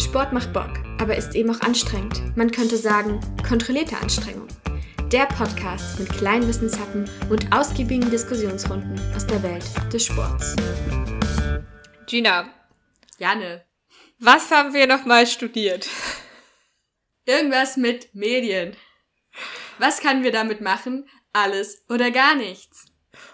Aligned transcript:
Sport 0.00 0.32
macht 0.32 0.52
Bock, 0.52 0.70
aber 0.98 1.14
ist 1.14 1.34
eben 1.34 1.50
auch 1.50 1.60
anstrengend. 1.60 2.36
Man 2.36 2.50
könnte 2.50 2.76
sagen, 2.76 3.20
kontrollierte 3.46 3.98
Anstrengung. 3.98 4.48
Der 5.12 5.26
Podcast 5.26 6.00
mit 6.00 6.08
kleinen 6.08 6.48
Wissenshappen 6.48 7.08
und 7.28 7.52
ausgiebigen 7.52 8.10
Diskussionsrunden 8.10 8.98
aus 9.14 9.26
der 9.26 9.42
Welt 9.42 9.64
des 9.92 10.06
Sports. 10.06 10.56
Gina, 12.06 12.48
Janne, 13.18 13.64
was 14.18 14.50
haben 14.50 14.72
wir 14.72 14.86
nochmal 14.86 15.26
studiert? 15.26 15.88
irgendwas 17.26 17.76
mit 17.76 18.14
Medien. 18.14 18.76
Was 19.78 20.00
können 20.00 20.24
wir 20.24 20.32
damit 20.32 20.60
machen? 20.60 21.08
Alles 21.32 21.84
oder 21.88 22.10
gar 22.10 22.34
nichts. 22.34 22.86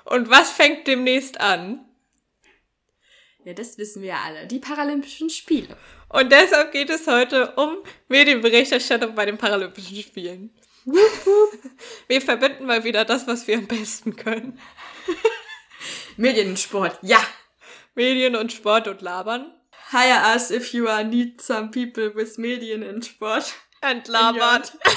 Und 0.05 0.29
was 0.29 0.51
fängt 0.51 0.87
demnächst 0.87 1.41
an? 1.41 1.85
Ja, 3.45 3.53
das 3.53 3.79
wissen 3.79 4.03
wir 4.03 4.17
alle. 4.19 4.47
Die 4.47 4.59
Paralympischen 4.59 5.31
Spiele. 5.31 5.77
Und 6.17 6.33
deshalb 6.33 6.73
geht 6.73 6.89
es 6.89 7.07
heute 7.07 7.53
um 7.57 7.77
Medienberichterstattung 8.09 9.15
bei 9.15 9.27
den 9.27 9.37
Paralympischen 9.37 9.99
Spielen. 9.99 10.51
Wir 12.09 12.23
verbinden 12.23 12.65
mal 12.65 12.85
wieder 12.85 13.05
das, 13.05 13.27
was 13.27 13.47
wir 13.47 13.59
am 13.59 13.67
besten 13.67 14.17
können. 14.17 14.59
Medien 16.17 16.49
und 16.49 16.59
Sport, 16.59 16.99
ja. 17.03 17.19
Medien 17.95 18.35
und 18.35 18.51
Sport 18.51 18.89
und 18.89 19.03
Labern. 19.03 19.53
Hire 19.91 20.35
us 20.35 20.51
if 20.51 20.73
you 20.73 20.89
are 20.89 21.05
need 21.05 21.43
some 21.43 21.71
people 21.71 22.15
with 22.15 22.39
Medien 22.39 22.83
und 22.83 23.05
Sport. 23.05 23.53
Entlabert. 23.83 24.73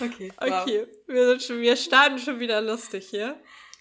Okay, 0.00 0.32
Okay, 0.36 0.86
wir, 1.08 1.26
sind 1.26 1.42
schon, 1.42 1.60
wir 1.60 1.74
starten 1.74 2.20
schon 2.20 2.38
wieder 2.38 2.60
lustig 2.60 3.08
hier. 3.10 3.36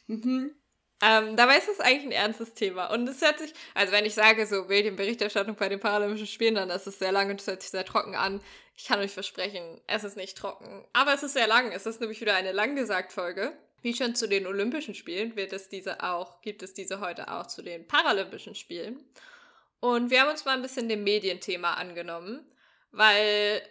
Mhm. 0.07 0.55
Ähm, 1.01 1.35
dabei 1.35 1.57
ist 1.57 1.69
es 1.69 1.79
eigentlich 1.79 2.05
ein 2.05 2.11
ernstes 2.11 2.53
Thema. 2.53 2.87
Und 2.87 3.07
es 3.07 3.21
hört 3.21 3.37
sich, 3.39 3.53
also 3.75 3.93
wenn 3.93 4.05
ich 4.05 4.15
sage, 4.15 4.45
so 4.47 4.63
Medienberichterstattung 4.63 5.55
bei 5.55 5.70
den 5.70 5.79
Paralympischen 5.79 6.27
Spielen, 6.27 6.55
dann 6.55 6.70
ist 6.71 6.87
es 6.87 6.98
sehr 6.98 7.12
lang 7.12 7.29
und 7.29 7.39
es 7.39 7.48
hört 7.48 7.62
sich 7.62 7.71
sehr 7.71 7.85
trocken 7.85 8.15
an. 8.15 8.41
Ich 8.76 8.85
kann 8.85 8.99
euch 8.99 9.12
versprechen, 9.12 9.79
es 9.87 10.04
ist 10.04 10.17
nicht 10.17 10.37
trocken. 10.37 10.85
Aber 10.93 11.13
es 11.13 11.23
ist 11.23 11.34
sehr 11.34 11.48
lang. 11.48 11.71
Es 11.71 11.85
ist 11.85 12.01
nämlich 12.01 12.20
wieder 12.21 12.35
eine 12.35 12.51
Langgesagt-Folge. 12.51 13.54
Wie 13.81 13.93
schon 13.93 14.15
zu 14.15 14.27
den 14.27 14.48
Olympischen 14.48 14.95
Spielen 14.95 15.35
wird 15.35 15.54
es 15.54 15.70
diese 15.70 16.01
auch, 16.01 16.41
gibt 16.41 16.63
es 16.63 16.73
diese 16.73 16.99
heute 16.99 17.32
auch 17.32 17.45
zu 17.45 17.61
den 17.61 17.87
Paralympischen 17.87 18.55
Spielen. 18.55 19.04
Und 19.79 20.09
wir 20.09 20.21
haben 20.21 20.32
uns 20.32 20.45
mal 20.45 20.55
ein 20.55 20.63
bisschen 20.63 20.89
dem 20.89 21.04
Medienthema 21.04 21.76
angenommen, 21.76 22.43
weil 22.91 23.61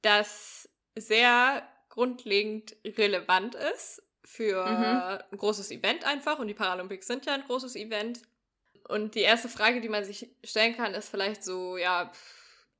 das 0.00 0.68
sehr 0.96 1.62
grundlegend 1.90 2.74
relevant 2.84 3.54
ist 3.54 4.02
für 4.32 4.64
Mhm. 4.64 5.22
ein 5.30 5.36
großes 5.38 5.70
Event 5.70 6.04
einfach. 6.04 6.38
Und 6.38 6.48
die 6.48 6.54
Paralympics 6.54 7.06
sind 7.06 7.26
ja 7.26 7.34
ein 7.34 7.44
großes 7.44 7.76
Event. 7.76 8.22
Und 8.88 9.14
die 9.14 9.20
erste 9.20 9.48
Frage, 9.48 9.80
die 9.80 9.88
man 9.88 10.04
sich 10.04 10.30
stellen 10.42 10.76
kann, 10.76 10.94
ist 10.94 11.08
vielleicht 11.08 11.44
so, 11.44 11.76
ja, 11.76 12.10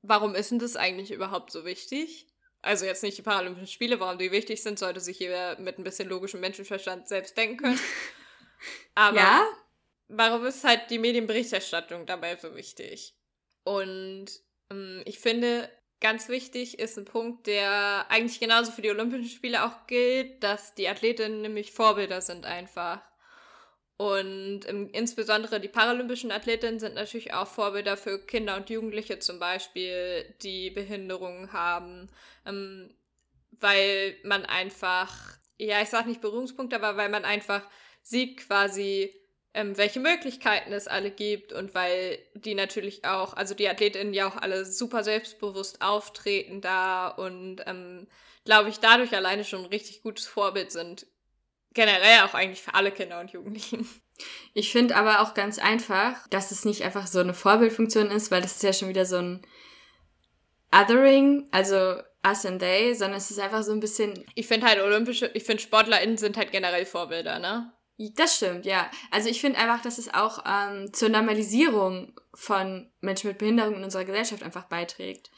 warum 0.01 0.35
ist 0.35 0.51
denn 0.51 0.59
das 0.59 0.75
eigentlich 0.75 1.11
überhaupt 1.11 1.51
so 1.51 1.63
wichtig? 1.65 2.27
Also 2.61 2.85
jetzt 2.85 3.03
nicht 3.03 3.17
die 3.17 3.21
Paralympischen 3.23 3.67
Spiele, 3.67 3.99
warum 3.99 4.17
die 4.17 4.31
wichtig 4.31 4.63
sind, 4.63 4.79
sollte 4.79 4.99
sich 4.99 5.19
jeder 5.19 5.59
mit 5.59 5.77
ein 5.77 5.83
bisschen 5.83 6.09
logischem 6.09 6.39
Menschenverstand 6.39 7.07
selbst 7.07 7.37
denken 7.37 7.57
können. 7.57 7.79
Aber 8.95 9.17
ja? 9.17 9.47
warum 10.07 10.45
ist 10.45 10.63
halt 10.63 10.89
die 10.89 10.99
Medienberichterstattung 10.99 12.05
dabei 12.05 12.35
so 12.37 12.55
wichtig? 12.55 13.15
Und 13.63 14.27
ähm, 14.71 15.01
ich 15.05 15.19
finde, 15.19 15.69
ganz 16.03 16.27
wichtig 16.27 16.77
ist 16.77 16.97
ein 16.97 17.05
Punkt, 17.05 17.47
der 17.47 18.05
eigentlich 18.09 18.39
genauso 18.39 18.71
für 18.71 18.81
die 18.83 18.91
Olympischen 18.91 19.29
Spiele 19.29 19.65
auch 19.65 19.87
gilt, 19.87 20.43
dass 20.43 20.75
die 20.75 20.87
Athletinnen 20.87 21.41
nämlich 21.41 21.71
Vorbilder 21.71 22.21
sind 22.21 22.45
einfach. 22.45 23.01
Und 23.95 24.67
ähm, 24.67 24.89
insbesondere 24.91 25.61
die 25.61 25.69
paralympischen 25.69 26.31
Athletinnen 26.31 26.79
sind 26.79 26.95
natürlich 26.95 27.33
auch 27.33 27.47
Vorbilder 27.47 27.95
für 27.95 28.19
Kinder 28.19 28.57
und 28.57 28.69
Jugendliche 28.69 29.19
zum 29.19 29.39
Beispiel, 29.39 30.25
die 30.43 30.71
Behinderungen 30.71 31.53
haben, 31.53 32.09
ähm, 32.45 32.93
weil 33.61 34.17
man 34.23 34.45
einfach, 34.45 35.37
ja, 35.57 35.81
ich 35.81 35.89
sag 35.89 36.05
nicht 36.05 36.19
Berührungspunkte, 36.19 36.75
aber 36.75 36.97
weil 36.97 37.09
man 37.09 37.23
einfach 37.23 37.65
sieht 38.01 38.37
quasi, 38.37 39.13
ähm, 39.53 39.77
welche 39.77 39.99
Möglichkeiten 39.99 40.73
es 40.73 40.87
alle 40.87 41.11
gibt 41.11 41.53
und 41.53 41.75
weil 41.75 42.19
die 42.33 42.55
natürlich 42.55 43.05
auch, 43.05 43.33
also 43.33 43.53
die 43.53 43.69
AthletInnen 43.69 44.13
ja 44.13 44.27
auch 44.27 44.37
alle 44.37 44.65
super 44.65 45.03
selbstbewusst 45.03 45.81
auftreten 45.81 46.61
da 46.61 47.07
und 47.07 47.61
ähm, 47.67 48.07
glaube 48.45 48.69
ich 48.69 48.79
dadurch 48.79 49.15
alleine 49.15 49.43
schon 49.43 49.61
ein 49.61 49.67
richtig 49.67 50.01
gutes 50.01 50.25
Vorbild 50.25 50.71
sind. 50.71 51.05
Generell 51.73 52.21
auch 52.23 52.33
eigentlich 52.33 52.61
für 52.61 52.73
alle 52.75 52.91
Kinder 52.91 53.19
und 53.19 53.31
Jugendlichen. 53.31 53.87
Ich 54.53 54.71
finde 54.71 54.95
aber 54.95 55.21
auch 55.21 55.33
ganz 55.33 55.57
einfach, 55.57 56.27
dass 56.27 56.51
es 56.51 56.65
nicht 56.65 56.83
einfach 56.83 57.07
so 57.07 57.17
eine 57.17 57.33
Vorbildfunktion 57.33 58.11
ist, 58.11 58.29
weil 58.29 58.43
das 58.43 58.57
ist 58.57 58.63
ja 58.63 58.71
schon 58.71 58.87
wieder 58.87 59.07
so 59.07 59.17
ein 59.17 59.41
Othering, 60.71 61.47
also 61.49 61.95
us 62.23 62.45
and 62.45 62.59
they, 62.59 62.93
sondern 62.93 63.17
es 63.17 63.31
ist 63.31 63.39
einfach 63.39 63.63
so 63.63 63.71
ein 63.71 63.79
bisschen. 63.79 64.23
Ich 64.35 64.47
finde 64.47 64.67
halt 64.67 64.79
olympische, 64.79 65.31
ich 65.33 65.43
finde 65.43 65.63
SportlerInnen 65.63 66.17
sind 66.17 66.37
halt 66.37 66.51
generell 66.51 66.85
Vorbilder, 66.85 67.39
ne? 67.39 67.73
Das 67.97 68.37
stimmt, 68.37 68.65
ja. 68.65 68.89
Also 69.11 69.29
ich 69.29 69.39
finde 69.39 69.59
einfach, 69.59 69.81
dass 69.81 69.97
es 69.97 70.13
auch 70.13 70.43
ähm, 70.47 70.91
zur 70.93 71.09
Normalisierung 71.09 72.19
von 72.33 72.91
Menschen 73.01 73.27
mit 73.27 73.37
Behinderung 73.37 73.75
in 73.75 73.83
unserer 73.83 74.05
Gesellschaft 74.05 74.43
einfach 74.43 74.65
beiträgt. 74.65 75.29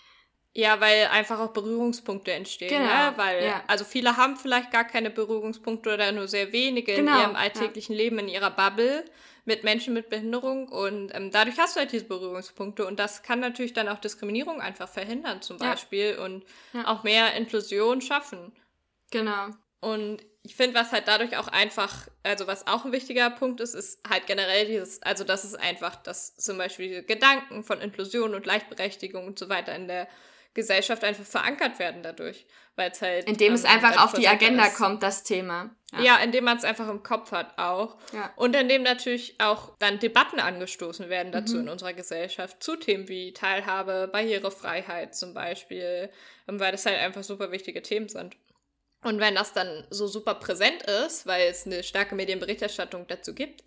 Ja, 0.58 0.80
weil 0.80 1.08
einfach 1.08 1.40
auch 1.42 1.52
Berührungspunkte 1.52 2.32
entstehen, 2.32 2.70
Genau, 2.70 2.86
ne? 2.86 3.14
Weil, 3.18 3.44
ja. 3.44 3.62
also 3.68 3.84
viele 3.84 4.16
haben 4.16 4.38
vielleicht 4.38 4.72
gar 4.72 4.86
keine 4.86 5.10
Berührungspunkte 5.10 5.94
oder 5.94 6.14
nur 6.14 6.30
sehr 6.30 6.54
wenige 6.54 6.96
Genau, 6.96 7.12
in 7.16 7.22
ihrem 7.24 7.34
ja. 7.34 7.38
alltäglichen 7.40 7.94
Leben, 7.94 8.20
in 8.20 8.30
ihrer 8.30 8.52
Bubble 8.52 9.04
mit 9.44 9.66
Menschen 9.66 9.94
mit 9.94 10.10
Behinderung 10.10 10.70
und 10.70 11.14
ähm, 11.14 11.30
dadurch 11.30 11.60
hast 11.60 11.76
du 11.76 11.82
halt 11.82 11.92
diese 11.92 12.06
Berührungspunkte 12.06 12.88
und 12.88 12.98
das 13.00 13.22
kann 13.22 13.42
natürlich 13.42 13.74
dann 13.74 13.90
auch 13.90 14.00
Diskriminierung 14.00 14.62
einfach 14.62 14.88
verhindern 14.88 15.42
zum 15.42 15.58
Ja. 15.58 15.72
Beispiel 15.72 16.18
und 16.18 16.46
Ja. 16.72 16.88
auch 16.88 17.04
mehr 17.04 17.34
Inklusion 17.36 18.00
schaffen. 18.00 18.54
Genau. 19.12 19.48
Und 19.82 20.24
ich 20.46 20.56
finde, 20.56 20.80
was 20.80 20.92
halt 20.92 21.08
dadurch 21.08 21.38
auch 21.38 21.48
einfach, 21.48 22.08
also 22.24 22.46
was 22.46 22.68
auch 22.68 22.86
ein 22.86 22.92
wichtiger 22.92 23.30
Punkt 23.32 23.60
ist, 23.62 23.74
ist 23.74 24.00
halt 24.08 24.28
generell 24.28 24.68
dieses, 24.68 25.02
also 25.02 25.24
das 25.24 25.44
ist 25.44 25.56
einfach, 25.56 25.96
dass 25.96 26.36
zum 26.36 26.58
Beispiel 26.58 26.88
diese 26.88 27.04
Gedanken 27.04 27.64
von 27.64 27.82
Inklusion 27.82 28.36
und 28.36 28.44
Gleichberechtigung 28.44 29.26
und 29.26 29.40
so 29.40 29.50
weiter 29.50 29.76
in 29.76 29.88
der 29.88 30.08
Gesellschaft 30.54 31.04
einfach 31.04 31.26
verankert 31.26 31.80
werden 31.80 32.04
dadurch. 32.04 32.46
Weil 32.78 32.92
es 32.92 33.02
halt. 33.02 33.28
Indem 33.28 33.54
es 33.54 33.64
ähm, 33.64 33.72
einfach 33.72 33.92
dadurch 33.92 34.06
auf 34.06 34.20
die 34.20 34.28
Agenda 34.28 34.66
ist. 34.66 34.76
kommt, 34.76 35.02
das 35.02 35.24
Thema. 35.24 35.70
Ja, 36.02 36.18
indem 36.18 36.44
man 36.44 36.58
es 36.58 36.66
einfach 36.66 36.90
im 36.90 37.04
Kopf 37.04 37.32
hat 37.32 37.58
auch. 37.58 37.96
Ja. 38.12 38.32
Und 38.36 38.54
indem 38.54 38.84
natürlich 38.84 39.40
auch 39.40 39.78
dann 39.80 39.98
Debatten 40.00 40.42
angestoßen 40.42 41.08
werden 41.10 41.32
dazu 41.32 41.56
Mhm. 41.56 41.62
in 41.62 41.70
unserer 41.70 41.94
Gesellschaft, 41.94 42.62
zu 42.62 42.76
Themen 42.76 43.08
wie 43.08 43.32
Teilhabe, 43.32 44.10
Barrierefreiheit 44.12 45.16
zum 45.16 45.34
Beispiel, 45.34 46.10
ähm, 46.50 46.60
weil 46.60 46.74
das 46.74 46.86
halt 46.86 47.00
einfach 47.00 47.24
super 47.24 47.52
wichtige 47.52 47.82
Themen 47.82 48.10
sind. 48.10 48.36
Und 49.06 49.20
wenn 49.20 49.36
das 49.36 49.54
dann 49.54 49.86
so 49.92 50.08
super 50.08 50.34
präsent 50.34 50.82
ist, 50.82 51.28
weil 51.28 51.48
es 51.48 51.68
eine 51.68 51.84
starke 51.84 52.16
Medienberichterstattung 52.16 53.06
dazu 53.06 53.36
gibt, 53.36 53.62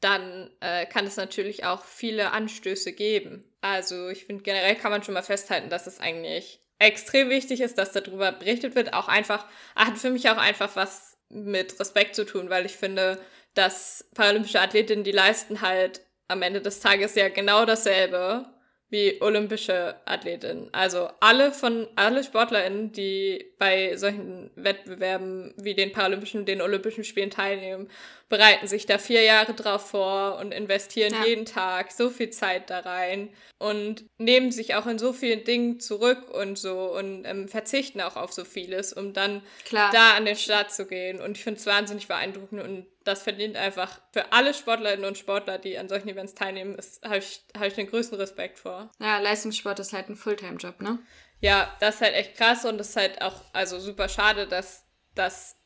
dann 0.00 0.50
äh, 0.58 0.86
kann 0.86 1.06
es 1.06 1.16
natürlich 1.16 1.64
auch 1.64 1.84
viele 1.84 2.32
Anstöße 2.32 2.92
geben. 2.92 3.44
Also 3.60 4.08
ich 4.08 4.24
finde 4.24 4.42
generell 4.42 4.74
kann 4.74 4.90
man 4.90 5.04
schon 5.04 5.14
mal 5.14 5.22
festhalten, 5.22 5.70
dass 5.70 5.86
es 5.86 6.00
eigentlich 6.00 6.64
extrem 6.80 7.30
wichtig 7.30 7.60
ist, 7.60 7.78
dass 7.78 7.92
darüber 7.92 8.32
berichtet 8.32 8.74
wird. 8.74 8.92
Auch 8.92 9.06
einfach, 9.06 9.46
hat 9.76 9.98
für 9.98 10.10
mich 10.10 10.28
auch 10.28 10.36
einfach 10.36 10.74
was 10.74 11.16
mit 11.28 11.78
Respekt 11.78 12.16
zu 12.16 12.26
tun, 12.26 12.50
weil 12.50 12.66
ich 12.66 12.76
finde, 12.76 13.20
dass 13.54 14.10
paralympische 14.16 14.60
Athletinnen, 14.60 15.04
die 15.04 15.12
leisten 15.12 15.60
halt 15.60 16.00
am 16.26 16.42
Ende 16.42 16.60
des 16.60 16.80
Tages 16.80 17.14
ja 17.14 17.28
genau 17.28 17.66
dasselbe 17.66 18.46
wie 18.92 19.22
olympische 19.22 19.96
Athletinnen. 20.04 20.68
Also 20.72 21.08
alle 21.20 21.52
von 21.52 21.88
alle 21.96 22.22
SportlerInnen, 22.22 22.92
die 22.92 23.52
bei 23.58 23.96
solchen 23.96 24.50
Wettbewerben 24.54 25.54
wie 25.56 25.74
den 25.74 25.92
Paralympischen, 25.92 26.44
den 26.44 26.60
Olympischen 26.60 27.02
Spielen 27.02 27.30
teilnehmen, 27.30 27.88
bereiten 28.28 28.66
sich 28.66 28.84
da 28.84 28.98
vier 28.98 29.22
Jahre 29.22 29.54
drauf 29.54 29.88
vor 29.90 30.36
und 30.38 30.52
investieren 30.52 31.14
Ja. 31.14 31.24
jeden 31.24 31.46
Tag 31.46 31.90
so 31.90 32.10
viel 32.10 32.28
Zeit 32.30 32.68
da 32.68 32.80
rein 32.80 33.30
und 33.58 34.04
nehmen 34.18 34.52
sich 34.52 34.74
auch 34.74 34.86
in 34.86 34.98
so 34.98 35.14
vielen 35.14 35.44
Dingen 35.44 35.80
zurück 35.80 36.28
und 36.30 36.58
so 36.58 36.92
und 36.94 37.24
ähm, 37.24 37.48
verzichten 37.48 38.00
auch 38.02 38.16
auf 38.16 38.34
so 38.34 38.44
vieles, 38.44 38.92
um 38.92 39.14
dann 39.14 39.40
Klar. 39.64 39.90
da 39.92 40.14
an 40.16 40.26
den 40.26 40.36
Start 40.36 40.70
zu 40.70 40.86
gehen. 40.86 41.18
Und 41.18 41.38
ich 41.38 41.42
finde 41.44 41.60
es 41.60 41.66
wahnsinnig 41.66 42.08
beeindruckend 42.08 42.62
und 42.62 42.86
das 43.04 43.22
verdient 43.22 43.56
einfach 43.56 44.00
für 44.12 44.32
alle 44.32 44.54
Sportlerinnen 44.54 45.04
und 45.04 45.18
Sportler, 45.18 45.58
die 45.58 45.78
an 45.78 45.88
solchen 45.88 46.08
Events 46.08 46.34
teilnehmen, 46.34 46.74
ist- 46.76 47.04
habe 47.04 47.18
ich, 47.18 47.42
hab 47.56 47.66
ich 47.66 47.74
den 47.74 47.86
größten 47.88 48.18
Respekt 48.18 48.58
vor. 48.58 48.90
ja, 49.00 49.18
Leistungssport 49.18 49.78
ist 49.80 49.92
halt 49.92 50.08
ein 50.08 50.16
Fulltime-Job, 50.16 50.80
ne? 50.80 50.98
Ja, 51.40 51.76
das 51.80 51.96
ist 51.96 52.00
halt 52.02 52.14
echt 52.14 52.36
krass 52.36 52.64
und 52.64 52.78
das 52.78 52.90
ist 52.90 52.96
halt 52.96 53.20
auch 53.22 53.42
also 53.52 53.80
super 53.80 54.08
schade, 54.08 54.46
dass 54.46 54.84
das 55.14 55.56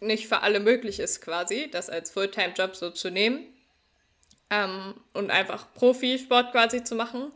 nicht 0.00 0.28
für 0.28 0.42
alle 0.42 0.60
möglich 0.60 1.00
ist 1.00 1.20
quasi, 1.20 1.68
das 1.70 1.90
als 1.90 2.10
Fulltime-Job 2.12 2.76
so 2.76 2.90
zu 2.90 3.10
nehmen 3.10 3.46
ähm, 4.50 4.94
und 5.12 5.30
einfach 5.30 5.72
Profisport 5.74 6.52
quasi 6.52 6.84
zu 6.84 6.94
machen. 6.94 7.32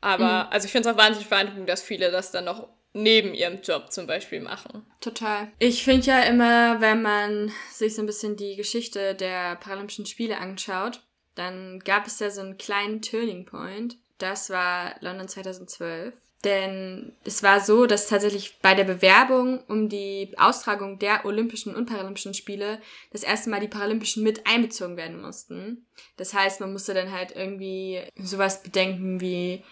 Aber 0.00 0.50
also 0.50 0.64
ich 0.66 0.72
finde 0.72 0.88
es 0.88 0.94
auch 0.94 0.98
wahnsinnig 0.98 1.28
beeindruckend, 1.28 1.68
dass 1.68 1.82
viele 1.82 2.10
das 2.10 2.30
dann 2.32 2.44
noch 2.46 2.68
neben 2.92 3.34
ihrem 3.34 3.60
Job 3.62 3.92
zum 3.92 4.06
Beispiel 4.06 4.40
machen. 4.40 4.86
Total. 5.00 5.50
Ich 5.58 5.84
finde 5.84 6.06
ja 6.06 6.22
immer, 6.22 6.80
wenn 6.80 7.02
man 7.02 7.52
sich 7.70 7.94
so 7.94 8.02
ein 8.02 8.06
bisschen 8.06 8.36
die 8.36 8.56
Geschichte 8.56 9.14
der 9.14 9.56
Paralympischen 9.56 10.06
Spiele 10.06 10.38
anschaut, 10.38 11.02
dann 11.34 11.78
gab 11.80 12.06
es 12.06 12.18
da 12.18 12.30
so 12.30 12.40
einen 12.40 12.58
kleinen 12.58 13.02
Turning 13.02 13.46
Point. 13.46 13.96
Das 14.18 14.50
war 14.50 14.96
London 15.00 15.28
2012. 15.28 16.14
Denn 16.44 17.12
es 17.24 17.42
war 17.42 17.60
so, 17.60 17.84
dass 17.84 18.08
tatsächlich 18.08 18.58
bei 18.62 18.74
der 18.74 18.84
Bewerbung 18.84 19.62
um 19.68 19.90
die 19.90 20.32
Austragung 20.38 20.98
der 20.98 21.26
Olympischen 21.26 21.74
und 21.74 21.84
Paralympischen 21.84 22.32
Spiele 22.32 22.80
das 23.12 23.22
erste 23.22 23.50
Mal 23.50 23.60
die 23.60 23.68
Paralympischen 23.68 24.22
mit 24.22 24.46
einbezogen 24.46 24.96
werden 24.96 25.20
mussten. 25.20 25.86
Das 26.16 26.32
heißt, 26.32 26.60
man 26.60 26.72
musste 26.72 26.94
dann 26.94 27.12
halt 27.12 27.36
irgendwie 27.36 28.00
sowas 28.16 28.62
bedenken 28.62 29.20
wie, 29.20 29.62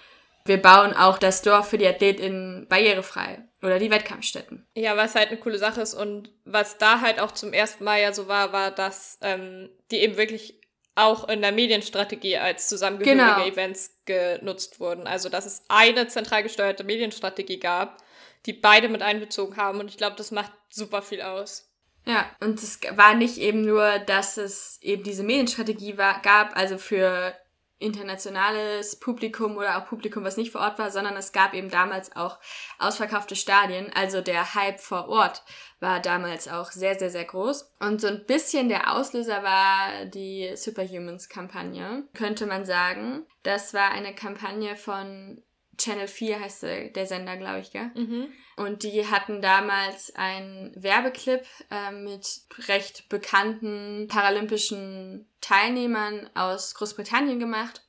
wir 0.48 0.60
bauen 0.60 0.94
auch 0.94 1.18
das 1.18 1.42
Dorf 1.42 1.68
für 1.68 1.78
die 1.78 1.86
AthletInnen 1.86 2.66
barrierefrei 2.68 3.44
oder 3.62 3.78
die 3.78 3.90
Wettkampfstätten. 3.90 4.66
Ja, 4.74 4.96
was 4.96 5.14
halt 5.14 5.28
eine 5.28 5.38
coole 5.38 5.58
Sache 5.58 5.80
ist 5.80 5.94
und 5.94 6.30
was 6.44 6.78
da 6.78 7.00
halt 7.00 7.20
auch 7.20 7.32
zum 7.32 7.52
ersten 7.52 7.84
Mal 7.84 8.00
ja 8.00 8.12
so 8.12 8.28
war, 8.28 8.52
war, 8.52 8.70
dass 8.70 9.18
ähm, 9.20 9.68
die 9.90 9.98
eben 9.98 10.16
wirklich 10.16 10.60
auch 10.94 11.28
in 11.28 11.42
der 11.42 11.52
Medienstrategie 11.52 12.38
als 12.38 12.68
zusammengehörige 12.68 13.22
genau. 13.22 13.46
Events 13.46 14.00
genutzt 14.04 14.80
wurden. 14.80 15.06
Also 15.06 15.28
dass 15.28 15.46
es 15.46 15.64
eine 15.68 16.08
zentral 16.08 16.42
gesteuerte 16.42 16.82
Medienstrategie 16.82 17.60
gab, 17.60 18.02
die 18.46 18.52
beide 18.52 18.88
mit 18.88 19.02
einbezogen 19.02 19.56
haben. 19.56 19.78
Und 19.78 19.88
ich 19.88 19.96
glaube, 19.96 20.16
das 20.16 20.32
macht 20.32 20.52
super 20.70 21.02
viel 21.02 21.22
aus. 21.22 21.70
Ja, 22.04 22.24
und 22.40 22.60
es 22.62 22.80
war 22.92 23.14
nicht 23.14 23.36
eben 23.36 23.62
nur, 23.62 23.98
dass 23.98 24.38
es 24.38 24.78
eben 24.80 25.02
diese 25.02 25.22
Medienstrategie 25.22 25.98
war, 25.98 26.22
gab, 26.22 26.56
also 26.56 26.78
für 26.78 27.34
internationales 27.78 28.98
Publikum 28.98 29.56
oder 29.56 29.78
auch 29.78 29.86
Publikum, 29.86 30.24
was 30.24 30.36
nicht 30.36 30.50
vor 30.50 30.60
Ort 30.60 30.78
war, 30.78 30.90
sondern 30.90 31.16
es 31.16 31.32
gab 31.32 31.54
eben 31.54 31.70
damals 31.70 32.14
auch 32.16 32.38
ausverkaufte 32.78 33.36
Stadien. 33.36 33.90
Also 33.94 34.20
der 34.20 34.54
Hype 34.54 34.80
vor 34.80 35.08
Ort 35.08 35.42
war 35.80 36.00
damals 36.00 36.48
auch 36.48 36.72
sehr, 36.72 36.98
sehr, 36.98 37.10
sehr 37.10 37.24
groß. 37.24 37.74
Und 37.78 38.00
so 38.00 38.08
ein 38.08 38.26
bisschen 38.26 38.68
der 38.68 38.92
Auslöser 38.94 39.42
war 39.42 40.06
die 40.06 40.50
Superhumans-Kampagne, 40.56 42.04
könnte 42.14 42.46
man 42.46 42.64
sagen. 42.64 43.26
Das 43.44 43.74
war 43.74 43.90
eine 43.90 44.14
Kampagne 44.14 44.74
von 44.76 45.42
Channel 45.78 46.08
4 46.08 46.40
heißt 46.40 46.62
der 46.64 47.06
Sender, 47.06 47.36
glaube 47.36 47.60
ich, 47.60 47.70
gell? 47.70 47.90
Mhm. 47.94 48.28
Und 48.56 48.82
die 48.82 49.06
hatten 49.06 49.40
damals 49.40 50.14
einen 50.16 50.72
Werbeclip 50.74 51.46
äh, 51.70 51.92
mit 51.92 52.40
recht 52.66 53.08
bekannten 53.08 54.08
paralympischen 54.08 55.28
Teilnehmern 55.40 56.28
aus 56.34 56.74
Großbritannien 56.74 57.38
gemacht. 57.38 57.84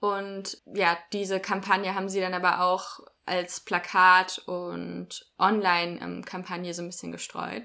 Und 0.00 0.58
ja, 0.74 0.98
diese 1.12 1.40
Kampagne 1.40 1.94
haben 1.94 2.08
sie 2.08 2.20
dann 2.20 2.34
aber 2.34 2.62
auch 2.62 3.00
als 3.26 3.60
Plakat 3.60 4.38
und 4.46 5.26
Online-Kampagne 5.38 6.74
so 6.74 6.82
ein 6.82 6.88
bisschen 6.88 7.12
gestreut. 7.12 7.64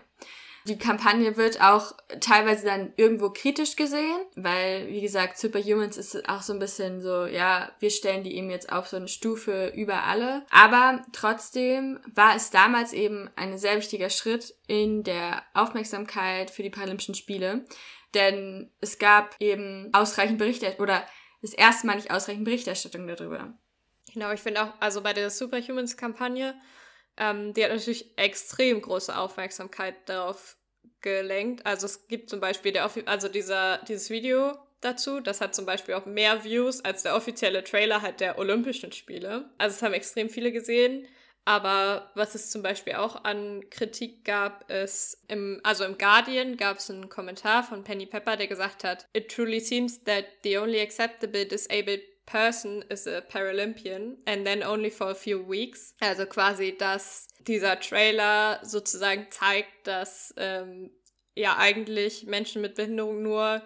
Die 0.65 0.77
Kampagne 0.77 1.37
wird 1.37 1.61
auch 1.61 1.93
teilweise 2.19 2.65
dann 2.65 2.93
irgendwo 2.97 3.29
kritisch 3.29 3.75
gesehen, 3.75 4.19
weil, 4.35 4.87
wie 4.87 5.01
gesagt, 5.01 5.37
Superhumans 5.37 5.97
ist 5.97 6.27
auch 6.27 6.41
so 6.41 6.53
ein 6.53 6.59
bisschen 6.59 7.01
so, 7.01 7.25
ja, 7.25 7.71
wir 7.79 7.89
stellen 7.89 8.23
die 8.23 8.35
eben 8.35 8.49
jetzt 8.49 8.71
auf 8.71 8.87
so 8.87 8.97
eine 8.97 9.07
Stufe 9.07 9.71
über 9.75 10.03
alle. 10.03 10.45
Aber 10.51 11.03
trotzdem 11.13 11.99
war 12.13 12.35
es 12.35 12.49
damals 12.49 12.93
eben 12.93 13.29
ein 13.35 13.57
sehr 13.57 13.77
wichtiger 13.77 14.09
Schritt 14.09 14.53
in 14.67 15.03
der 15.03 15.43
Aufmerksamkeit 15.53 16.51
für 16.51 16.63
die 16.63 16.69
Paralympischen 16.69 17.15
Spiele. 17.15 17.65
Denn 18.13 18.71
es 18.81 18.99
gab 18.99 19.35
eben 19.39 19.89
ausreichend 19.93 20.39
Berichterstattung 20.39 20.83
oder 20.83 21.03
das 21.41 21.53
erste 21.53 21.87
Mal 21.87 21.95
nicht 21.95 22.11
ausreichend 22.11 22.45
Berichterstattung 22.45 23.07
darüber. 23.07 23.53
Genau, 24.13 24.31
ich 24.31 24.39
finde 24.39 24.63
auch, 24.63 24.73
also 24.79 25.01
bei 25.01 25.13
der 25.13 25.29
Superhumans-Kampagne, 25.29 26.55
ähm, 27.19 27.53
die 27.53 27.63
hat 27.63 27.71
natürlich 27.71 28.17
extrem 28.17 28.81
große 28.81 29.15
Aufmerksamkeit 29.15 29.95
darauf 30.07 30.57
gelenkt. 31.01 31.65
Also 31.65 31.85
es 31.85 32.07
gibt 32.07 32.29
zum 32.29 32.39
Beispiel 32.39 32.71
der, 32.71 32.89
also 33.05 33.27
dieser, 33.27 33.79
dieses 33.87 34.09
Video 34.09 34.57
dazu, 34.81 35.19
das 35.19 35.41
hat 35.41 35.55
zum 35.55 35.65
Beispiel 35.65 35.95
auch 35.95 36.05
mehr 36.05 36.43
Views 36.43 36.83
als 36.83 37.03
der 37.03 37.15
offizielle 37.15 37.63
Trailer 37.63 38.01
halt 38.01 38.19
der 38.19 38.37
Olympischen 38.37 38.91
Spiele. 38.91 39.49
Also 39.57 39.75
es 39.75 39.81
haben 39.81 39.93
extrem 39.93 40.29
viele 40.29 40.51
gesehen. 40.51 41.07
Aber 41.45 42.11
was 42.13 42.35
es 42.35 42.51
zum 42.51 42.61
Beispiel 42.61 42.93
auch 42.93 43.23
an 43.23 43.67
Kritik 43.71 44.23
gab, 44.23 44.69
ist, 44.69 45.23
im, 45.29 45.59
also 45.63 45.83
im 45.83 45.97
Guardian 45.97 46.57
gab 46.57 46.77
es 46.77 46.91
einen 46.91 47.09
Kommentar 47.09 47.63
von 47.63 47.83
Penny 47.83 48.05
Pepper, 48.05 48.37
der 48.37 48.45
gesagt 48.45 48.83
hat, 48.83 49.07
It 49.13 49.31
truly 49.31 49.59
seems 49.59 50.03
that 50.03 50.25
the 50.43 50.59
only 50.59 50.79
acceptable 50.79 51.45
disabled 51.45 52.01
person 52.29 52.83
is 52.89 53.07
a 53.07 53.21
Paralympian 53.21 54.17
and 54.25 54.45
then 54.45 54.63
only 54.63 54.89
for 54.89 55.09
a 55.09 55.15
few 55.15 55.39
weeks. 55.39 55.93
Also 55.99 56.25
quasi, 56.25 56.77
dass 56.77 57.27
dieser 57.39 57.79
Trailer 57.79 58.59
sozusagen 58.63 59.27
zeigt, 59.31 59.87
dass 59.87 60.33
ähm, 60.37 60.91
ja 61.35 61.57
eigentlich 61.57 62.25
Menschen 62.25 62.61
mit 62.61 62.75
Behinderung 62.75 63.23
nur 63.23 63.63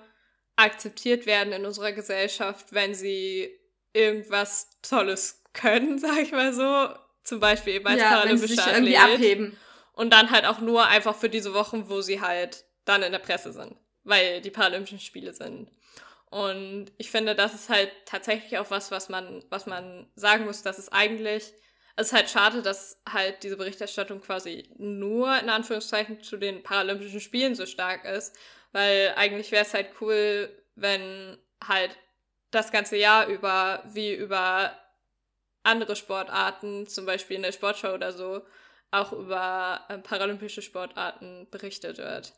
akzeptiert 0.55 1.25
werden 1.25 1.51
in 1.51 1.65
unserer 1.65 1.91
Gesellschaft, 1.91 2.73
wenn 2.73 2.93
sie 2.93 3.49
irgendwas 3.91 4.69
Tolles 4.81 5.43
können, 5.53 5.99
sag 5.99 6.21
ich 6.21 6.31
mal 6.31 6.53
so. 6.53 6.89
Zum 7.23 7.39
Beispiel 7.39 7.75
eben 7.75 7.87
als 7.87 8.01
ja, 8.01 8.09
paralympischer 8.09 8.61
Athlet. 8.63 8.75
irgendwie 8.75 8.97
abheben. 8.97 9.57
Und 9.93 10.11
dann 10.11 10.31
halt 10.31 10.45
auch 10.45 10.59
nur 10.59 10.87
einfach 10.87 11.15
für 11.15 11.29
diese 11.29 11.53
Wochen, 11.53 11.89
wo 11.89 12.01
sie 12.01 12.19
halt 12.19 12.65
dann 12.83 13.03
in 13.03 13.11
der 13.11 13.19
Presse 13.19 13.53
sind, 13.53 13.75
weil 14.03 14.41
die 14.41 14.49
Paralympischen 14.49 14.99
Spiele 14.99 15.33
sind. 15.33 15.69
Und 16.33 16.91
ich 16.97 17.11
finde, 17.11 17.35
das 17.35 17.53
ist 17.53 17.69
halt 17.69 17.91
tatsächlich 18.05 18.57
auch 18.57 18.71
was, 18.71 18.89
was 18.89 19.07
man, 19.07 19.45
was 19.51 19.67
man 19.67 20.07
sagen 20.15 20.45
muss, 20.45 20.63
dass 20.63 20.79
es 20.79 20.91
eigentlich, 20.91 21.53
es 21.95 22.07
ist 22.07 22.13
halt 22.13 22.27
schade, 22.27 22.63
dass 22.63 22.99
halt 23.07 23.43
diese 23.43 23.55
Berichterstattung 23.55 24.19
quasi 24.19 24.67
nur 24.79 25.37
in 25.39 25.49
Anführungszeichen 25.49 26.23
zu 26.23 26.37
den 26.37 26.63
Paralympischen 26.63 27.19
Spielen 27.19 27.53
so 27.53 27.67
stark 27.67 28.05
ist, 28.05 28.35
weil 28.71 29.13
eigentlich 29.15 29.51
wäre 29.51 29.63
es 29.63 29.75
halt 29.75 29.89
cool, 30.01 30.49
wenn 30.73 31.37
halt 31.63 31.95
das 32.49 32.71
ganze 32.71 32.97
Jahr 32.97 33.27
über, 33.27 33.83
wie 33.93 34.15
über 34.15 34.75
andere 35.61 35.95
Sportarten, 35.95 36.87
zum 36.87 37.05
Beispiel 37.05 37.35
in 37.35 37.43
der 37.43 37.51
Sportschau 37.51 37.93
oder 37.93 38.11
so, 38.11 38.41
auch 38.89 39.11
über 39.13 39.85
äh, 39.87 39.99
paralympische 39.99 40.63
Sportarten 40.63 41.47
berichtet 41.51 41.99
wird. 41.99 42.33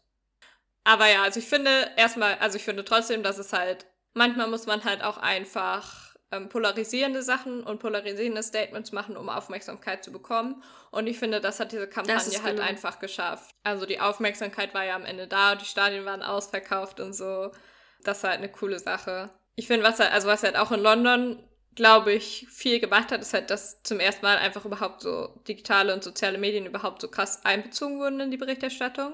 Aber 0.86 1.08
ja, 1.08 1.24
also 1.24 1.40
ich 1.40 1.48
finde 1.48 1.72
erstmal, 1.98 2.36
also 2.36 2.56
ich 2.56 2.64
finde 2.64 2.86
trotzdem, 2.86 3.24
dass 3.24 3.40
es 3.40 3.52
halt, 3.52 3.88
manchmal 4.14 4.48
muss 4.48 4.68
man 4.68 4.84
halt 4.84 5.04
auch 5.04 5.18
einfach 5.18 6.16
ähm, 6.32 6.48
polarisierende 6.48 7.24
Sachen 7.24 7.64
und 7.64 7.80
polarisierende 7.80 8.44
Statements 8.44 8.92
machen, 8.92 9.18
um 9.18 9.28
Aufmerksamkeit 9.28 10.04
zu 10.04 10.12
bekommen. 10.12 10.64
Und 10.92 11.08
ich 11.08 11.18
finde, 11.18 11.42
das 11.42 11.60
hat 11.60 11.72
diese 11.72 11.88
Kampagne 11.88 12.44
halt 12.44 12.56
genau. 12.56 12.68
einfach 12.68 13.00
geschafft. 13.00 13.50
Also 13.64 13.88
die 13.88 14.00
Aufmerksamkeit 14.00 14.76
war 14.76 14.86
ja 14.86 14.96
am 14.96 15.06
Ende 15.06 15.28
da, 15.28 15.56
die 15.56 15.66
Stadien 15.66 16.06
waren 16.06 16.22
ausverkauft 16.22 17.00
und 17.00 17.14
so. 17.14 17.52
Das 18.04 18.22
war 18.22 18.30
halt 18.30 18.40
eine 18.40 18.52
coole 18.52 18.78
Sache. 18.78 19.32
Ich 19.56 19.66
finde, 19.66 19.86
was 19.86 20.00
halt, 20.00 20.12
also 20.12 20.28
was 20.28 20.44
halt 20.44 20.56
auch 20.56 20.72
in 20.72 20.82
London, 20.82 21.44
glaube 21.74 22.14
ich, 22.14 22.48
viel 22.52 22.80
gemacht 22.80 23.12
hat, 23.12 23.22
ist 23.22 23.34
halt, 23.34 23.50
dass 23.50 23.82
zum 23.82 24.00
ersten 24.00 24.24
Mal 24.24 24.38
einfach 24.38 24.66
überhaupt 24.66 25.02
so 25.02 25.30
digitale 25.48 25.96
und 25.96 26.04
soziale 26.04 26.38
Medien 26.38 26.68
überhaupt 26.68 27.02
so 27.02 27.08
krass 27.08 27.44
einbezogen 27.44 28.00
wurden 28.00 28.20
in 28.20 28.30
die 28.32 28.38
Berichterstattung 28.38 29.14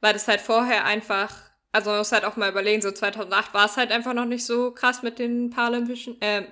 weil 0.00 0.12
das 0.12 0.28
halt 0.28 0.40
vorher 0.40 0.84
einfach, 0.84 1.34
also 1.72 1.90
man 1.90 1.98
muss 1.98 2.12
halt 2.12 2.24
auch 2.24 2.36
mal 2.36 2.50
überlegen, 2.50 2.82
so 2.82 2.90
2008 2.90 3.54
war 3.54 3.66
es 3.66 3.76
halt 3.76 3.90
einfach 3.90 4.14
noch 4.14 4.24
nicht 4.24 4.44
so 4.44 4.72
krass 4.72 5.02
mit 5.02 5.18
den 5.18 5.50
paralympischen, 5.50 6.20
äh, 6.20 6.44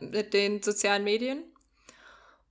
mit 0.00 0.34
den 0.34 0.62
sozialen 0.62 1.04
Medien. 1.04 1.42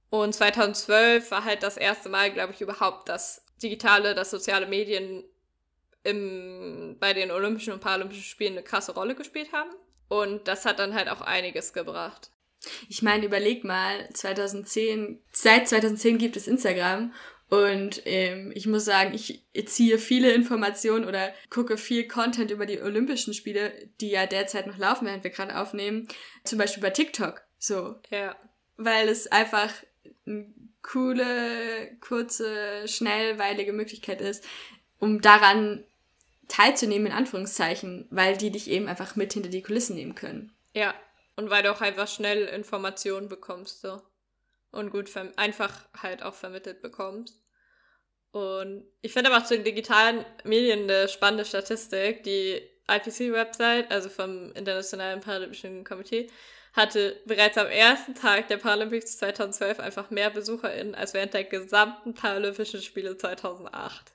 Und 0.10 0.34
2012 0.34 1.32
war 1.32 1.44
halt 1.44 1.64
das 1.64 1.78
erste 1.78 2.10
Mal, 2.10 2.32
glaube 2.32 2.54
ich, 2.54 2.62
überhaupt, 2.62 3.10
dass 3.10 3.44
digitale, 3.62 4.16
dass 4.16 4.32
soziale 4.32 4.66
Medien 4.66 5.24
im, 6.04 6.98
bei 7.00 7.14
den 7.14 7.32
Olympischen 7.32 7.74
und 7.74 7.82
Paralympischen 7.82 8.24
Spielen 8.24 8.54
eine 8.54 8.64
krasse 8.64 8.94
Rolle 8.94 9.16
gespielt 9.16 9.52
haben. 9.52 9.72
Und 10.08 10.48
das 10.48 10.66
hat 10.66 10.80
dann 10.80 10.94
halt 10.94 11.10
auch 11.10 11.22
einiges 11.22 11.74
gebracht. 11.74 12.30
Ich 12.90 13.02
meine, 13.02 13.26
überleg 13.26 13.64
mal, 13.64 14.08
2010, 14.14 15.22
seit 15.32 15.68
2010 15.68 16.18
gibt 16.18 16.38
es 16.38 16.48
Instagram 16.48 17.14
und 17.50 18.02
ähm, 18.06 18.52
ich 18.56 18.66
muss 18.66 18.86
sagen, 18.86 19.14
ich 19.14 19.44
ziehe 19.68 20.00
viele 20.00 20.34
Informationen 20.34 21.06
oder 21.06 21.32
gucke 21.50 21.78
viel 21.78 22.08
Content 22.08 22.50
über 22.50 22.66
die 22.66 22.82
Olympischen 22.82 23.34
Spiele, 23.34 23.72
die 24.02 24.10
ja 24.10 24.26
derzeit 24.26 24.66
noch 24.66 24.78
laufen, 24.78 25.06
während 25.06 25.24
wir 25.24 25.32
gerade 25.32 25.58
aufnehmen. 25.58 26.08
Zum 26.44 26.58
Beispiel 26.58 26.82
bei 26.82 26.90
TikTok. 26.90 27.44
So. 27.60 27.96
Ja. 28.10 28.36
Weil 28.78 29.10
es 29.10 29.28
einfach 29.28 29.72
eine 30.26 30.48
coole, 30.82 31.96
kurze, 32.02 32.88
schnellweilige 32.88 33.74
Möglichkeit 33.74 34.22
ist, 34.22 34.44
um 35.00 35.22
daran 35.22 35.84
teilzunehmen, 36.48 37.08
in 37.08 37.14
Anführungszeichen, 37.14 38.08
weil 38.10 38.38
die 38.38 38.52
dich 38.52 38.70
eben 38.70 38.88
einfach 38.88 39.16
mit 39.16 39.34
hinter 39.34 39.50
die 39.50 39.62
Kulissen 39.62 39.96
nehmen 39.96 40.16
können. 40.16 40.52
Ja. 40.74 40.96
Und 41.36 41.50
weil 41.50 41.64
du 41.64 41.72
auch 41.72 41.82
einfach 41.82 42.08
schnell 42.08 42.46
Informationen 42.46 43.30
bekommst, 43.30 43.82
so 43.82 44.02
und 44.76 44.92
gut 44.92 45.10
einfach 45.38 45.72
halt 46.02 46.22
auch 46.24 46.36
vermittelt 46.36 46.82
bekommst. 46.82 47.42
Und 48.32 48.86
ich 49.02 49.14
finde 49.14 49.32
aber 49.32 49.42
auch 49.42 49.48
zu 49.48 49.56
den 49.56 49.64
digitalen 49.64 50.26
Medien 50.44 50.84
eine 50.84 51.08
spannende 51.08 51.46
Statistik. 51.46 52.24
Die 52.24 52.62
IPC-Website, 52.88 53.90
also 53.90 54.10
vom 54.10 54.52
Internationalen 54.52 55.22
Paralympischen 55.22 55.86
Komitee, 55.86 56.30
hatte 56.74 57.22
bereits 57.26 57.58
am 57.58 57.68
ersten 57.68 58.14
Tag 58.14 58.50
der 58.50 58.58
Paralympics 58.58 59.18
2012 59.20 59.80
einfach 59.80 60.10
mehr 60.10 60.30
BesucherInnen 60.30 60.96
als 60.96 61.14
während 61.14 61.34
der 61.34 61.46
gesamten 61.46 62.14
Paralympischen 62.14 62.82
Spiele 62.82 63.18
2008. 63.18 64.12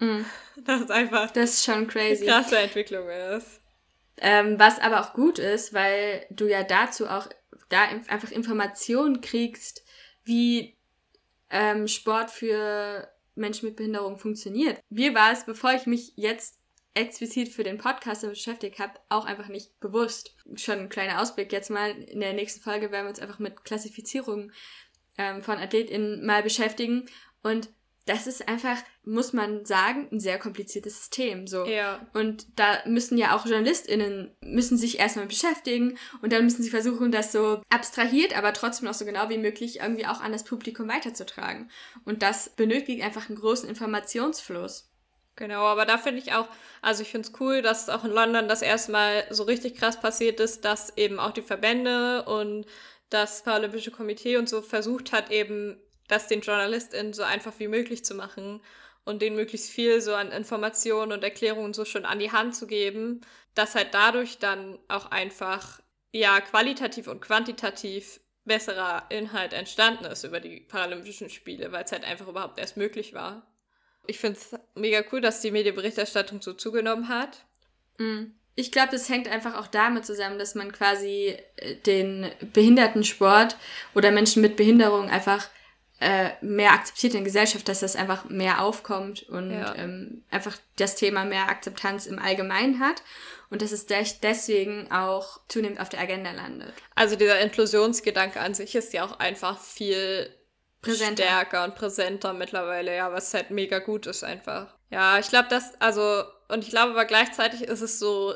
Mhm. 0.00 0.26
Das 0.56 0.80
ist 0.80 0.90
einfach 0.90 1.30
das 1.30 1.50
ist 1.50 1.64
schon 1.64 1.86
crazy. 1.86 2.28
eine 2.28 2.42
krasse 2.42 2.58
Entwicklung 2.58 3.08
ist. 3.08 3.60
Ähm, 4.18 4.58
was 4.58 4.80
aber 4.80 5.00
auch 5.00 5.14
gut 5.14 5.38
ist, 5.38 5.72
weil 5.72 6.26
du 6.30 6.46
ja 6.46 6.64
dazu 6.64 7.06
auch 7.06 7.28
da 7.68 7.84
einfach 7.84 8.30
Informationen 8.30 9.20
kriegst, 9.20 9.84
wie 10.24 10.76
ähm, 11.50 11.88
Sport 11.88 12.30
für 12.30 13.08
Menschen 13.34 13.68
mit 13.68 13.76
Behinderung 13.76 14.18
funktioniert. 14.18 14.80
Mir 14.90 15.14
war 15.14 15.32
es, 15.32 15.44
bevor 15.44 15.72
ich 15.72 15.86
mich 15.86 16.12
jetzt 16.16 16.58
explizit 16.94 17.48
für 17.48 17.64
den 17.64 17.78
Podcast 17.78 18.22
beschäftigt 18.22 18.78
habe, 18.78 18.94
auch 19.08 19.24
einfach 19.24 19.48
nicht 19.48 19.78
bewusst. 19.80 20.36
Schon 20.56 20.80
ein 20.80 20.88
kleiner 20.88 21.20
Ausblick 21.20 21.52
jetzt 21.52 21.70
mal. 21.70 21.90
In 21.90 22.20
der 22.20 22.34
nächsten 22.34 22.60
Folge 22.60 22.90
werden 22.90 23.06
wir 23.06 23.10
uns 23.10 23.20
einfach 23.20 23.38
mit 23.38 23.64
Klassifizierungen 23.64 24.52
ähm, 25.16 25.42
von 25.42 25.58
AthletInnen 25.58 26.24
mal 26.24 26.42
beschäftigen. 26.42 27.06
Und 27.42 27.70
das 28.06 28.26
ist 28.26 28.48
einfach, 28.48 28.76
muss 29.04 29.32
man 29.32 29.64
sagen, 29.64 30.08
ein 30.10 30.18
sehr 30.18 30.38
kompliziertes 30.38 30.96
System. 30.96 31.46
So. 31.46 31.66
Ja. 31.66 32.06
Und 32.14 32.46
da 32.56 32.78
müssen 32.86 33.16
ja 33.16 33.36
auch 33.36 33.46
JournalistInnen 33.46 34.34
müssen 34.40 34.76
sich 34.76 34.98
erstmal 34.98 35.26
beschäftigen 35.26 35.98
und 36.20 36.32
dann 36.32 36.44
müssen 36.44 36.62
sie 36.62 36.70
versuchen, 36.70 37.12
das 37.12 37.32
so 37.32 37.62
abstrahiert, 37.70 38.36
aber 38.36 38.52
trotzdem 38.52 38.86
noch 38.86 38.94
so 38.94 39.04
genau 39.04 39.28
wie 39.28 39.38
möglich 39.38 39.80
irgendwie 39.80 40.06
auch 40.06 40.20
an 40.20 40.32
das 40.32 40.44
Publikum 40.44 40.88
weiterzutragen. 40.88 41.70
Und 42.04 42.22
das 42.22 42.50
benötigt 42.50 43.02
einfach 43.02 43.28
einen 43.28 43.38
großen 43.38 43.68
Informationsfluss. 43.68 44.88
Genau, 45.36 45.62
aber 45.62 45.86
da 45.86 45.96
finde 45.96 46.20
ich 46.20 46.34
auch, 46.34 46.46
also 46.82 47.02
ich 47.02 47.10
finde 47.10 47.28
es 47.28 47.40
cool, 47.40 47.62
dass 47.62 47.88
auch 47.88 48.04
in 48.04 48.10
London 48.10 48.48
das 48.48 48.60
erstmal 48.60 49.24
so 49.30 49.44
richtig 49.44 49.76
krass 49.76 49.98
passiert 49.98 50.40
ist, 50.40 50.64
dass 50.64 50.96
eben 50.96 51.18
auch 51.18 51.30
die 51.30 51.42
Verbände 51.42 52.24
und 52.24 52.66
das 53.08 53.42
Paralympische 53.42 53.90
Komitee 53.90 54.36
und 54.36 54.48
so 54.48 54.60
versucht 54.60 55.12
hat, 55.12 55.30
eben 55.30 55.80
das 56.08 56.28
den 56.28 56.40
JournalistInnen 56.40 57.12
so 57.12 57.22
einfach 57.22 57.54
wie 57.58 57.68
möglich 57.68 58.04
zu 58.04 58.14
machen 58.14 58.60
und 59.04 59.22
denen 59.22 59.36
möglichst 59.36 59.70
viel 59.70 60.00
so 60.00 60.14
an 60.14 60.30
Informationen 60.30 61.12
und 61.12 61.24
Erklärungen 61.24 61.74
so 61.74 61.84
schon 61.84 62.04
an 62.04 62.18
die 62.18 62.32
Hand 62.32 62.54
zu 62.54 62.66
geben, 62.66 63.20
dass 63.54 63.74
halt 63.74 63.88
dadurch 63.92 64.38
dann 64.38 64.78
auch 64.88 65.10
einfach 65.10 65.80
ja 66.12 66.40
qualitativ 66.40 67.08
und 67.08 67.20
quantitativ 67.20 68.20
besserer 68.44 69.04
Inhalt 69.08 69.52
entstanden 69.52 70.04
ist 70.04 70.24
über 70.24 70.40
die 70.40 70.60
Paralympischen 70.60 71.30
Spiele, 71.30 71.72
weil 71.72 71.84
es 71.84 71.92
halt 71.92 72.04
einfach 72.04 72.28
überhaupt 72.28 72.58
erst 72.58 72.76
möglich 72.76 73.14
war. 73.14 73.46
Ich 74.06 74.18
finde 74.18 74.38
es 74.38 74.58
mega 74.74 75.02
cool, 75.12 75.20
dass 75.20 75.40
die 75.40 75.52
Medienberichterstattung 75.52 76.42
so 76.42 76.52
zugenommen 76.52 77.08
hat. 77.08 77.44
Mhm. 77.98 78.34
Ich 78.54 78.70
glaube, 78.70 78.90
das 78.90 79.08
hängt 79.08 79.28
einfach 79.28 79.56
auch 79.56 79.68
damit 79.68 80.04
zusammen, 80.04 80.38
dass 80.38 80.54
man 80.54 80.72
quasi 80.72 81.36
äh, 81.56 81.76
den 81.76 82.30
Behindertensport 82.52 83.56
oder 83.94 84.10
Menschen 84.10 84.42
mit 84.42 84.56
Behinderung 84.56 85.08
einfach 85.08 85.48
äh, 86.02 86.32
mehr 86.40 86.72
akzeptiert 86.72 87.14
in 87.14 87.20
der 87.20 87.26
Gesellschaft, 87.26 87.68
dass 87.68 87.78
das 87.80 87.94
einfach 87.94 88.24
mehr 88.24 88.60
aufkommt 88.60 89.22
und 89.28 89.52
ja. 89.52 89.72
ähm, 89.76 90.24
einfach 90.30 90.56
das 90.76 90.96
Thema 90.96 91.24
mehr 91.24 91.48
Akzeptanz 91.48 92.06
im 92.06 92.18
Allgemeinen 92.18 92.80
hat 92.80 93.04
und 93.50 93.62
dass 93.62 93.70
es 93.70 93.86
deswegen 93.86 94.90
auch 94.90 95.38
zunehmend 95.46 95.78
auf 95.78 95.88
der 95.88 96.00
Agenda 96.00 96.32
landet. 96.32 96.74
Also 96.96 97.14
dieser 97.14 97.38
Inklusionsgedanke 97.40 98.40
an 98.40 98.54
sich 98.54 98.74
ist 98.74 98.92
ja 98.92 99.04
auch 99.04 99.20
einfach 99.20 99.60
viel 99.60 100.28
präsenter. 100.80 101.22
stärker 101.22 101.62
und 101.64 101.76
präsenter 101.76 102.32
mittlerweile, 102.32 102.96
ja, 102.96 103.12
was 103.12 103.32
halt 103.32 103.52
mega 103.52 103.78
gut 103.78 104.06
ist 104.06 104.24
einfach. 104.24 104.74
Ja, 104.90 105.20
ich 105.20 105.28
glaube, 105.28 105.46
das, 105.50 105.80
also, 105.80 106.24
und 106.48 106.64
ich 106.64 106.70
glaube 106.70 106.92
aber 106.92 107.04
gleichzeitig 107.04 107.62
ist 107.62 107.80
es 107.80 108.00
so, 108.00 108.34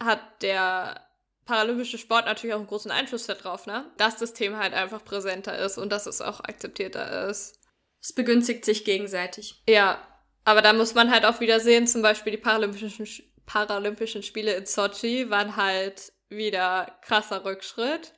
hat 0.00 0.20
der 0.42 1.03
paralympische 1.46 1.98
Sport 1.98 2.26
natürlich 2.26 2.54
auch 2.54 2.58
einen 2.58 2.66
großen 2.66 2.90
Einfluss 2.90 3.26
darauf, 3.26 3.66
ne? 3.66 3.90
Dass 3.96 4.16
das 4.16 4.34
Thema 4.34 4.58
halt 4.58 4.74
einfach 4.74 5.04
präsenter 5.04 5.58
ist 5.58 5.78
und 5.78 5.90
dass 5.90 6.06
es 6.06 6.20
auch 6.20 6.40
akzeptierter 6.40 7.28
ist. 7.28 7.60
Es 8.00 8.12
begünstigt 8.12 8.64
sich 8.64 8.84
gegenseitig. 8.84 9.62
Ja, 9.68 10.06
aber 10.44 10.62
da 10.62 10.72
muss 10.72 10.94
man 10.94 11.10
halt 11.10 11.24
auch 11.24 11.40
wieder 11.40 11.60
sehen, 11.60 11.86
zum 11.86 12.02
Beispiel 12.02 12.32
die 12.32 12.38
Paralympischen, 12.38 13.08
Paralympischen 13.46 14.22
Spiele 14.22 14.54
in 14.54 14.66
Sochi 14.66 15.30
waren 15.30 15.56
halt 15.56 16.12
wieder 16.28 16.98
krasser 17.02 17.44
Rückschritt. 17.44 18.14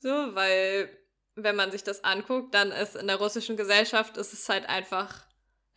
So, 0.00 0.10
weil 0.34 0.90
wenn 1.34 1.56
man 1.56 1.70
sich 1.70 1.82
das 1.82 2.04
anguckt, 2.04 2.54
dann 2.54 2.72
ist 2.72 2.96
in 2.96 3.06
der 3.06 3.16
russischen 3.16 3.56
Gesellschaft 3.56 4.16
ist 4.16 4.32
es 4.32 4.48
halt 4.48 4.68
einfach 4.68 5.24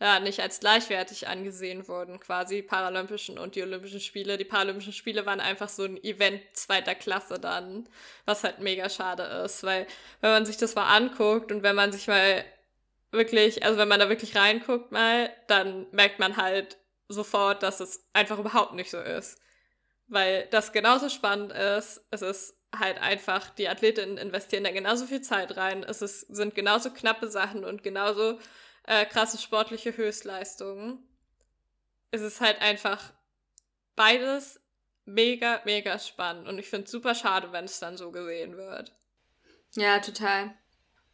ja, 0.00 0.20
nicht 0.20 0.40
als 0.40 0.60
gleichwertig 0.60 1.26
angesehen 1.26 1.88
wurden, 1.88 2.20
quasi 2.20 2.60
Paralympischen 2.60 3.38
und 3.38 3.54
die 3.54 3.62
Olympischen 3.62 4.00
Spiele. 4.00 4.36
Die 4.36 4.44
Paralympischen 4.44 4.92
Spiele 4.92 5.24
waren 5.24 5.40
einfach 5.40 5.70
so 5.70 5.84
ein 5.84 6.02
Event 6.04 6.42
zweiter 6.52 6.94
Klasse 6.94 7.38
dann, 7.38 7.88
was 8.26 8.44
halt 8.44 8.60
mega 8.60 8.90
schade 8.90 9.22
ist, 9.44 9.62
weil 9.62 9.86
wenn 10.20 10.30
man 10.30 10.44
sich 10.44 10.58
das 10.58 10.74
mal 10.74 10.94
anguckt 10.94 11.50
und 11.50 11.62
wenn 11.62 11.76
man 11.76 11.92
sich 11.92 12.08
mal 12.08 12.44
wirklich, 13.10 13.64
also 13.64 13.78
wenn 13.78 13.88
man 13.88 14.00
da 14.00 14.10
wirklich 14.10 14.36
reinguckt 14.36 14.92
mal, 14.92 15.30
dann 15.46 15.86
merkt 15.92 16.18
man 16.18 16.36
halt 16.36 16.76
sofort, 17.08 17.62
dass 17.62 17.80
es 17.80 18.06
einfach 18.12 18.38
überhaupt 18.38 18.74
nicht 18.74 18.90
so 18.90 19.00
ist. 19.00 19.40
Weil 20.08 20.46
das 20.50 20.72
genauso 20.72 21.08
spannend 21.08 21.52
ist, 21.52 22.04
es 22.10 22.22
ist 22.22 22.54
halt 22.78 23.00
einfach, 23.00 23.50
die 23.50 23.68
Athletinnen 23.68 24.18
investieren 24.18 24.64
da 24.64 24.70
genauso 24.70 25.06
viel 25.06 25.22
Zeit 25.22 25.56
rein, 25.56 25.84
es 25.84 26.02
ist, 26.02 26.20
sind 26.20 26.54
genauso 26.54 26.90
knappe 26.90 27.28
Sachen 27.28 27.64
und 27.64 27.82
genauso 27.82 28.38
äh, 28.86 29.06
krasse 29.06 29.38
sportliche 29.38 29.96
Höchstleistungen. 29.96 30.98
Es 32.10 32.22
ist 32.22 32.40
halt 32.40 32.60
einfach 32.60 33.12
beides 33.94 34.60
mega, 35.04 35.60
mega 35.64 35.98
spannend. 35.98 36.48
Und 36.48 36.58
ich 36.58 36.68
finde 36.68 36.84
es 36.84 36.90
super 36.90 37.14
schade, 37.14 37.52
wenn 37.52 37.64
es 37.64 37.78
dann 37.78 37.96
so 37.96 38.10
gesehen 38.10 38.56
wird. 38.56 38.92
Ja, 39.74 39.98
total. 40.00 40.54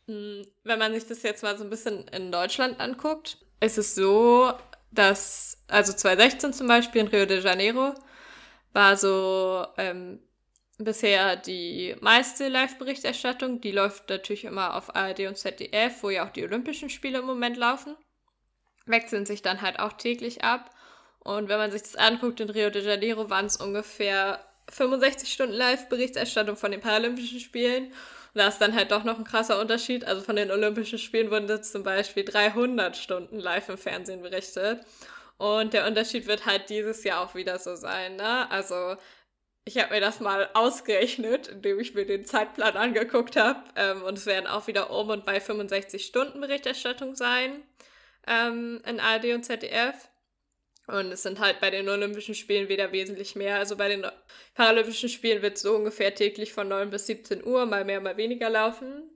Hm, 0.06 0.46
wenn 0.64 0.78
man 0.78 0.92
sich 0.92 1.06
das 1.06 1.22
jetzt 1.22 1.42
mal 1.42 1.56
so 1.56 1.64
ein 1.64 1.70
bisschen 1.70 2.08
in 2.08 2.32
Deutschland 2.32 2.80
anguckt, 2.80 3.38
ist 3.60 3.78
es 3.78 3.94
so, 3.94 4.52
dass, 4.90 5.62
also 5.68 5.92
2016 5.92 6.52
zum 6.52 6.68
Beispiel 6.68 7.02
in 7.02 7.08
Rio 7.08 7.26
de 7.26 7.40
Janeiro, 7.40 7.94
war 8.72 8.96
so 8.96 9.66
ähm, 9.76 10.20
bisher 10.84 11.36
die 11.36 11.96
meiste 12.00 12.48
Live-Berichterstattung. 12.48 13.60
Die 13.60 13.72
läuft 13.72 14.08
natürlich 14.08 14.44
immer 14.44 14.74
auf 14.74 14.94
ARD 14.94 15.26
und 15.26 15.36
ZDF, 15.36 16.02
wo 16.02 16.10
ja 16.10 16.26
auch 16.26 16.30
die 16.30 16.44
Olympischen 16.44 16.90
Spiele 16.90 17.18
im 17.18 17.26
Moment 17.26 17.56
laufen. 17.56 17.96
Wechseln 18.86 19.26
sich 19.26 19.42
dann 19.42 19.62
halt 19.62 19.78
auch 19.78 19.92
täglich 19.92 20.44
ab. 20.44 20.70
Und 21.20 21.48
wenn 21.48 21.58
man 21.58 21.70
sich 21.70 21.82
das 21.82 21.96
anguckt, 21.96 22.40
in 22.40 22.50
Rio 22.50 22.70
de 22.70 22.84
Janeiro 22.84 23.30
waren 23.30 23.46
es 23.46 23.56
ungefähr 23.56 24.44
65 24.70 25.32
Stunden 25.32 25.54
Live-Berichterstattung 25.54 26.56
von 26.56 26.70
den 26.70 26.80
Paralympischen 26.80 27.40
Spielen. 27.40 27.86
Und 27.86 28.38
da 28.38 28.48
ist 28.48 28.58
dann 28.58 28.74
halt 28.74 28.90
doch 28.90 29.04
noch 29.04 29.18
ein 29.18 29.24
krasser 29.24 29.60
Unterschied. 29.60 30.04
Also 30.04 30.22
von 30.22 30.36
den 30.36 30.50
Olympischen 30.50 30.98
Spielen 30.98 31.30
wurden 31.30 31.48
jetzt 31.48 31.72
zum 31.72 31.82
Beispiel 31.82 32.24
300 32.24 32.96
Stunden 32.96 33.38
live 33.38 33.68
im 33.68 33.78
Fernsehen 33.78 34.22
berichtet. 34.22 34.80
Und 35.36 35.74
der 35.74 35.86
Unterschied 35.86 36.26
wird 36.26 36.46
halt 36.46 36.70
dieses 36.70 37.04
Jahr 37.04 37.20
auch 37.20 37.34
wieder 37.34 37.58
so 37.58 37.74
sein. 37.74 38.16
Ne? 38.16 38.50
Also 38.50 38.96
ich 39.64 39.78
habe 39.78 39.94
mir 39.94 40.00
das 40.00 40.20
mal 40.20 40.48
ausgerechnet, 40.54 41.48
indem 41.48 41.78
ich 41.78 41.94
mir 41.94 42.04
den 42.04 42.24
Zeitplan 42.24 42.76
angeguckt 42.76 43.36
habe. 43.36 43.62
Ähm, 43.76 44.02
und 44.02 44.18
es 44.18 44.26
werden 44.26 44.46
auch 44.46 44.66
wieder 44.66 44.90
um 44.90 45.10
und 45.10 45.24
bei 45.24 45.40
65 45.40 46.04
Stunden 46.04 46.40
Berichterstattung 46.40 47.14
sein 47.14 47.62
ähm, 48.26 48.82
in 48.86 48.98
ARD 48.98 49.26
und 49.34 49.44
ZDF. 49.44 49.94
Und 50.88 51.12
es 51.12 51.22
sind 51.22 51.38
halt 51.38 51.60
bei 51.60 51.70
den 51.70 51.88
Olympischen 51.88 52.34
Spielen 52.34 52.68
wieder 52.68 52.90
wesentlich 52.90 53.36
mehr. 53.36 53.58
Also 53.58 53.76
bei 53.76 53.88
den 53.88 54.04
Paralympischen 54.54 55.08
Spielen 55.08 55.42
wird 55.42 55.56
es 55.56 55.62
so 55.62 55.76
ungefähr 55.76 56.14
täglich 56.14 56.52
von 56.52 56.68
9 56.68 56.90
bis 56.90 57.06
17 57.06 57.44
Uhr, 57.44 57.66
mal 57.66 57.84
mehr, 57.84 58.00
mal 58.00 58.16
weniger 58.16 58.50
laufen. 58.50 59.11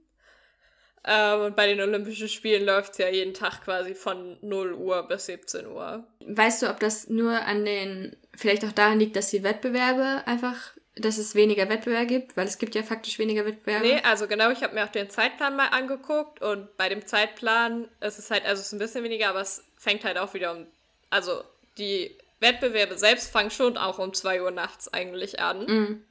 Ähm, 1.03 1.41
und 1.41 1.55
bei 1.55 1.67
den 1.67 1.79
Olympischen 1.79 2.27
Spielen 2.27 2.65
läuft 2.65 2.93
es 2.93 2.97
ja 2.97 3.07
jeden 3.07 3.33
Tag 3.33 3.63
quasi 3.63 3.95
von 3.95 4.37
0 4.41 4.73
Uhr 4.73 5.07
bis 5.07 5.27
17 5.27 5.65
Uhr. 5.67 6.03
Weißt 6.25 6.61
du, 6.61 6.69
ob 6.69 6.79
das 6.79 7.07
nur 7.07 7.31
an 7.31 7.65
den, 7.65 8.15
vielleicht 8.35 8.65
auch 8.65 8.73
daran 8.73 8.99
liegt, 8.99 9.15
dass 9.15 9.29
die 9.29 9.43
Wettbewerbe 9.43 10.23
einfach, 10.25 10.73
dass 10.95 11.17
es 11.17 11.33
weniger 11.33 11.69
Wettbewerbe 11.69 12.07
gibt? 12.07 12.35
Weil 12.35 12.47
es 12.47 12.57
gibt 12.57 12.75
ja 12.75 12.83
faktisch 12.83 13.19
weniger 13.19 13.45
Wettbewerbe. 13.45 13.87
Nee, 13.87 14.01
also 14.03 14.27
genau, 14.27 14.51
ich 14.51 14.63
habe 14.63 14.75
mir 14.75 14.83
auch 14.83 14.91
den 14.91 15.09
Zeitplan 15.09 15.55
mal 15.55 15.67
angeguckt 15.67 16.41
und 16.41 16.75
bei 16.75 16.89
dem 16.89 17.05
Zeitplan 17.05 17.87
ist 18.01 18.19
es 18.19 18.29
halt, 18.29 18.45
also 18.45 18.59
es 18.59 18.67
ist 18.67 18.73
ein 18.73 18.79
bisschen 18.79 19.03
weniger, 19.03 19.29
aber 19.29 19.41
es 19.41 19.63
fängt 19.77 20.03
halt 20.03 20.17
auch 20.17 20.33
wieder 20.33 20.51
um, 20.51 20.65
also 21.09 21.41
die 21.77 22.17
Wettbewerbe 22.41 22.97
selbst 22.97 23.31
fangen 23.31 23.51
schon 23.51 23.77
auch 23.77 23.97
um 23.97 24.13
2 24.13 24.41
Uhr 24.41 24.51
nachts 24.51 24.91
eigentlich 24.91 25.39
an 25.39 25.65
mm. 25.65 26.03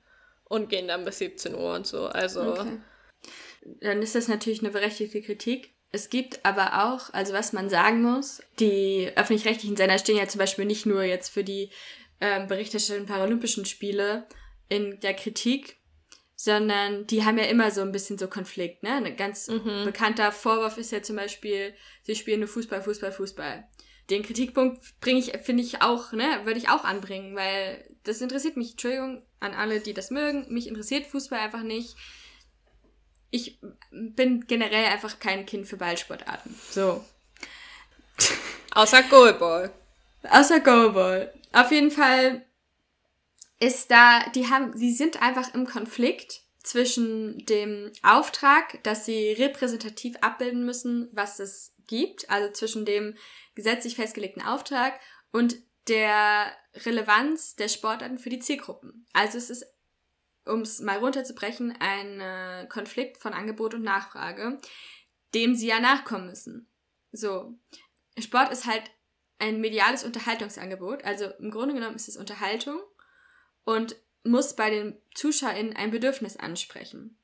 und 0.44 0.70
gehen 0.70 0.88
dann 0.88 1.04
bis 1.04 1.18
17 1.18 1.54
Uhr 1.54 1.74
und 1.74 1.86
so. 1.86 2.06
Also. 2.06 2.52
Okay 2.52 2.78
dann 3.80 4.02
ist 4.02 4.14
das 4.14 4.28
natürlich 4.28 4.60
eine 4.60 4.70
berechtigte 4.70 5.22
Kritik. 5.22 5.74
Es 5.92 6.10
gibt 6.10 6.44
aber 6.44 6.84
auch, 6.84 7.12
also 7.12 7.32
was 7.32 7.52
man 7.52 7.70
sagen 7.70 8.02
muss, 8.02 8.42
die 8.58 9.10
öffentlich-rechtlichen 9.16 9.76
Sender 9.76 9.98
stehen 9.98 10.16
ja 10.16 10.28
zum 10.28 10.40
Beispiel 10.40 10.64
nicht 10.64 10.84
nur 10.84 11.02
jetzt 11.02 11.28
für 11.28 11.44
die 11.44 11.70
ähm, 12.20 12.48
Berichterstattung 12.48 13.06
Paralympischen 13.06 13.64
Spiele 13.64 14.26
in 14.68 15.00
der 15.00 15.14
Kritik, 15.14 15.76
sondern 16.34 17.06
die 17.06 17.24
haben 17.24 17.38
ja 17.38 17.44
immer 17.44 17.70
so 17.70 17.80
ein 17.80 17.92
bisschen 17.92 18.18
so 18.18 18.28
Konflikt, 18.28 18.82
ne? 18.82 18.96
Ein 18.96 19.16
ganz 19.16 19.48
mhm. 19.48 19.84
bekannter 19.84 20.32
Vorwurf 20.32 20.76
ist 20.76 20.92
ja 20.92 21.02
zum 21.02 21.16
Beispiel, 21.16 21.74
sie 22.02 22.14
spielen 22.14 22.40
nur 22.40 22.48
Fußball, 22.48 22.82
Fußball, 22.82 23.12
Fußball. 23.12 23.66
Den 24.10 24.22
Kritikpunkt 24.22 25.00
bringe 25.00 25.18
ich, 25.18 25.32
finde 25.38 25.62
ich 25.62 25.82
auch, 25.82 26.12
ne, 26.12 26.42
würde 26.44 26.58
ich 26.58 26.68
auch 26.68 26.84
anbringen, 26.84 27.34
weil 27.34 27.88
das 28.04 28.20
interessiert 28.20 28.56
mich, 28.56 28.72
Entschuldigung 28.72 29.22
an 29.40 29.54
alle, 29.54 29.80
die 29.80 29.94
das 29.94 30.10
mögen, 30.10 30.46
mich 30.52 30.68
interessiert 30.68 31.06
Fußball 31.06 31.40
einfach 31.40 31.62
nicht 31.62 31.96
ich 33.30 33.58
bin 33.90 34.46
generell 34.46 34.86
einfach 34.86 35.18
kein 35.18 35.46
Kind 35.46 35.66
für 35.66 35.76
Ballsportarten. 35.76 36.54
So. 36.70 37.04
Außer 38.72 39.02
Goalball. 39.04 39.72
Außer 40.30 40.60
Goalball. 40.60 41.32
Auf 41.52 41.70
jeden 41.70 41.90
Fall 41.90 42.44
ist 43.58 43.90
da, 43.90 44.20
die 44.34 44.48
haben, 44.48 44.76
sie 44.76 44.92
sind 44.92 45.22
einfach 45.22 45.54
im 45.54 45.66
Konflikt 45.66 46.42
zwischen 46.62 47.44
dem 47.46 47.92
Auftrag, 48.02 48.82
dass 48.82 49.06
sie 49.06 49.32
repräsentativ 49.32 50.16
abbilden 50.20 50.64
müssen, 50.64 51.08
was 51.12 51.38
es 51.38 51.74
gibt, 51.86 52.28
also 52.28 52.52
zwischen 52.52 52.84
dem 52.84 53.16
gesetzlich 53.54 53.96
festgelegten 53.96 54.42
Auftrag 54.42 54.98
und 55.32 55.56
der 55.88 56.50
Relevanz 56.74 57.54
der 57.54 57.68
Sportarten 57.68 58.18
für 58.18 58.30
die 58.30 58.40
Zielgruppen. 58.40 59.06
Also 59.12 59.38
es 59.38 59.50
ist, 59.50 59.64
um 60.46 60.60
es 60.60 60.80
mal 60.80 60.98
runterzubrechen, 60.98 61.76
ein 61.80 62.20
äh, 62.20 62.66
Konflikt 62.68 63.18
von 63.18 63.32
Angebot 63.32 63.74
und 63.74 63.82
Nachfrage, 63.82 64.58
dem 65.34 65.54
sie 65.54 65.66
ja 65.66 65.80
nachkommen 65.80 66.26
müssen. 66.26 66.68
So. 67.12 67.54
Sport 68.18 68.50
ist 68.50 68.66
halt 68.66 68.84
ein 69.38 69.60
mediales 69.60 70.04
Unterhaltungsangebot. 70.04 71.04
Also 71.04 71.26
im 71.38 71.50
Grunde 71.50 71.74
genommen 71.74 71.96
ist 71.96 72.08
es 72.08 72.16
Unterhaltung 72.16 72.80
und 73.64 73.96
muss 74.24 74.56
bei 74.56 74.70
den 74.70 75.00
ZuschauerInnen 75.14 75.76
ein 75.76 75.90
Bedürfnis 75.90 76.36
ansprechen. 76.36 77.18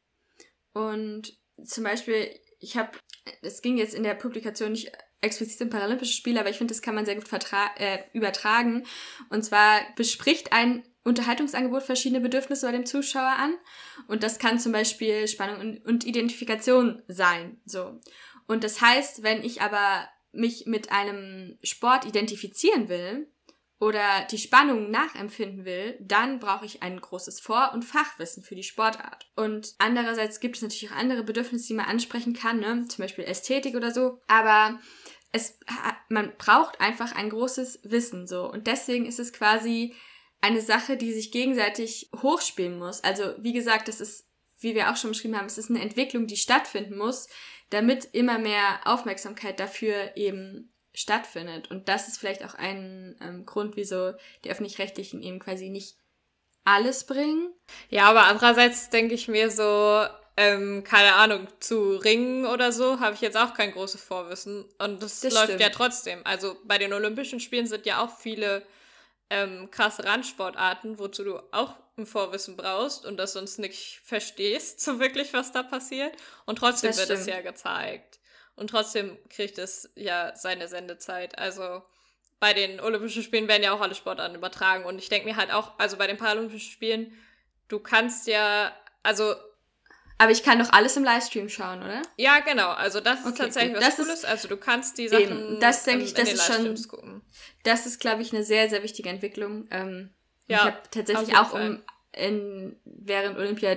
Und 0.72 1.36
zum 1.64 1.84
Beispiel, 1.84 2.38
ich 2.60 2.76
habe, 2.76 2.98
es 3.40 3.62
ging 3.62 3.76
jetzt 3.76 3.94
in 3.94 4.02
der 4.02 4.14
Publikation 4.14 4.72
nicht 4.72 4.92
explizit 5.20 5.60
um 5.62 5.70
Paralympische 5.70 6.14
Spiele, 6.14 6.40
aber 6.40 6.50
ich 6.50 6.58
finde, 6.58 6.74
das 6.74 6.82
kann 6.82 6.94
man 6.94 7.04
sehr 7.04 7.14
gut 7.14 7.28
äh, 7.76 7.98
übertragen. 8.12 8.84
Und 9.30 9.44
zwar 9.44 9.80
bespricht 9.96 10.52
ein 10.52 10.84
Unterhaltungsangebot 11.04 11.82
verschiedene 11.82 12.20
Bedürfnisse 12.20 12.66
bei 12.66 12.72
dem 12.72 12.86
Zuschauer 12.86 13.36
an. 13.38 13.54
Und 14.06 14.22
das 14.22 14.38
kann 14.38 14.60
zum 14.60 14.72
Beispiel 14.72 15.26
Spannung 15.26 15.78
und, 15.84 16.04
Identifikation 16.04 17.02
sein. 17.08 17.60
So. 17.64 18.00
Und 18.46 18.64
das 18.64 18.80
heißt, 18.80 19.22
wenn 19.22 19.42
ich 19.42 19.62
aber 19.62 20.08
mich 20.32 20.66
mit 20.66 20.92
einem 20.92 21.58
Sport 21.62 22.06
identifizieren 22.06 22.88
will 22.88 23.28
oder 23.78 24.26
die 24.30 24.38
Spannung 24.38 24.90
nachempfinden 24.90 25.64
will, 25.64 25.98
dann 26.00 26.38
brauche 26.38 26.64
ich 26.64 26.82
ein 26.82 27.00
großes 27.00 27.40
Vor- 27.40 27.72
und 27.74 27.84
Fachwissen 27.84 28.42
für 28.44 28.54
die 28.54 28.62
Sportart. 28.62 29.26
Und 29.34 29.74
andererseits 29.78 30.38
gibt 30.38 30.56
es 30.56 30.62
natürlich 30.62 30.90
auch 30.90 30.96
andere 30.96 31.24
Bedürfnisse, 31.24 31.66
die 31.66 31.74
man 31.74 31.86
ansprechen 31.86 32.32
kann, 32.32 32.60
ne? 32.60 32.86
zum 32.88 33.02
Beispiel 33.02 33.24
Ästhetik 33.24 33.74
oder 33.74 33.90
so. 33.90 34.20
Aber 34.28 34.78
es, 35.32 35.58
man 36.08 36.32
braucht 36.38 36.80
einfach 36.80 37.12
ein 37.16 37.30
großes 37.30 37.80
Wissen 37.82 38.28
so. 38.28 38.50
Und 38.50 38.68
deswegen 38.68 39.06
ist 39.06 39.18
es 39.18 39.32
quasi 39.32 39.94
eine 40.42 40.60
Sache, 40.60 40.96
die 40.96 41.12
sich 41.12 41.30
gegenseitig 41.30 42.10
hochspielen 42.20 42.78
muss. 42.78 43.02
Also, 43.02 43.34
wie 43.38 43.52
gesagt, 43.52 43.88
das 43.88 44.00
ist, 44.00 44.28
wie 44.60 44.74
wir 44.74 44.90
auch 44.90 44.96
schon 44.96 45.10
beschrieben 45.10 45.38
haben, 45.38 45.46
es 45.46 45.56
ist 45.56 45.70
eine 45.70 45.80
Entwicklung, 45.80 46.26
die 46.26 46.36
stattfinden 46.36 46.98
muss, 46.98 47.28
damit 47.70 48.08
immer 48.12 48.38
mehr 48.38 48.80
Aufmerksamkeit 48.84 49.58
dafür 49.60 50.16
eben 50.16 50.72
stattfindet. 50.94 51.70
Und 51.70 51.88
das 51.88 52.08
ist 52.08 52.18
vielleicht 52.18 52.44
auch 52.44 52.54
ein 52.54 53.16
ähm, 53.22 53.46
Grund, 53.46 53.76
wieso 53.76 54.12
die 54.44 54.50
öffentlich-rechtlichen 54.50 55.22
eben 55.22 55.38
quasi 55.38 55.70
nicht 55.70 55.96
alles 56.64 57.04
bringen. 57.04 57.52
Ja, 57.88 58.10
aber 58.10 58.24
andererseits 58.24 58.90
denke 58.90 59.14
ich 59.14 59.28
mir 59.28 59.50
so, 59.50 60.04
ähm, 60.36 60.82
keine 60.84 61.14
Ahnung, 61.14 61.46
zu 61.60 61.96
Ringen 61.96 62.46
oder 62.46 62.72
so, 62.72 62.98
habe 62.98 63.14
ich 63.14 63.20
jetzt 63.20 63.36
auch 63.36 63.54
kein 63.54 63.72
großes 63.72 64.02
Vorwissen. 64.02 64.64
Und 64.78 65.02
das, 65.02 65.20
das 65.20 65.32
läuft 65.32 65.44
stimmt. 65.44 65.60
ja 65.60 65.68
trotzdem. 65.70 66.20
Also 66.24 66.56
bei 66.64 66.78
den 66.78 66.92
Olympischen 66.92 67.38
Spielen 67.38 67.66
sind 67.66 67.86
ja 67.86 68.02
auch 68.02 68.16
viele 68.18 68.66
ähm, 69.30 69.70
krasse 69.70 70.04
Randsportarten, 70.04 70.98
wozu 70.98 71.24
du 71.24 71.38
auch 71.52 71.76
ein 71.96 72.06
Vorwissen 72.06 72.56
brauchst 72.56 73.04
und 73.04 73.16
das 73.16 73.32
sonst 73.32 73.58
nicht 73.58 74.00
verstehst, 74.04 74.80
so 74.84 75.00
wirklich, 75.00 75.32
was 75.32 75.52
da 75.52 75.62
passiert. 75.62 76.14
Und 76.46 76.56
trotzdem 76.56 76.90
das 76.90 76.98
wird 76.98 77.06
stimmt. 77.06 77.20
es 77.20 77.26
ja 77.26 77.40
gezeigt. 77.40 78.20
Und 78.54 78.70
trotzdem 78.70 79.18
kriegt 79.28 79.58
es 79.58 79.90
ja 79.94 80.34
seine 80.36 80.68
Sendezeit. 80.68 81.38
Also 81.38 81.82
bei 82.38 82.52
den 82.52 82.80
Olympischen 82.80 83.22
Spielen 83.22 83.48
werden 83.48 83.62
ja 83.62 83.72
auch 83.72 83.80
alle 83.80 83.94
Sportarten 83.94 84.34
übertragen. 84.34 84.84
Und 84.84 84.98
ich 84.98 85.08
denke 85.08 85.28
mir 85.28 85.36
halt 85.36 85.52
auch, 85.52 85.78
also 85.78 85.96
bei 85.96 86.06
den 86.06 86.16
Paralympischen 86.18 86.70
Spielen, 86.70 87.16
du 87.68 87.78
kannst 87.78 88.26
ja, 88.26 88.74
also 89.02 89.34
aber 90.18 90.30
ich 90.30 90.42
kann 90.42 90.58
doch 90.58 90.72
alles 90.72 90.96
im 90.96 91.04
Livestream 91.04 91.48
schauen, 91.48 91.82
oder? 91.82 92.02
Ja, 92.16 92.40
genau. 92.40 92.70
Also 92.70 93.00
das 93.00 93.20
ist 93.20 93.26
okay, 93.26 93.38
tatsächlich 93.38 93.74
gut. 93.74 93.82
was 93.82 93.96
das 93.96 94.06
Cooles. 94.06 94.24
also 94.24 94.48
du 94.48 94.56
kannst 94.56 94.98
die 94.98 95.08
Sachen 95.08 95.22
eben, 95.22 95.60
das 95.60 95.84
denke 95.84 96.04
ich, 96.04 96.14
das 96.14 96.32
ist 96.32 96.44
schon, 96.44 96.76
gucken. 96.88 97.22
Das 97.64 97.86
ist, 97.86 98.00
glaube 98.00 98.22
ich, 98.22 98.32
eine 98.32 98.44
sehr, 98.44 98.68
sehr 98.68 98.82
wichtige 98.82 99.08
Entwicklung. 99.08 99.66
Ähm, 99.70 100.10
ja, 100.46 100.58
ich 100.58 100.64
habe 100.64 100.78
tatsächlich 100.90 101.36
auch 101.36 101.52
um, 101.52 101.82
in, 102.12 102.76
während 102.84 103.38
Olympia 103.38 103.76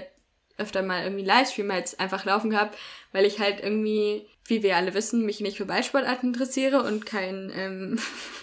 öfter 0.57 0.81
mal 0.81 1.03
irgendwie 1.03 1.25
Livestream 1.25 1.71
jetzt 1.71 1.99
einfach 1.99 2.25
laufen 2.25 2.49
gehabt, 2.49 2.77
weil 3.11 3.25
ich 3.25 3.39
halt 3.39 3.61
irgendwie, 3.61 4.27
wie 4.45 4.63
wir 4.63 4.77
alle 4.77 4.93
wissen, 4.93 5.25
mich 5.25 5.41
nicht 5.41 5.57
für 5.57 5.65
Ballsportarten 5.65 6.33
interessiere 6.33 6.83
und 6.83 7.05
kein 7.05 7.51
ähm, 7.53 7.99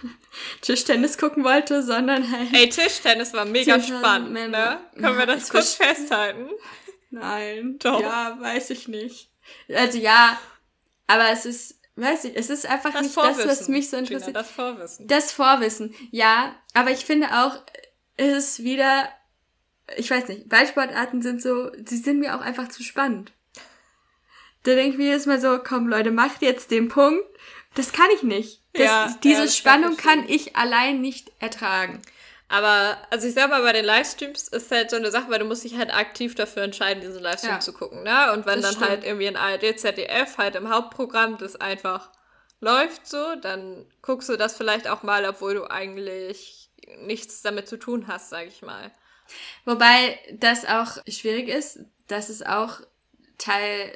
Tischtennis 0.61 1.17
gucken 1.17 1.45
wollte, 1.45 1.83
sondern 1.83 2.31
halt. 2.31 2.53
Ey, 2.53 2.69
Tischtennis 2.69 3.33
war 3.33 3.45
mega 3.45 3.81
spannend, 3.81 4.33
ne? 4.33 4.79
Können 4.99 5.19
wir 5.19 5.27
das 5.27 5.49
kurz 5.49 5.75
festhalten? 5.75 6.51
Nein. 7.13 7.79
Doch. 7.79 8.01
Ja, 8.01 8.37
weiß 8.41 8.71
ich 8.71 8.89
nicht. 8.89 9.31
Also 9.69 9.99
ja, 9.99 10.39
aber 11.07 11.31
es 11.31 11.45
ist, 11.45 11.79
weiß 11.97 12.25
ich, 12.25 12.37
es 12.37 12.49
ist 12.49 12.67
einfach 12.67 12.93
das 12.93 13.03
nicht 13.03 13.15
Vorwissen, 13.15 13.49
das, 13.49 13.61
was 13.61 13.69
mich 13.69 13.91
so 13.91 13.99
interessiert. 13.99 14.29
Gina, 14.29 14.41
das 14.41 14.51
Vorwissen. 14.51 15.07
Das 15.07 15.33
Vorwissen, 15.33 15.95
ja. 16.11 16.57
Aber 16.75 16.91
ich 16.91 17.05
finde 17.05 17.29
auch, 17.29 17.57
es 18.17 18.33
ist 18.33 18.65
wieder, 18.65 19.09
ich 19.97 20.11
weiß 20.11 20.29
nicht, 20.29 20.49
Ballsportarten 20.49 21.23
sind 21.23 21.43
so, 21.43 21.71
sie 21.85 21.99
sind 21.99 22.19
mir 22.19 22.35
auch 22.35 22.41
einfach 22.41 22.69
zu 22.69 22.83
spannend. 22.83 23.33
Da 24.63 24.75
denke 24.75 24.93
ich 24.93 24.99
mir 24.99 25.11
jetzt 25.11 25.27
mal 25.27 25.41
so, 25.41 25.59
komm 25.63 25.89
Leute, 25.89 26.13
macht 26.13 26.41
jetzt 26.41 26.71
den 26.71 26.89
Punkt. 26.89 27.25
Das 27.75 27.93
kann 27.93 28.09
ich 28.15 28.23
nicht. 28.23 28.63
Das, 28.75 28.85
ja, 28.87 29.17
diese 29.23 29.43
ja, 29.43 29.49
Spannung 29.49 29.97
kann 29.97 30.27
ich 30.29 30.57
allein 30.57 31.01
nicht 31.01 31.31
ertragen. 31.41 32.01
Aber, 32.53 32.99
also 33.09 33.27
ich 33.27 33.33
sag 33.33 33.49
mal, 33.49 33.63
bei 33.63 33.73
den 33.73 33.87
Livestreams 33.87 34.49
ist 34.49 34.71
halt 34.71 34.91
so 34.91 34.97
eine 34.97 35.11
Sache, 35.11 35.31
weil 35.31 35.39
du 35.39 35.47
musst 35.47 35.65
dich 35.65 35.79
halt 35.79 35.91
aktiv 35.91 36.35
dafür 36.35 36.65
entscheiden, 36.65 37.01
diesen 37.01 37.23
Livestream 37.23 37.55
ja. 37.55 37.61
zu 37.61 37.73
gucken, 37.73 38.03
ne? 38.03 38.31
Und 38.35 38.45
wenn 38.45 38.61
das 38.61 38.63
dann 38.63 38.75
stimmt. 38.75 38.91
halt 38.91 39.05
irgendwie 39.05 39.27
ein 39.27 39.37
ARD, 39.37 39.81
ZDF 39.81 40.37
halt 40.37 40.55
im 40.57 40.69
Hauptprogramm 40.69 41.39
das 41.39 41.57
einfach 41.57 42.11
läuft 42.61 43.07
so, 43.07 43.37
dann 43.37 43.87
guckst 44.03 44.29
du 44.29 44.37
das 44.37 44.55
vielleicht 44.55 44.87
auch 44.87 45.03
mal, 45.03 45.25
obwohl 45.25 45.55
du 45.55 45.71
eigentlich 45.71 46.69
nichts 46.99 47.41
damit 47.41 47.69
zu 47.69 47.79
tun 47.79 48.07
hast, 48.07 48.29
sag 48.29 48.47
ich 48.47 48.61
mal. 48.61 48.91
Wobei 49.65 50.19
das 50.35 50.67
auch 50.67 50.99
schwierig 51.09 51.49
ist, 51.49 51.79
dass 52.07 52.29
es 52.29 52.43
auch 52.43 52.81
Teil, 53.39 53.91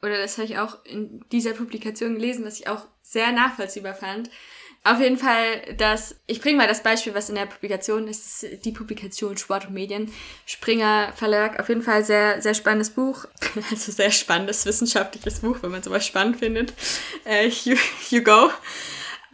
oder 0.00 0.16
das 0.16 0.38
habe 0.38 0.46
ich 0.46 0.56
auch 0.56 0.82
in 0.86 1.26
dieser 1.30 1.52
Publikation 1.52 2.14
gelesen, 2.14 2.46
was 2.46 2.58
ich 2.58 2.68
auch 2.68 2.86
sehr 3.02 3.32
nachvollziehbar 3.32 3.94
fand, 3.94 4.30
auf 4.92 5.00
jeden 5.00 5.18
Fall, 5.18 5.74
dass 5.76 6.16
ich 6.26 6.40
bringe 6.40 6.56
mal 6.56 6.68
das 6.68 6.82
Beispiel, 6.82 7.14
was 7.14 7.28
in 7.28 7.34
der 7.34 7.46
Publikation 7.46 8.08
ist, 8.08 8.46
die 8.64 8.72
Publikation 8.72 9.36
Sport 9.36 9.66
und 9.66 9.74
Medien, 9.74 10.12
Springer 10.46 11.12
Verlag, 11.14 11.60
auf 11.60 11.68
jeden 11.68 11.82
Fall 11.82 12.04
sehr, 12.04 12.40
sehr 12.40 12.54
spannendes 12.54 12.90
Buch, 12.90 13.26
also 13.70 13.92
sehr 13.92 14.10
spannendes 14.10 14.64
wissenschaftliches 14.66 15.40
Buch, 15.40 15.58
wenn 15.62 15.70
man 15.70 15.82
sowas 15.82 16.06
spannend 16.06 16.38
findet. 16.38 16.72
Äh, 17.24 17.48
you, 17.48 17.76
you 18.10 18.22
go. 18.22 18.50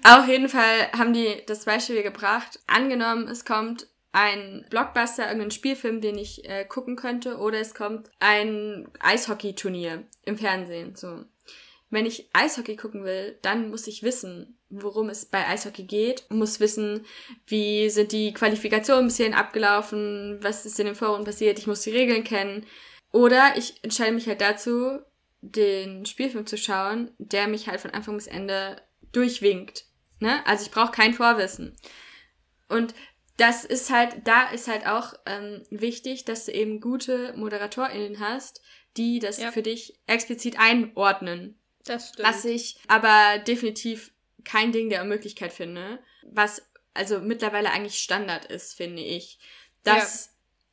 Auf 0.03 0.29
jeden 0.29 0.49
Fall 0.49 0.91
haben 0.93 1.13
die 1.13 1.43
das 1.47 1.65
Beispiel 1.65 2.03
gebracht. 2.03 2.61
Angenommen, 2.67 3.29
es 3.29 3.45
kommt 3.45 3.87
ein 4.13 4.65
Blockbuster, 4.71 5.27
irgendein 5.27 5.51
Spielfilm, 5.51 6.01
den 6.01 6.19
ich 6.19 6.49
äh, 6.49 6.65
gucken 6.65 6.97
könnte, 6.97 7.39
oder 7.39 7.59
es 7.59 7.75
kommt 7.75 8.11
ein 8.21 8.89
Eishockey-Turnier 9.01 10.05
im 10.25 10.37
Fernsehen. 10.39 10.95
So. 10.95 11.25
Wenn 11.95 12.07
ich 12.07 12.29
Eishockey 12.33 12.75
gucken 12.75 13.05
will, 13.05 13.39
dann 13.43 13.71
muss 13.71 13.87
ich 13.87 14.03
wissen, 14.03 14.59
worum 14.69 15.11
es 15.11 15.27
bei 15.27 15.47
Eishockey 15.47 15.85
geht, 15.85 16.29
muss 16.29 16.59
wissen, 16.59 17.07
wie 17.47 17.89
sind 17.89 18.11
die 18.11 18.35
Qualifikationen 18.35 19.07
bis 19.07 19.17
hierhin 19.17 19.33
abgelaufen, 19.35 20.39
was 20.43 20.67
ist 20.67 20.81
in 20.81 20.87
den 20.87 20.97
Foren 20.97 21.23
passiert, 21.23 21.57
ich 21.57 21.69
muss 21.69 21.83
die 21.83 21.93
Regeln 21.93 22.25
kennen. 22.25 22.67
Oder 23.13 23.57
ich 23.57 23.75
entscheide 23.85 24.11
mich 24.11 24.27
halt 24.27 24.41
dazu, 24.41 24.99
den 25.41 26.05
Spielfilm 26.05 26.47
zu 26.47 26.59
schauen, 26.59 27.13
der 27.19 27.47
mich 27.47 27.69
halt 27.69 27.81
von 27.81 27.93
Anfang 27.93 28.17
bis 28.17 28.27
Ende 28.27 28.83
durchwinkt. 29.13 29.85
Ne? 30.19 30.45
Also 30.49 30.65
ich 30.65 30.73
brauche 30.73 30.91
kein 30.91 31.15
Vorwissen. 31.15 31.77
Und 32.69 32.93
das 33.37 33.65
ist 33.65 33.91
halt, 33.91 34.27
da 34.27 34.51
ist 34.51 34.67
halt 34.67 34.85
auch 34.89 35.15
ähm, 35.27 35.63
wichtig, 35.71 36.25
dass 36.25 36.47
du 36.47 36.53
eben 36.53 36.81
gute 36.81 37.35
ModeratorInnen 37.37 38.19
hast, 38.19 38.63
die 38.97 39.21
das 39.21 39.39
ja. 39.39 39.53
für 39.53 39.63
dich 39.63 40.01
explizit 40.09 40.59
einordnen. 40.59 41.57
Das 41.85 42.11
stimmt. 42.11 42.29
Was 42.29 42.45
ich 42.45 42.77
aber 42.89 43.39
definitiv 43.39 44.13
kein 44.45 44.73
Ding 44.73 44.89
der 44.89 45.03
Unmöglichkeit 45.03 45.53
finde, 45.53 45.99
was 46.23 46.63
also 46.95 47.21
mittlerweile 47.21 47.71
eigentlich 47.71 47.99
Standard 47.99 48.47
ist, 48.47 48.75
finde 48.75 49.03
ich. 49.03 49.39
Dass 49.83 50.27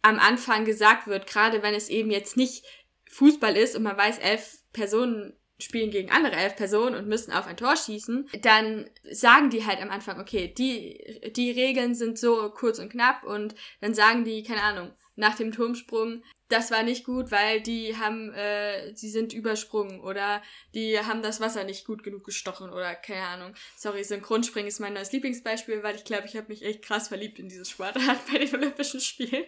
ja. 0.03 0.09
am 0.11 0.19
Anfang 0.19 0.65
gesagt 0.65 1.07
wird, 1.07 1.27
gerade 1.27 1.63
wenn 1.63 1.73
es 1.73 1.89
eben 1.89 2.11
jetzt 2.11 2.37
nicht 2.37 2.63
Fußball 3.09 3.57
ist 3.57 3.75
und 3.75 3.83
man 3.83 3.97
weiß, 3.97 4.19
elf 4.19 4.59
Personen 4.71 5.33
spielen 5.61 5.91
gegen 5.91 6.11
andere 6.11 6.35
elf 6.35 6.55
Personen 6.55 6.95
und 6.95 7.07
müssen 7.07 7.31
auf 7.31 7.45
ein 7.45 7.57
Tor 7.57 7.75
schießen, 7.75 8.29
dann 8.41 8.89
sagen 9.11 9.49
die 9.49 9.65
halt 9.65 9.79
am 9.81 9.91
Anfang, 9.91 10.19
okay, 10.19 10.47
die, 10.47 11.31
die 11.35 11.51
Regeln 11.51 11.93
sind 11.93 12.17
so 12.17 12.49
kurz 12.49 12.79
und 12.79 12.91
knapp 12.91 13.23
und 13.23 13.53
dann 13.79 13.93
sagen 13.93 14.23
die, 14.23 14.43
keine 14.43 14.63
Ahnung, 14.63 14.91
nach 15.15 15.35
dem 15.35 15.51
Turmsprung, 15.51 16.23
das 16.51 16.71
war 16.71 16.83
nicht 16.83 17.05
gut, 17.05 17.31
weil 17.31 17.61
die 17.61 17.97
haben, 17.97 18.33
äh, 18.33 18.93
sie 18.95 19.09
sind 19.09 19.33
übersprungen 19.33 20.01
oder 20.01 20.41
die 20.73 20.99
haben 20.99 21.21
das 21.21 21.39
Wasser 21.39 21.63
nicht 21.63 21.85
gut 21.85 22.03
genug 22.03 22.23
gestochen 22.23 22.69
oder 22.69 22.95
keine 22.95 23.25
Ahnung. 23.27 23.53
Sorry, 23.77 24.03
Synchronspringen 24.03 24.67
ist 24.67 24.79
mein 24.79 24.93
neues 24.93 25.11
Lieblingsbeispiel, 25.11 25.83
weil 25.83 25.95
ich 25.95 26.03
glaube, 26.03 26.27
ich 26.27 26.35
habe 26.35 26.47
mich 26.49 26.63
echt 26.63 26.83
krass 26.83 27.07
verliebt 27.07 27.39
in 27.39 27.49
dieses 27.49 27.69
Sportart 27.69 28.19
bei 28.31 28.39
den 28.39 28.53
Olympischen 28.55 28.99
Spielen. 28.99 29.45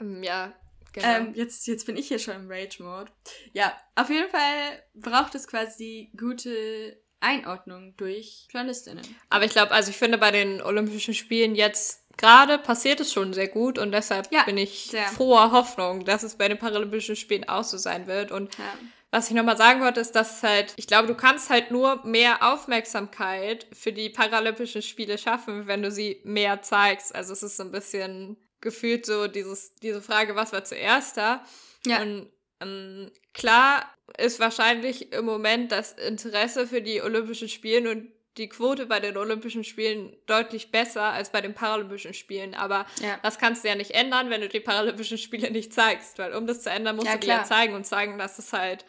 Ähm, 0.00 0.22
ja, 0.22 0.52
genau. 0.92 1.08
Ähm, 1.08 1.34
jetzt, 1.34 1.66
jetzt 1.66 1.86
bin 1.86 1.96
ich 1.96 2.08
hier 2.08 2.18
schon 2.18 2.34
im 2.34 2.50
Rage-Mode. 2.50 3.12
Ja, 3.52 3.76
auf 3.94 4.10
jeden 4.10 4.30
Fall 4.30 4.82
braucht 4.94 5.34
es 5.34 5.46
quasi 5.46 6.10
gute 6.16 7.00
Einordnung 7.20 7.94
durch 7.96 8.48
Journalistinnen. 8.50 9.04
Aber 9.28 9.44
ich 9.44 9.52
glaube, 9.52 9.72
also 9.72 9.90
ich 9.90 9.96
finde 9.96 10.18
bei 10.18 10.30
den 10.30 10.62
Olympischen 10.62 11.14
Spielen 11.14 11.54
jetzt 11.54 11.99
gerade 12.20 12.58
passiert 12.58 13.00
es 13.00 13.12
schon 13.12 13.32
sehr 13.32 13.48
gut 13.48 13.78
und 13.78 13.92
deshalb 13.92 14.30
ja, 14.30 14.42
bin 14.44 14.58
ich 14.58 14.88
sehr. 14.90 15.04
froher 15.04 15.52
Hoffnung, 15.52 16.04
dass 16.04 16.22
es 16.22 16.36
bei 16.36 16.48
den 16.48 16.58
Paralympischen 16.58 17.16
Spielen 17.16 17.48
auch 17.48 17.64
so 17.64 17.78
sein 17.78 18.06
wird. 18.06 18.30
Und 18.30 18.58
ja. 18.58 18.64
was 19.10 19.28
ich 19.28 19.34
nochmal 19.34 19.56
sagen 19.56 19.80
wollte, 19.80 20.00
ist, 20.00 20.12
dass 20.12 20.36
es 20.36 20.42
halt, 20.42 20.74
ich 20.76 20.86
glaube, 20.86 21.08
du 21.08 21.14
kannst 21.14 21.48
halt 21.48 21.70
nur 21.70 22.04
mehr 22.04 22.52
Aufmerksamkeit 22.52 23.66
für 23.72 23.92
die 23.92 24.10
Paralympischen 24.10 24.82
Spiele 24.82 25.16
schaffen, 25.16 25.66
wenn 25.66 25.82
du 25.82 25.90
sie 25.90 26.20
mehr 26.24 26.60
zeigst. 26.60 27.14
Also 27.14 27.32
es 27.32 27.42
ist 27.42 27.56
so 27.56 27.62
ein 27.62 27.72
bisschen 27.72 28.36
gefühlt 28.60 29.06
so 29.06 29.26
dieses, 29.26 29.74
diese 29.76 30.02
Frage, 30.02 30.36
was 30.36 30.52
war 30.52 30.64
zuerst 30.64 31.16
da? 31.16 31.42
Ja. 31.86 32.02
Und 32.02 32.28
ähm, 32.60 33.10
klar 33.32 33.86
ist 34.18 34.40
wahrscheinlich 34.40 35.12
im 35.12 35.24
Moment 35.24 35.72
das 35.72 35.92
Interesse 35.92 36.66
für 36.66 36.82
die 36.82 37.00
Olympischen 37.00 37.48
Spiele 37.48 37.90
und 37.90 38.12
die 38.36 38.48
Quote 38.48 38.86
bei 38.86 39.00
den 39.00 39.16
Olympischen 39.16 39.64
Spielen 39.64 40.16
deutlich 40.26 40.70
besser 40.70 41.02
als 41.02 41.30
bei 41.30 41.40
den 41.40 41.54
Paralympischen 41.54 42.14
Spielen. 42.14 42.54
Aber 42.54 42.86
ja. 43.02 43.18
das 43.22 43.38
kannst 43.38 43.64
du 43.64 43.68
ja 43.68 43.74
nicht 43.74 43.90
ändern, 43.90 44.30
wenn 44.30 44.40
du 44.40 44.48
die 44.48 44.60
Paralympischen 44.60 45.18
Spiele 45.18 45.50
nicht 45.52 45.72
zeigst. 45.72 46.18
Weil 46.18 46.34
um 46.34 46.46
das 46.46 46.62
zu 46.62 46.70
ändern, 46.70 46.96
musst 46.96 47.08
ja, 47.08 47.14
du 47.14 47.20
die 47.20 47.26
ja 47.28 47.44
zeigen 47.44 47.74
und 47.74 47.84
zeigen, 47.84 48.18
dass 48.18 48.38
es 48.38 48.52
halt 48.52 48.84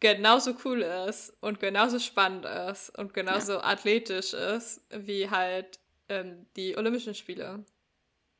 genauso 0.00 0.56
cool 0.64 0.80
ist 0.82 1.32
und 1.40 1.60
genauso 1.60 1.98
spannend 1.98 2.46
ist 2.46 2.96
und 2.98 3.14
genauso 3.14 3.52
ja. 3.52 3.64
athletisch 3.64 4.32
ist 4.32 4.80
wie 4.90 5.30
halt 5.30 5.78
ähm, 6.08 6.46
die 6.56 6.76
Olympischen 6.76 7.14
Spiele. 7.14 7.64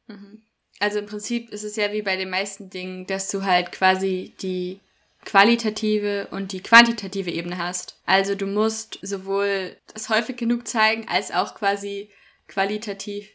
Mhm. 0.07 0.43
Also 0.81 0.99
im 0.99 1.07
Prinzip 1.07 1.51
ist 1.51 1.63
es 1.63 1.77
ja 1.77 1.93
wie 1.93 2.03
bei 2.03 2.17
den 2.17 2.31
meisten 2.31 2.71
Dingen, 2.71 3.07
dass 3.07 3.31
du 3.31 3.45
halt 3.45 3.71
quasi 3.71 4.35
die 4.41 4.81
qualitative 5.25 6.29
und 6.31 6.53
die 6.53 6.63
quantitative 6.63 7.31
Ebene 7.31 7.59
hast. 7.59 8.01
Also 8.07 8.35
du 8.35 8.47
musst 8.47 8.99
sowohl 9.03 9.77
das 9.93 10.09
häufig 10.09 10.37
genug 10.37 10.67
zeigen, 10.67 11.07
als 11.09 11.31
auch 11.31 11.55
quasi 11.55 12.11
qualitativ, 12.49 13.29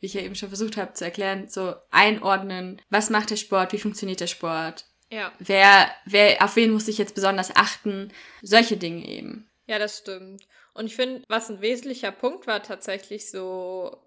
wie 0.00 0.06
ich 0.06 0.14
ja 0.14 0.22
eben 0.22 0.34
schon 0.34 0.48
versucht 0.48 0.76
habe 0.76 0.94
zu 0.94 1.04
erklären, 1.04 1.48
so 1.48 1.74
einordnen, 1.90 2.80
was 2.90 3.10
macht 3.10 3.30
der 3.30 3.36
Sport, 3.36 3.72
wie 3.72 3.78
funktioniert 3.78 4.20
der 4.20 4.26
Sport. 4.26 4.86
Ja. 5.10 5.30
Wer, 5.38 5.90
wer, 6.06 6.42
auf 6.42 6.56
wen 6.56 6.72
muss 6.72 6.88
ich 6.88 6.96
jetzt 6.96 7.14
besonders 7.14 7.54
achten? 7.54 8.12
Solche 8.40 8.78
Dinge 8.78 9.06
eben. 9.06 9.50
Ja, 9.66 9.78
das 9.78 9.98
stimmt. 9.98 10.46
Und 10.74 10.86
ich 10.86 10.96
finde, 10.96 11.22
was 11.28 11.50
ein 11.50 11.60
wesentlicher 11.60 12.12
Punkt 12.12 12.46
war 12.46 12.62
tatsächlich 12.62 13.30
so 13.30 13.98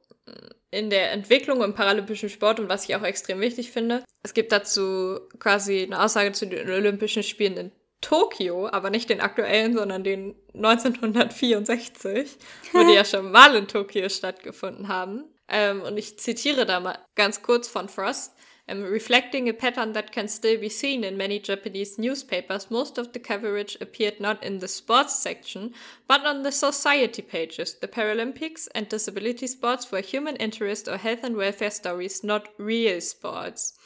in 0.71 0.89
der 0.89 1.11
Entwicklung 1.11 1.63
im 1.63 1.73
paralympischen 1.73 2.29
Sport 2.29 2.59
und 2.59 2.69
was 2.69 2.87
ich 2.87 2.95
auch 2.95 3.03
extrem 3.03 3.39
wichtig 3.39 3.71
finde. 3.71 4.03
Es 4.23 4.33
gibt 4.33 4.51
dazu 4.51 5.19
quasi 5.39 5.83
eine 5.83 6.03
Aussage 6.03 6.31
zu 6.33 6.47
den 6.47 6.69
Olympischen 6.69 7.23
Spielen 7.23 7.57
in 7.57 7.71
Tokio, 8.01 8.67
aber 8.67 8.89
nicht 8.89 9.09
den 9.09 9.21
aktuellen, 9.21 9.75
sondern 9.75 10.03
den 10.03 10.35
1964, 10.53 12.37
wo 12.73 12.83
die 12.83 12.93
ja 12.93 13.05
schon 13.05 13.31
mal 13.31 13.55
in 13.55 13.67
Tokio 13.67 14.09
stattgefunden 14.09 14.89
haben. 14.89 15.23
Ähm, 15.47 15.81
und 15.81 15.97
ich 15.97 16.19
zitiere 16.19 16.65
da 16.65 16.79
mal 16.79 16.97
ganz 17.15 17.41
kurz 17.41 17.67
von 17.67 17.87
Frost. 17.87 18.34
Um, 18.67 18.81
reflecting 18.81 19.47
a 19.47 19.53
pattern 19.53 19.93
that 19.93 20.11
can 20.11 20.27
still 20.27 20.59
be 20.59 20.69
seen 20.69 21.03
in 21.03 21.17
many 21.17 21.37
Japanese 21.37 21.99
newspapers, 21.99 22.71
most 22.71 22.97
of 22.97 23.13
the 23.13 23.19
coverage 23.19 23.77
appeared 23.79 24.19
not 24.19 24.43
in 24.43 24.57
the 24.57 24.67
sports 24.67 25.19
section, 25.19 25.75
but 26.07 26.25
on 26.25 26.41
the 26.41 26.51
society 26.51 27.21
pages. 27.21 27.75
The 27.75 27.87
Paralympics 27.87 28.67
and 28.73 28.89
disability 28.89 29.45
sports 29.45 29.91
were 29.91 30.01
human 30.01 30.35
interest 30.37 30.87
or 30.87 30.97
health 30.97 31.23
and 31.23 31.35
welfare 31.35 31.69
stories, 31.69 32.23
not 32.23 32.49
real 32.57 32.99
sports. 33.01 33.77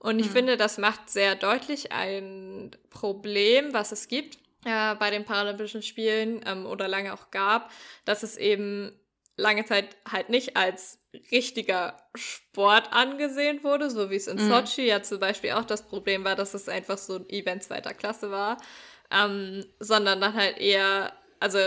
Und 0.00 0.18
ich 0.18 0.26
hm. 0.26 0.32
finde, 0.32 0.56
das 0.56 0.78
macht 0.78 1.10
sehr 1.10 1.36
deutlich 1.36 1.92
ein 1.92 2.72
Problem, 2.90 3.72
was 3.72 3.92
es 3.92 4.08
gibt 4.08 4.38
äh, 4.64 4.96
bei 4.96 5.10
den 5.10 5.24
Paralympischen 5.24 5.82
Spielen 5.82 6.40
ähm, 6.44 6.66
oder 6.66 6.88
lange 6.88 7.14
auch 7.14 7.30
gab, 7.30 7.70
dass 8.04 8.24
es 8.24 8.36
eben 8.36 8.92
lange 9.36 9.64
Zeit 9.64 9.96
halt 10.10 10.28
nicht 10.28 10.56
als 10.56 10.98
richtiger 11.30 11.96
Sport 12.14 12.92
angesehen 12.92 13.62
wurde, 13.62 13.90
so 13.90 14.10
wie 14.10 14.16
es 14.16 14.26
in 14.26 14.36
mhm. 14.36 14.48
Sochi 14.48 14.86
ja 14.86 15.02
zum 15.02 15.20
Beispiel 15.20 15.52
auch 15.52 15.64
das 15.64 15.86
Problem 15.86 16.24
war, 16.24 16.36
dass 16.36 16.54
es 16.54 16.68
einfach 16.68 16.98
so 16.98 17.16
ein 17.16 17.28
Event 17.28 17.62
zweiter 17.62 17.94
Klasse 17.94 18.30
war, 18.30 18.58
ähm, 19.10 19.64
sondern 19.80 20.20
dann 20.20 20.34
halt 20.34 20.58
eher, 20.58 21.12
also 21.40 21.58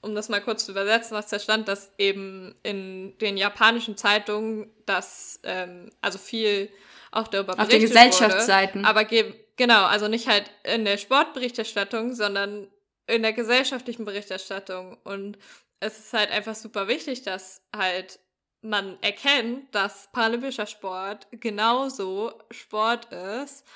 um 0.00 0.14
das 0.14 0.28
mal 0.28 0.40
kurz 0.40 0.66
zu 0.66 0.72
übersetzen, 0.72 1.16
was 1.16 1.28
da 1.28 1.38
stand, 1.38 1.66
dass 1.68 1.92
eben 1.98 2.54
in 2.62 3.16
den 3.18 3.36
japanischen 3.36 3.96
Zeitungen 3.96 4.70
das, 4.86 5.40
ähm, 5.44 5.90
also 6.00 6.18
viel 6.18 6.68
auch 7.10 7.28
darüber 7.28 7.58
Auf 7.58 7.68
den 7.68 7.80
Gesellschaftsseiten. 7.80 8.82
Wurde, 8.82 8.88
aber 8.88 9.04
genau, 9.56 9.84
also 9.84 10.08
nicht 10.08 10.28
halt 10.28 10.50
in 10.64 10.84
der 10.84 10.98
Sportberichterstattung, 10.98 12.14
sondern 12.14 12.68
in 13.06 13.22
der 13.22 13.32
gesellschaftlichen 13.32 14.04
Berichterstattung 14.04 14.98
und 15.04 15.38
es 15.84 15.98
ist 15.98 16.12
halt 16.14 16.30
einfach 16.30 16.54
super 16.54 16.88
wichtig, 16.88 17.22
dass 17.22 17.62
halt 17.74 18.18
man 18.62 18.96
erkennt, 19.02 19.74
dass 19.74 20.08
paralympischer 20.12 20.66
Sport 20.66 21.28
genauso 21.32 22.32
Sport 22.50 23.12
ist 23.12 23.66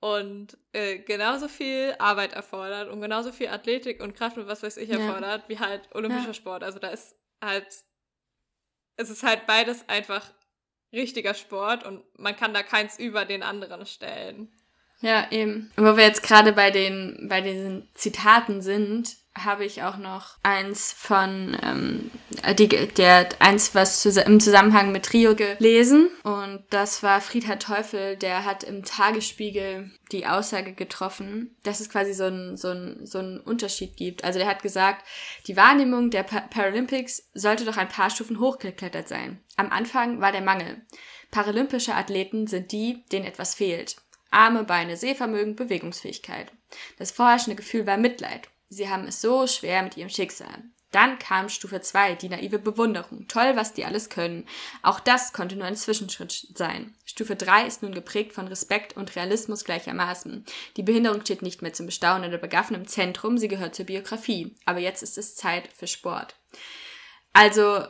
und 0.00 0.56
äh, 0.72 0.98
genauso 1.00 1.48
viel 1.48 1.94
Arbeit 1.98 2.32
erfordert 2.32 2.88
und 2.88 3.02
genauso 3.02 3.32
viel 3.32 3.48
Athletik 3.48 4.02
und 4.02 4.16
Kraft 4.16 4.38
und 4.38 4.48
was 4.48 4.62
weiß 4.62 4.78
ich 4.78 4.88
erfordert, 4.88 5.42
ja. 5.42 5.48
wie 5.48 5.58
halt 5.58 5.94
olympischer 5.94 6.28
ja. 6.28 6.34
Sport. 6.34 6.64
Also 6.64 6.78
da 6.78 6.88
ist 6.88 7.14
halt, 7.42 7.66
es 8.96 9.10
ist 9.10 9.22
halt 9.22 9.46
beides 9.46 9.86
einfach 9.86 10.32
richtiger 10.94 11.34
Sport 11.34 11.84
und 11.84 12.02
man 12.18 12.34
kann 12.34 12.54
da 12.54 12.62
keins 12.62 12.98
über 12.98 13.26
den 13.26 13.42
anderen 13.42 13.84
stellen. 13.84 14.50
Ja, 15.02 15.30
eben. 15.30 15.70
Wo 15.76 15.96
wir 15.96 16.04
jetzt 16.04 16.22
gerade 16.22 16.52
bei 16.54 16.70
den, 16.70 17.26
bei 17.28 17.42
diesen 17.42 17.90
Zitaten 17.94 18.62
sind, 18.62 19.19
habe 19.38 19.64
ich 19.64 19.82
auch 19.82 19.96
noch 19.96 20.38
eins 20.42 20.92
von, 20.92 21.56
ähm, 21.62 22.10
die, 22.58 22.68
der, 22.68 23.28
eins, 23.38 23.74
was 23.74 24.04
im 24.04 24.40
Zusammenhang 24.40 24.92
mit 24.92 25.12
Rio 25.12 25.34
gelesen. 25.34 26.10
Und 26.24 26.64
das 26.70 27.02
war 27.02 27.20
Friedhard 27.20 27.62
Teufel, 27.62 28.16
der 28.16 28.44
hat 28.44 28.64
im 28.64 28.84
Tagesspiegel 28.84 29.90
die 30.10 30.26
Aussage 30.26 30.72
getroffen, 30.72 31.56
dass 31.62 31.80
es 31.80 31.88
quasi 31.88 32.12
so 32.12 32.24
einen 32.24 32.56
so 32.56 32.68
ein, 32.68 33.06
so 33.06 33.18
ein 33.18 33.40
Unterschied 33.40 33.96
gibt. 33.96 34.24
Also 34.24 34.38
der 34.38 34.48
hat 34.48 34.62
gesagt, 34.62 35.06
die 35.46 35.56
Wahrnehmung 35.56 36.10
der 36.10 36.24
pa 36.24 36.40
Paralympics 36.40 37.30
sollte 37.32 37.64
doch 37.64 37.76
ein 37.76 37.88
paar 37.88 38.10
Stufen 38.10 38.40
hochgeklettert 38.40 39.08
sein. 39.08 39.40
Am 39.56 39.70
Anfang 39.70 40.20
war 40.20 40.32
der 40.32 40.42
Mangel. 40.42 40.82
Paralympische 41.30 41.94
Athleten 41.94 42.48
sind 42.48 42.72
die, 42.72 43.04
denen 43.12 43.24
etwas 43.24 43.54
fehlt. 43.54 43.96
Arme, 44.32 44.64
Beine, 44.64 44.96
Sehvermögen, 44.96 45.56
Bewegungsfähigkeit. 45.56 46.52
Das 46.98 47.10
vorherrschende 47.10 47.56
Gefühl 47.56 47.86
war 47.86 47.96
Mitleid. 47.96 48.48
Sie 48.70 48.88
haben 48.88 49.06
es 49.06 49.20
so 49.20 49.46
schwer 49.48 49.82
mit 49.82 49.96
ihrem 49.96 50.08
Schicksal. 50.08 50.62
Dann 50.92 51.18
kam 51.18 51.48
Stufe 51.48 51.80
2, 51.80 52.14
die 52.14 52.28
naive 52.28 52.58
Bewunderung. 52.58 53.26
Toll, 53.28 53.52
was 53.54 53.74
die 53.74 53.84
alles 53.84 54.08
können. 54.08 54.46
Auch 54.82 54.98
das 54.98 55.32
konnte 55.32 55.56
nur 55.56 55.66
ein 55.66 55.76
Zwischenschritt 55.76 56.48
sein. 56.54 56.94
Stufe 57.04 57.36
3 57.36 57.66
ist 57.66 57.82
nun 57.82 57.92
geprägt 57.92 58.32
von 58.32 58.48
Respekt 58.48 58.96
und 58.96 59.14
Realismus 59.14 59.64
gleichermaßen. 59.64 60.44
Die 60.76 60.82
Behinderung 60.82 61.20
steht 61.20 61.42
nicht 61.42 61.62
mehr 61.62 61.72
zum 61.72 61.86
Bestaunen 61.86 62.28
oder 62.28 62.38
Begaffen 62.38 62.74
im 62.74 62.88
Zentrum, 62.88 63.38
sie 63.38 63.48
gehört 63.48 63.74
zur 63.74 63.86
Biografie. 63.86 64.56
Aber 64.64 64.78
jetzt 64.78 65.02
ist 65.02 65.18
es 65.18 65.36
Zeit 65.36 65.68
für 65.72 65.86
Sport. 65.86 66.36
Also, 67.32 67.84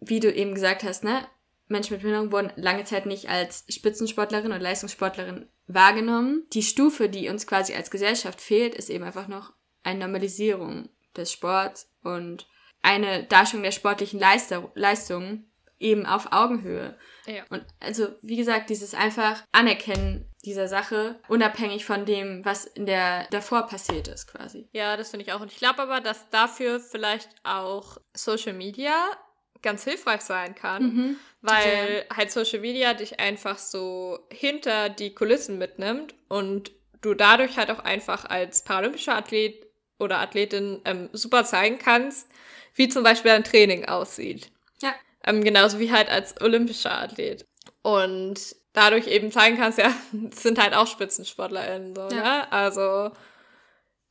wie 0.00 0.20
du 0.20 0.32
eben 0.32 0.54
gesagt 0.54 0.82
hast, 0.82 1.04
ne? 1.04 1.26
Menschen 1.68 1.92
mit 1.94 2.02
Behinderung 2.02 2.32
wurden 2.32 2.52
lange 2.56 2.84
Zeit 2.84 3.06
nicht 3.06 3.28
als 3.28 3.64
Spitzensportlerin 3.68 4.50
oder 4.50 4.58
Leistungssportlerin 4.58 5.48
wahrgenommen. 5.68 6.46
Die 6.52 6.64
Stufe, 6.64 7.08
die 7.08 7.28
uns 7.28 7.46
quasi 7.46 7.74
als 7.74 7.92
Gesellschaft 7.92 8.40
fehlt, 8.40 8.74
ist 8.74 8.90
eben 8.90 9.04
einfach 9.04 9.28
noch 9.28 9.52
eine 9.82 10.00
Normalisierung 10.00 10.88
des 11.16 11.32
Sports 11.32 11.90
und 12.02 12.46
eine 12.82 13.24
Darstellung 13.24 13.64
der 13.64 13.72
sportlichen 13.72 14.20
Leistung 14.20 15.44
eben 15.78 16.06
auf 16.06 16.32
Augenhöhe. 16.32 16.96
Ja. 17.26 17.44
Und 17.48 17.64
also, 17.80 18.08
wie 18.22 18.36
gesagt, 18.36 18.70
dieses 18.70 18.94
einfach 18.94 19.42
Anerkennen 19.52 20.26
dieser 20.44 20.68
Sache, 20.68 21.18
unabhängig 21.28 21.84
von 21.84 22.04
dem, 22.06 22.44
was 22.44 22.64
in 22.64 22.86
der 22.86 23.26
davor 23.30 23.66
passiert 23.66 24.08
ist, 24.08 24.26
quasi. 24.26 24.68
Ja, 24.72 24.96
das 24.96 25.10
finde 25.10 25.26
ich 25.26 25.32
auch. 25.32 25.40
Und 25.40 25.52
ich 25.52 25.58
glaube 25.58 25.82
aber, 25.82 26.00
dass 26.00 26.30
dafür 26.30 26.80
vielleicht 26.80 27.28
auch 27.42 27.98
Social 28.14 28.54
Media 28.54 28.94
ganz 29.62 29.84
hilfreich 29.84 30.22
sein 30.22 30.54
kann, 30.54 30.82
mhm. 30.82 31.16
weil 31.42 32.06
ja. 32.08 32.16
halt 32.16 32.30
Social 32.30 32.60
Media 32.60 32.94
dich 32.94 33.20
einfach 33.20 33.58
so 33.58 34.18
hinter 34.30 34.88
die 34.88 35.14
Kulissen 35.14 35.58
mitnimmt 35.58 36.14
und 36.28 36.72
du 37.02 37.14
dadurch 37.14 37.58
halt 37.58 37.70
auch 37.70 37.80
einfach 37.80 38.24
als 38.24 38.64
paralympischer 38.64 39.16
Athlet 39.16 39.66
oder 40.00 40.18
Athletin 40.18 40.80
ähm, 40.84 41.08
super 41.12 41.44
zeigen 41.44 41.78
kannst, 41.78 42.28
wie 42.74 42.88
zum 42.88 43.02
Beispiel 43.02 43.32
ein 43.32 43.44
Training 43.44 43.84
aussieht. 43.86 44.50
Ja. 44.82 44.94
Ähm, 45.24 45.44
genauso 45.44 45.78
wie 45.78 45.92
halt 45.92 46.08
als 46.08 46.40
olympischer 46.40 46.98
Athlet. 46.98 47.44
Und 47.82 48.56
dadurch 48.72 49.06
eben 49.06 49.32
zeigen 49.32 49.56
kannst, 49.56 49.78
ja, 49.78 49.92
es 50.30 50.42
sind 50.42 50.60
halt 50.60 50.74
auch 50.74 50.86
SpitzensportlerInnen, 50.86 51.94
so, 51.94 52.02
ja. 52.02 52.22
ne? 52.22 52.52
Also, 52.52 53.10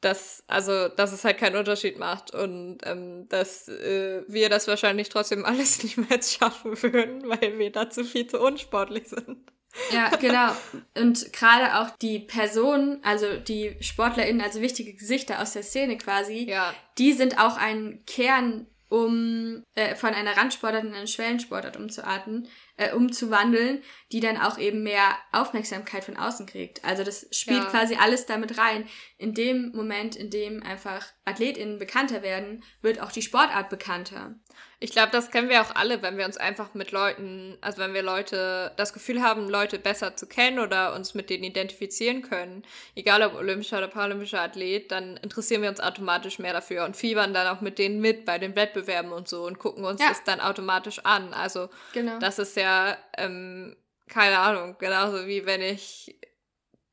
dass, 0.01 0.43
also, 0.47 0.87
dass 0.87 1.11
es 1.11 1.25
halt 1.25 1.37
keinen 1.37 1.57
Unterschied 1.57 1.99
macht 1.99 2.33
und 2.33 2.79
ähm, 2.83 3.27
dass 3.27 3.67
äh, 3.67 4.23
wir 4.27 4.49
das 4.49 4.67
wahrscheinlich 4.67 5.09
trotzdem 5.09 5.45
alles 5.45 5.83
niemals 5.83 6.33
schaffen 6.33 6.81
würden, 6.81 7.27
weil 7.27 7.57
wir 7.57 7.71
dazu 7.71 8.03
viel 8.03 8.27
zu 8.27 8.39
unsportlich 8.39 9.09
sind. 9.09 9.51
Ja, 9.91 10.09
genau. 10.15 10.51
Und 10.95 11.31
gerade 11.33 11.79
auch 11.79 11.95
die 11.97 12.19
Personen, 12.19 13.03
also 13.03 13.37
die 13.37 13.75
SportlerInnen, 13.81 14.41
also 14.41 14.61
wichtige 14.61 14.93
Gesichter 14.93 15.41
aus 15.41 15.53
der 15.53 15.63
Szene 15.63 15.97
quasi, 15.97 16.49
ja. 16.49 16.73
die 16.97 17.13
sind 17.13 17.39
auch 17.39 17.57
ein 17.57 18.03
Kern, 18.05 18.67
um 18.89 19.63
äh, 19.75 19.95
von 19.95 20.15
einer 20.15 20.35
Randsportart 20.35 20.83
in 20.83 20.93
eine 20.93 21.07
Schwellensportart 21.07 21.77
umzuarten, 21.77 22.47
äh, 22.75 22.91
umzuwandeln, 22.93 23.83
die 24.11 24.19
dann 24.19 24.37
auch 24.37 24.57
eben 24.57 24.81
mehr 24.81 25.15
Aufmerksamkeit 25.31 26.03
von 26.03 26.17
außen 26.17 26.47
kriegt. 26.47 26.83
Also 26.83 27.03
das 27.03 27.27
spielt 27.31 27.63
ja. 27.63 27.69
quasi 27.69 27.95
alles 27.95 28.25
damit 28.25 28.57
rein. 28.57 28.87
In 29.19 29.35
dem 29.35 29.71
Moment, 29.75 30.15
in 30.15 30.31
dem 30.31 30.63
einfach 30.63 31.05
AthletInnen 31.25 31.77
bekannter 31.77 32.23
werden, 32.23 32.63
wird 32.81 32.99
auch 32.99 33.11
die 33.11 33.21
Sportart 33.21 33.69
bekannter. 33.69 34.35
Ich 34.81 34.91
glaube, 34.91 35.11
das 35.11 35.29
kennen 35.29 35.49
wir 35.49 35.61
auch 35.61 35.75
alle, 35.75 36.01
wenn 36.01 36.17
wir 36.17 36.25
uns 36.25 36.37
einfach 36.37 36.73
mit 36.73 36.91
Leuten, 36.91 37.57
also 37.59 37.79
wenn 37.79 37.93
wir 37.93 38.01
Leute 38.01 38.71
das 38.77 38.93
Gefühl 38.93 39.21
haben, 39.21 39.49
Leute 39.49 39.77
besser 39.77 40.15
zu 40.15 40.25
kennen 40.25 40.57
oder 40.57 40.95
uns 40.95 41.13
mit 41.13 41.29
denen 41.29 41.43
identifizieren 41.43 42.21
können, 42.21 42.63
egal 42.95 43.21
ob 43.23 43.35
olympischer 43.35 43.79
oder 43.79 43.89
paralympischer 43.89 44.41
Athlet, 44.41 44.89
dann 44.89 45.17
interessieren 45.17 45.63
wir 45.63 45.69
uns 45.69 45.81
automatisch 45.81 46.39
mehr 46.39 46.53
dafür 46.53 46.85
und 46.85 46.95
fiebern 46.95 47.33
dann 47.33 47.47
auch 47.47 47.59
mit 47.59 47.77
denen 47.77 47.99
mit 47.99 48.23
bei 48.23 48.39
den 48.39 48.55
Wettbewerben 48.55 49.11
und 49.11 49.27
so 49.27 49.45
und 49.45 49.59
gucken 49.59 49.83
uns 49.83 50.01
ja. 50.01 50.07
das 50.07 50.23
dann 50.23 50.39
automatisch 50.39 50.99
an. 50.99 51.33
Also 51.33 51.67
genau. 51.91 52.17
das 52.19 52.39
ist 52.39 52.55
ja, 52.55 52.97
ähm, 53.17 53.75
keine 54.07 54.39
Ahnung, 54.39 54.77
genauso 54.79 55.27
wie 55.27 55.45
wenn 55.45 55.61
ich 55.61 56.17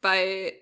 bei 0.00 0.54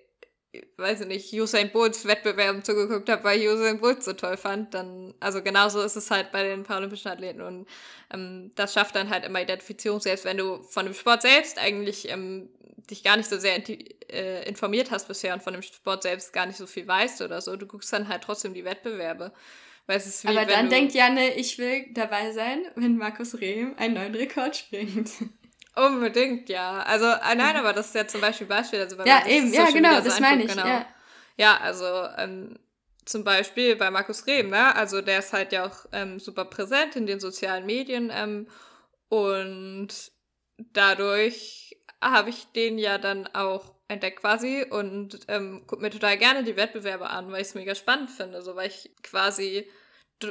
weiß 0.77 1.01
ich 1.01 1.07
nicht, 1.07 1.33
Usain 1.33 1.71
Bolts 1.71 2.05
Wettbewerben 2.05 2.63
zugeguckt 2.63 3.09
habe, 3.09 3.23
weil 3.23 3.39
ich 3.39 3.47
Usain 3.47 3.79
Bolt 3.79 4.03
so 4.03 4.13
toll 4.13 4.37
fand, 4.37 4.73
dann, 4.73 5.13
also 5.19 5.41
genauso 5.41 5.81
ist 5.81 5.95
es 5.95 6.11
halt 6.11 6.31
bei 6.31 6.43
den 6.43 6.63
paralympischen 6.63 7.11
Athleten 7.11 7.41
und 7.41 7.67
ähm, 8.13 8.51
das 8.55 8.73
schafft 8.73 8.95
dann 8.95 9.09
halt 9.09 9.25
immer 9.25 9.41
Identifizierung, 9.41 9.99
selbst 9.99 10.25
wenn 10.25 10.37
du 10.37 10.61
von 10.63 10.85
dem 10.85 10.93
Sport 10.93 11.21
selbst 11.21 11.59
eigentlich 11.59 12.09
ähm, 12.09 12.49
dich 12.89 13.03
gar 13.03 13.17
nicht 13.17 13.29
so 13.29 13.37
sehr 13.37 13.61
äh, 14.09 14.47
informiert 14.47 14.91
hast 14.91 15.07
bisher 15.07 15.33
und 15.33 15.43
von 15.43 15.53
dem 15.53 15.61
Sport 15.61 16.03
selbst 16.03 16.33
gar 16.33 16.45
nicht 16.45 16.57
so 16.57 16.67
viel 16.67 16.87
weißt 16.87 17.21
oder 17.21 17.41
so, 17.41 17.55
du 17.55 17.65
guckst 17.65 17.91
dann 17.93 18.07
halt 18.07 18.23
trotzdem 18.23 18.53
die 18.53 18.65
Wettbewerbe. 18.65 19.31
Weil 19.87 19.97
es 19.97 20.07
ist 20.07 20.23
wie, 20.23 20.29
Aber 20.29 20.45
dann 20.45 20.69
denkt 20.69 20.93
Janne, 20.93 21.35
ich 21.35 21.59
will 21.59 21.85
dabei 21.91 22.31
sein, 22.31 22.65
wenn 22.75 22.97
Markus 22.97 23.39
Rehm 23.39 23.75
einen 23.77 23.93
neuen 23.93 24.15
Rekord 24.15 24.55
springt. 24.55 25.11
Unbedingt, 25.75 26.47
ja. 26.49 26.83
Also, 26.83 27.05
äh, 27.05 27.35
nein, 27.35 27.53
mhm. 27.53 27.59
aber 27.59 27.73
das 27.73 27.87
ist 27.87 27.95
ja 27.95 28.07
zum 28.07 28.21
Beispiel 28.21 28.47
Beispiel. 28.47 28.79
Also, 28.79 28.95
ja, 29.03 29.25
eben, 29.27 29.53
ja, 29.53 29.69
genau, 29.71 30.01
das 30.01 30.19
meine 30.19 30.43
ich. 30.43 30.51
Genau. 30.51 30.65
Ja. 30.65 30.85
ja, 31.37 31.57
also 31.57 31.85
ähm, 32.17 32.57
zum 33.05 33.23
Beispiel 33.23 33.75
bei 33.75 33.91
Markus 33.91 34.25
Rehm, 34.25 34.49
ne? 34.49 34.75
Also 34.75 35.01
der 35.01 35.19
ist 35.19 35.33
halt 35.33 35.51
ja 35.51 35.67
auch 35.67 35.85
ähm, 35.91 36.19
super 36.19 36.45
präsent 36.45 36.95
in 36.95 37.05
den 37.05 37.19
sozialen 37.19 37.65
Medien 37.65 38.11
ähm, 38.13 38.47
und 39.09 39.89
dadurch 40.57 41.77
habe 42.01 42.29
ich 42.29 42.45
den 42.53 42.77
ja 42.77 42.97
dann 42.97 43.27
auch 43.33 43.73
entdeckt 43.87 44.21
quasi 44.21 44.65
und 44.67 45.19
ähm, 45.27 45.63
gucke 45.67 45.81
mir 45.81 45.91
total 45.91 46.17
gerne 46.17 46.43
die 46.43 46.57
Wettbewerbe 46.57 47.09
an, 47.09 47.31
weil 47.31 47.41
ich 47.41 47.49
es 47.49 47.55
mega 47.55 47.75
spannend 47.75 48.09
finde, 48.09 48.41
so 48.41 48.55
weil 48.55 48.69
ich 48.69 48.91
quasi 49.03 49.69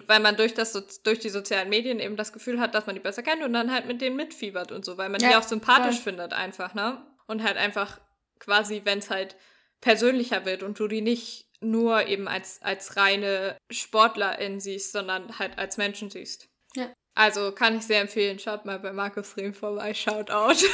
weil 0.07 0.21
man 0.21 0.37
durch 0.37 0.55
das 0.55 0.73
durch 1.03 1.19
die 1.19 1.29
sozialen 1.29 1.69
Medien 1.69 2.01
eben 2.01 2.17
das 2.17 2.33
Gefühl 2.33 2.59
hat, 2.61 2.75
dass 2.75 2.87
man 2.87 2.95
die 2.95 3.01
besser 3.01 3.23
kennt 3.23 3.43
und 3.43 3.53
dann 3.53 3.73
halt 3.73 3.87
mit 3.87 4.01
denen 4.01 4.17
mitfiebert 4.17 4.73
und 4.73 4.85
so, 4.85 4.97
weil 4.97 5.09
man 5.09 5.21
ja, 5.21 5.29
die 5.29 5.37
auch 5.37 5.43
sympathisch 5.43 5.97
voll. 5.97 6.13
findet 6.13 6.33
einfach, 6.33 6.75
ne? 6.75 7.05
Und 7.27 7.43
halt 7.43 7.57
einfach 7.57 8.01
quasi, 8.39 8.83
wenn 8.85 8.99
es 8.99 9.11
halt 9.11 9.37
persönlicher 9.81 10.45
wird 10.45 10.63
und 10.63 10.79
du 10.79 10.89
die 10.89 11.03
nicht 11.03 11.47
nur 11.61 12.07
eben 12.07 12.29
als 12.29 12.63
als 12.63 12.97
reine 12.97 13.57
Sportlerin 13.71 14.61
siehst, 14.61 14.93
sondern 14.93 15.39
halt 15.39 15.59
als 15.59 15.77
Menschen 15.77 16.11
siehst. 16.11 16.49
Ja. 16.75 16.91
Also 17.15 17.53
kann 17.53 17.77
ich 17.77 17.83
sehr 17.83 18.01
empfehlen, 18.01 18.39
schaut 18.39 18.65
mal 18.65 18.79
bei 18.79 18.93
Markus 18.93 19.37
Rehm 19.37 19.55
vorbei, 19.55 19.95
Shoutout. 19.95 20.65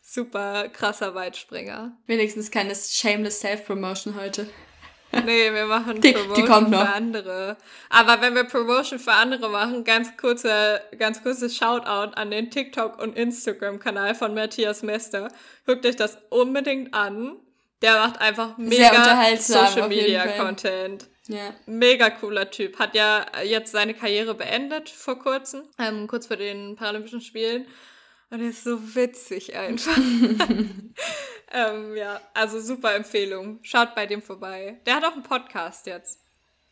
Super 0.00 0.68
krasser 0.68 1.14
Weitspringer. 1.14 1.96
Wenigstens 2.06 2.50
keine 2.50 2.74
shameless 2.74 3.40
Self-Promotion 3.40 4.14
heute. 4.16 4.48
Nee, 5.24 5.52
wir 5.52 5.66
machen 5.66 6.00
die, 6.00 6.12
Promotion 6.12 6.70
die 6.70 6.76
für 6.76 6.88
andere. 6.88 7.56
Aber 7.88 8.20
wenn 8.20 8.34
wir 8.34 8.44
Promotion 8.44 8.98
für 8.98 9.12
andere 9.12 9.48
machen, 9.48 9.84
ganz 9.84 10.16
kurze, 10.16 10.80
ganz 10.98 11.22
kurzes 11.22 11.56
Shoutout 11.56 12.14
an 12.14 12.30
den 12.30 12.50
TikTok- 12.50 13.00
und 13.00 13.16
Instagram-Kanal 13.16 14.14
von 14.14 14.34
Matthias 14.34 14.82
Mester. 14.82 15.28
Guckt 15.66 15.84
euch 15.86 15.96
das 15.96 16.18
unbedingt 16.30 16.94
an. 16.94 17.36
Der 17.82 17.94
macht 17.98 18.20
einfach 18.20 18.56
mega 18.56 19.36
Social 19.36 19.88
Media 19.88 20.26
Content. 20.38 21.08
Ja. 21.28 21.54
Mega 21.66 22.10
cooler 22.10 22.50
Typ. 22.50 22.78
Hat 22.78 22.94
ja 22.94 23.24
jetzt 23.44 23.72
seine 23.72 23.94
Karriere 23.94 24.34
beendet 24.34 24.90
vor 24.90 25.18
kurzem, 25.18 25.62
ähm, 25.78 26.06
kurz 26.06 26.26
vor 26.26 26.36
den 26.36 26.76
Paralympischen 26.76 27.20
Spielen. 27.20 27.66
Und 28.30 28.40
er 28.40 28.48
ist 28.48 28.64
so 28.64 28.94
witzig 28.94 29.56
einfach. 29.56 29.96
ähm, 31.52 31.96
ja, 31.96 32.20
also 32.34 32.60
super 32.60 32.94
Empfehlung. 32.94 33.58
Schaut 33.62 33.94
bei 33.94 34.06
dem 34.06 34.22
vorbei. 34.22 34.80
Der 34.86 34.96
hat 34.96 35.04
auch 35.04 35.12
einen 35.12 35.22
Podcast 35.22 35.86
jetzt. 35.86 36.20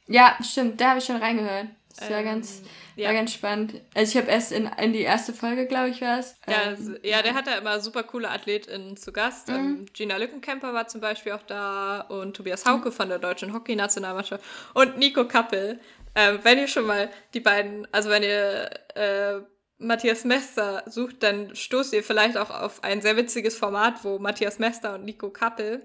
Ja, 0.06 0.36
stimmt. 0.42 0.80
Da 0.80 0.90
habe 0.90 0.98
ich 0.98 1.04
schon 1.04 1.16
reingehört. 1.16 1.68
Das 1.98 2.10
war, 2.10 2.18
ähm, 2.18 2.24
ganz, 2.24 2.62
ja. 2.96 3.08
war 3.08 3.14
ganz 3.14 3.34
spannend. 3.34 3.80
Also 3.94 4.12
ich 4.12 4.22
habe 4.22 4.30
erst 4.30 4.52
in, 4.52 4.66
in 4.78 4.92
die 4.92 5.02
erste 5.02 5.32
Folge, 5.32 5.66
glaube 5.66 5.90
ich, 5.90 6.00
war 6.00 6.18
es. 6.18 6.36
Ja, 6.48 6.72
ähm, 6.72 6.98
ja, 7.02 7.22
der 7.22 7.34
hat 7.34 7.46
ja 7.46 7.54
immer 7.56 7.80
super 7.80 8.02
coole 8.02 8.30
AthletInnen 8.30 8.96
zu 8.96 9.12
Gast. 9.12 9.48
Mhm. 9.48 9.54
Ähm, 9.54 9.86
Gina 9.92 10.16
Lückenkämper 10.16 10.72
war 10.72 10.88
zum 10.88 11.00
Beispiel 11.00 11.32
auch 11.32 11.42
da 11.42 12.00
und 12.02 12.34
Tobias 12.34 12.64
Hauke 12.64 12.88
mhm. 12.88 12.94
von 12.94 13.08
der 13.08 13.18
deutschen 13.18 13.52
Hockey-Nationalmannschaft 13.52 14.42
und 14.74 14.98
Nico 14.98 15.26
Kappel. 15.26 15.80
Ähm, 16.14 16.40
wenn 16.42 16.58
ihr 16.58 16.68
schon 16.68 16.86
mal 16.86 17.10
die 17.34 17.40
beiden, 17.40 17.86
also 17.92 18.10
wenn 18.10 18.22
ihr 18.22 18.70
äh, 18.94 19.40
Matthias 19.82 20.24
Mester 20.24 20.84
sucht, 20.86 21.22
dann 21.22 21.54
stoßt 21.54 21.92
ihr 21.92 22.02
vielleicht 22.02 22.36
auch 22.36 22.50
auf 22.50 22.82
ein 22.84 23.02
sehr 23.02 23.16
witziges 23.16 23.56
Format, 23.56 24.04
wo 24.04 24.18
Matthias 24.18 24.58
Mester 24.58 24.94
und 24.94 25.04
Nico 25.04 25.30
Kappel 25.30 25.82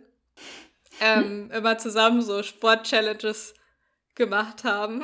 ähm, 1.01 1.51
immer 1.51 1.77
zusammen 1.77 2.21
so 2.21 2.43
Sport-Challenges 2.43 3.53
gemacht 4.15 4.63
haben. 4.63 5.03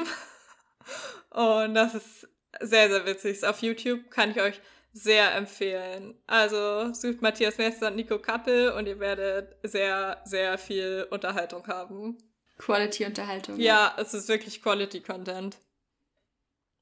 Und 1.30 1.74
das 1.74 1.96
ist 1.96 2.28
sehr, 2.60 2.90
sehr 2.90 3.06
witzig. 3.06 3.46
Auf 3.46 3.62
YouTube 3.62 4.10
kann 4.10 4.32
ich 4.32 4.42
euch 4.42 4.62
sehr 4.94 5.34
empfehlen. 5.36 6.16
Also 6.28 6.94
sucht 6.94 7.22
Matthias 7.22 7.58
Mester 7.58 7.88
und 7.88 7.96
Nico 7.96 8.20
Kappel 8.20 8.72
und 8.72 8.88
ihr 8.88 9.00
werdet 9.00 9.56
sehr, 9.64 10.22
sehr 10.26 10.58
viel 10.58 11.08
Unterhaltung 11.10 11.66
haben. 11.68 12.18
Quality-Unterhaltung. 12.60 13.58
Ja, 13.58 13.64
ja, 13.64 13.96
es 13.98 14.14
ist 14.14 14.30
wirklich 14.30 14.62
Quality-Content. 14.62 15.58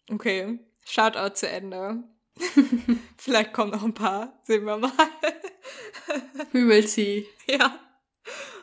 Okay. 0.10 0.60
Shoutout 0.86 1.36
zu 1.36 1.48
Ende. 1.48 2.04
Vielleicht 3.18 3.54
kommen 3.54 3.72
noch 3.72 3.84
ein 3.84 3.94
paar. 3.94 4.40
Sehen 4.44 4.66
wir 4.66 4.78
mal. 4.78 4.92
We 6.52 6.68
will 6.68 6.88
see. 6.88 7.28
Ja. 7.48 7.80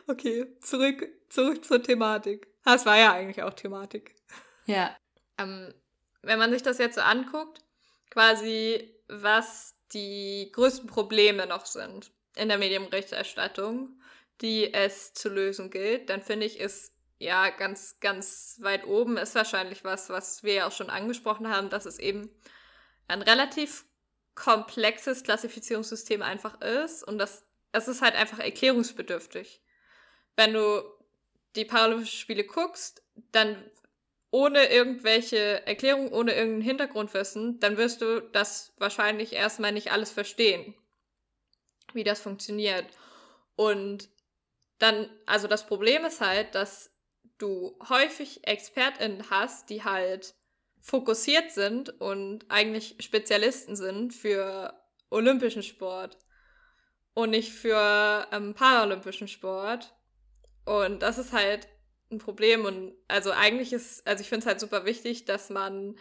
Okay, 0.07 0.47
zurück, 0.61 1.07
zurück 1.29 1.63
zur 1.63 1.81
Thematik. 1.83 2.47
Das 2.65 2.85
war 2.85 2.97
ja 2.97 3.13
eigentlich 3.13 3.43
auch 3.43 3.53
Thematik. 3.53 4.15
Ja. 4.65 4.95
Ähm, 5.37 5.73
wenn 6.21 6.39
man 6.39 6.51
sich 6.51 6.63
das 6.63 6.77
jetzt 6.77 6.95
so 6.95 7.01
anguckt, 7.01 7.63
quasi, 8.09 8.93
was 9.07 9.75
die 9.93 10.51
größten 10.51 10.87
Probleme 10.87 11.47
noch 11.47 11.65
sind 11.65 12.11
in 12.35 12.49
der 12.49 12.57
Medienberichterstattung, 12.57 14.01
die 14.41 14.73
es 14.73 15.13
zu 15.13 15.29
lösen 15.29 15.69
gilt, 15.69 16.09
dann 16.09 16.21
finde 16.21 16.45
ich, 16.45 16.59
ist 16.59 16.93
ja, 17.19 17.49
ganz, 17.49 17.99
ganz 17.99 18.57
weit 18.61 18.87
oben 18.87 19.17
ist 19.17 19.35
wahrscheinlich 19.35 19.83
was, 19.83 20.09
was 20.09 20.43
wir 20.43 20.53
ja 20.53 20.67
auch 20.67 20.71
schon 20.71 20.89
angesprochen 20.89 21.49
haben, 21.49 21.69
dass 21.69 21.85
es 21.85 21.99
eben 21.99 22.29
ein 23.07 23.21
relativ 23.21 23.85
komplexes 24.35 25.23
Klassifizierungssystem 25.23 26.21
einfach 26.21 26.61
ist 26.61 27.03
und 27.03 27.17
das, 27.17 27.45
es 27.73 27.89
ist 27.89 28.01
halt 28.01 28.15
einfach 28.15 28.39
erklärungsbedürftig. 28.39 29.61
Wenn 30.37 30.53
du 30.53 30.81
die 31.57 31.65
Paralympischen 31.65 32.17
Spiele 32.19 32.45
guckst, 32.45 33.03
dann 33.33 33.69
ohne 34.31 34.69
irgendwelche 34.71 35.65
Erklärung, 35.67 36.13
ohne 36.13 36.33
irgendein 36.33 36.61
Hintergrundwissen, 36.61 37.59
dann 37.59 37.75
wirst 37.75 38.01
du 38.01 38.21
das 38.21 38.73
wahrscheinlich 38.77 39.33
erstmal 39.33 39.73
nicht 39.73 39.91
alles 39.91 40.11
verstehen, 40.11 40.73
wie 41.93 42.05
das 42.05 42.21
funktioniert. 42.21 42.85
Und 43.57 44.07
dann, 44.77 45.09
also 45.25 45.47
das 45.47 45.67
Problem 45.67 46.05
ist 46.05 46.21
halt, 46.21 46.55
dass 46.55 46.91
du 47.39 47.77
häufig 47.89 48.47
ExpertInnen 48.47 49.29
hast, 49.29 49.69
die 49.69 49.83
halt 49.83 50.35
fokussiert 50.81 51.51
sind 51.51 51.89
und 51.99 52.45
eigentlich 52.49 52.95
Spezialisten 52.99 53.75
sind 53.75 54.13
für 54.13 54.73
olympischen 55.09 55.63
Sport 55.63 56.17
und 57.13 57.31
nicht 57.31 57.51
für 57.51 58.27
ähm, 58.31 58.53
paralympischen 58.53 59.27
Sport. 59.27 59.93
Und 60.65 61.01
das 61.01 61.17
ist 61.17 61.33
halt 61.33 61.67
ein 62.11 62.19
Problem. 62.19 62.65
Und 62.65 62.93
also 63.07 63.31
eigentlich 63.31 63.73
ist, 63.73 64.05
also 64.07 64.21
ich 64.21 64.29
finde 64.29 64.41
es 64.41 64.47
halt 64.47 64.59
super 64.59 64.85
wichtig, 64.85 65.25
dass 65.25 65.49
man 65.49 65.97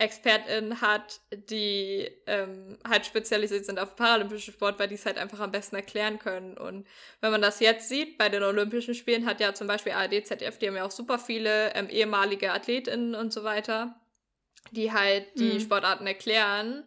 ExpertInnen 0.00 0.80
hat, 0.80 1.20
die 1.30 2.10
ähm, 2.26 2.78
halt 2.88 3.04
spezialisiert 3.04 3.66
sind 3.66 3.78
auf 3.78 3.96
paralympischen 3.96 4.54
Sport, 4.54 4.78
weil 4.78 4.88
die 4.88 4.94
es 4.94 5.04
halt 5.04 5.18
einfach 5.18 5.40
am 5.40 5.52
besten 5.52 5.76
erklären 5.76 6.18
können. 6.18 6.56
Und 6.56 6.86
wenn 7.20 7.30
man 7.30 7.42
das 7.42 7.60
jetzt 7.60 7.88
sieht, 7.88 8.16
bei 8.16 8.28
den 8.28 8.42
Olympischen 8.42 8.94
Spielen 8.94 9.26
hat 9.26 9.40
ja 9.40 9.52
zum 9.52 9.66
Beispiel 9.66 9.92
ARD, 9.92 10.26
ZDF, 10.26 10.58
die 10.58 10.68
haben 10.68 10.76
ja 10.76 10.86
auch 10.86 10.90
super 10.90 11.18
viele 11.18 11.74
ähm, 11.74 11.88
ehemalige 11.90 12.52
AthletInnen 12.52 13.14
und 13.14 13.32
so 13.32 13.44
weiter, 13.44 14.00
die 14.70 14.90
halt 14.90 15.26
die 15.38 15.54
mhm. 15.54 15.60
Sportarten 15.60 16.06
erklären. 16.06 16.84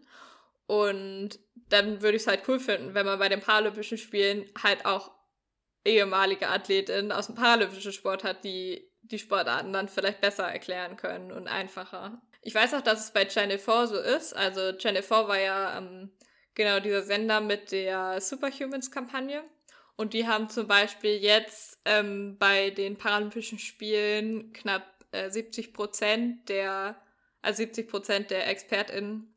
Und 0.66 1.38
dann 1.70 2.02
würde 2.02 2.18
ich 2.18 2.24
es 2.24 2.28
halt 2.28 2.48
cool 2.48 2.60
finden, 2.60 2.96
wenn 2.96 3.06
man 3.06 3.20
bei 3.20 3.30
den 3.30 3.42
Paralympischen 3.42 4.00
Spielen 4.00 4.50
halt 4.62 4.86
auch 4.86 5.12
ehemalige 5.86 6.48
AthletInnen 6.48 7.12
aus 7.12 7.28
dem 7.28 7.36
paralympischen 7.36 7.94
Sport 7.94 8.24
hat, 8.24 8.44
die 8.44 8.90
die 9.04 9.20
Sportarten 9.20 9.74
dann 9.74 9.90
vielleicht 9.90 10.22
besser 10.22 10.46
erklären 10.46 10.98
können 10.98 11.32
und 11.32 11.48
einfacher. 11.48 12.22
Ich 12.44 12.54
weiß 12.54 12.74
auch, 12.74 12.82
dass 12.82 13.06
es 13.06 13.12
bei 13.12 13.26
Channel 13.26 13.58
4 13.58 13.88
so 13.88 13.98
ist. 13.98 14.36
Also 14.36 14.74
Channel 14.74 15.02
4 15.02 15.28
war 15.28 15.40
ja 15.40 15.78
ähm, 15.78 16.12
genau 16.56 16.80
dieser 16.80 17.04
Sender 17.04 17.42
mit 17.42 17.72
der 17.72 18.20
Superhumans-Kampagne. 18.20 19.44
Und 19.96 20.14
die 20.14 20.28
haben 20.28 20.50
zum 20.50 20.68
Beispiel 20.68 21.18
jetzt 21.18 21.80
ähm, 21.86 22.38
bei 22.38 22.72
den 22.72 22.98
Paralympischen 22.98 23.60
Spielen 23.60 24.52
knapp 24.54 24.84
äh, 25.12 25.30
70 25.30 25.74
Prozent 25.74 26.50
der, 26.50 27.02
also 27.42 27.58
70 27.58 27.88
Prozent 27.88 28.32
der 28.32 28.50
ExpertInnen 28.50 29.34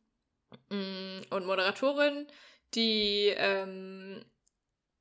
mm, 0.70 1.20
und 1.30 1.46
Moderatorinnen, 1.46 2.26
die 2.74 3.34
ähm, 3.36 4.24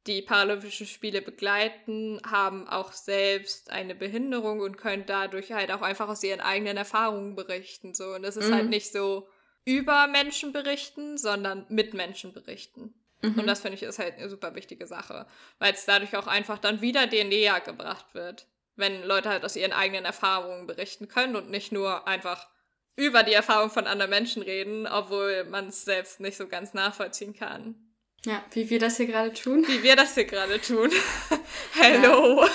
die 0.07 0.21
Paralympischen 0.21 0.85
Spiele 0.85 1.21
begleiten, 1.21 2.21
haben 2.29 2.67
auch 2.67 2.91
selbst 2.91 3.71
eine 3.71 3.95
Behinderung 3.95 4.59
und 4.59 4.77
können 4.77 5.05
dadurch 5.05 5.51
halt 5.51 5.71
auch 5.71 5.81
einfach 5.81 6.07
aus 6.07 6.23
ihren 6.23 6.41
eigenen 6.41 6.77
Erfahrungen 6.77 7.35
berichten. 7.35 7.93
So. 7.93 8.13
Und 8.13 8.23
es 8.23 8.37
ist 8.37 8.43
halt 8.43 8.51
mhm. 8.51 8.57
halt 8.57 8.69
nicht 8.69 8.91
so 8.91 9.27
über 9.65 10.07
Menschen 10.07 10.53
berichten, 10.53 11.17
sondern 11.17 11.65
mit 11.69 11.93
Menschen 11.93 12.33
berichten. 12.33 12.93
Mhm. 13.21 13.39
Und 13.39 13.47
das 13.47 13.61
finde 13.61 13.75
ich 13.77 13.83
ist 13.83 13.99
halt 13.99 14.17
eine 14.17 14.29
super 14.29 14.53
wichtige 14.55 14.85
Sache, 14.85 15.25
weil 15.57 15.73
es 15.73 15.85
dadurch 15.85 16.15
auch 16.15 16.27
einfach 16.27 16.59
dann 16.59 16.81
wieder 16.81 17.07
denen 17.07 17.29
näher 17.29 17.59
gebracht 17.59 18.13
wird, 18.13 18.47
wenn 18.75 19.03
Leute 19.03 19.29
halt 19.29 19.43
aus 19.43 19.55
ihren 19.55 19.73
eigenen 19.73 20.05
Erfahrungen 20.05 20.67
berichten 20.67 21.07
können 21.07 21.35
und 21.35 21.49
nicht 21.49 21.71
nur 21.71 22.07
einfach 22.07 22.47
über 22.95 23.23
die 23.23 23.33
Erfahrung 23.33 23.71
von 23.71 23.87
anderen 23.87 24.11
Menschen 24.11 24.41
reden, 24.41 24.87
obwohl 24.87 25.45
man 25.45 25.67
es 25.67 25.83
selbst 25.83 26.19
nicht 26.19 26.37
so 26.37 26.47
ganz 26.47 26.73
nachvollziehen 26.73 27.33
kann. 27.33 27.84
Ja, 28.25 28.43
wie 28.53 28.69
wir 28.69 28.79
das 28.79 28.97
hier 28.97 29.05
gerade 29.05 29.31
tun. 29.33 29.63
Wie 29.67 29.83
wir 29.83 29.95
das 29.95 30.15
hier 30.15 30.25
gerade 30.25 30.59
tun. 30.59 30.89
Hello. 31.73 32.43
Ja. 32.43 32.49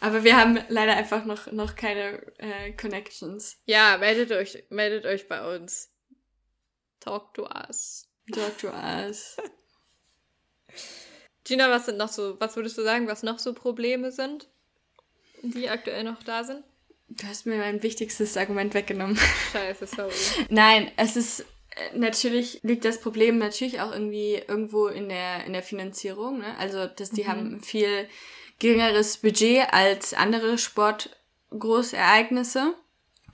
Aber 0.00 0.24
wir 0.24 0.36
haben 0.36 0.58
leider 0.68 0.96
einfach 0.96 1.24
noch, 1.24 1.52
noch 1.52 1.76
keine 1.76 2.20
äh, 2.38 2.72
Connections. 2.72 3.58
Ja, 3.66 3.96
meldet 3.98 4.32
euch, 4.32 4.64
meldet 4.70 5.06
euch 5.06 5.28
bei 5.28 5.54
uns. 5.54 5.92
Talk 6.98 7.32
to 7.34 7.44
us. 7.44 8.08
Talk 8.32 8.58
to 8.58 8.70
us. 8.70 9.36
Gina, 11.44 11.70
was 11.70 11.86
sind 11.86 11.98
noch 11.98 12.08
so, 12.08 12.40
was 12.40 12.56
würdest 12.56 12.76
du 12.76 12.82
sagen, 12.82 13.06
was 13.06 13.22
noch 13.22 13.38
so 13.38 13.54
Probleme 13.54 14.10
sind, 14.10 14.48
die 15.42 15.68
aktuell 15.68 16.02
noch 16.02 16.24
da 16.24 16.42
sind? 16.42 16.64
Du 17.08 17.26
hast 17.26 17.46
mir 17.46 17.58
mein 17.58 17.82
wichtigstes 17.82 18.36
Argument 18.36 18.74
weggenommen. 18.74 19.18
Scheiße, 19.52 19.86
sorry. 19.86 20.14
Nein, 20.48 20.90
es 20.96 21.14
ist 21.14 21.44
natürlich 21.94 22.60
liegt 22.62 22.84
das 22.84 23.00
Problem 23.00 23.38
natürlich 23.38 23.80
auch 23.80 23.92
irgendwie 23.92 24.34
irgendwo 24.34 24.88
in 24.88 25.08
der, 25.08 25.44
in 25.44 25.52
der 25.52 25.62
Finanzierung. 25.62 26.38
Ne? 26.38 26.56
Also, 26.58 26.86
dass 26.86 27.10
die 27.10 27.24
mhm. 27.24 27.28
haben 27.28 27.62
viel 27.62 28.08
geringeres 28.58 29.18
Budget 29.18 29.72
als 29.72 30.14
andere 30.14 30.58
Sportgroßereignisse. 30.58 32.74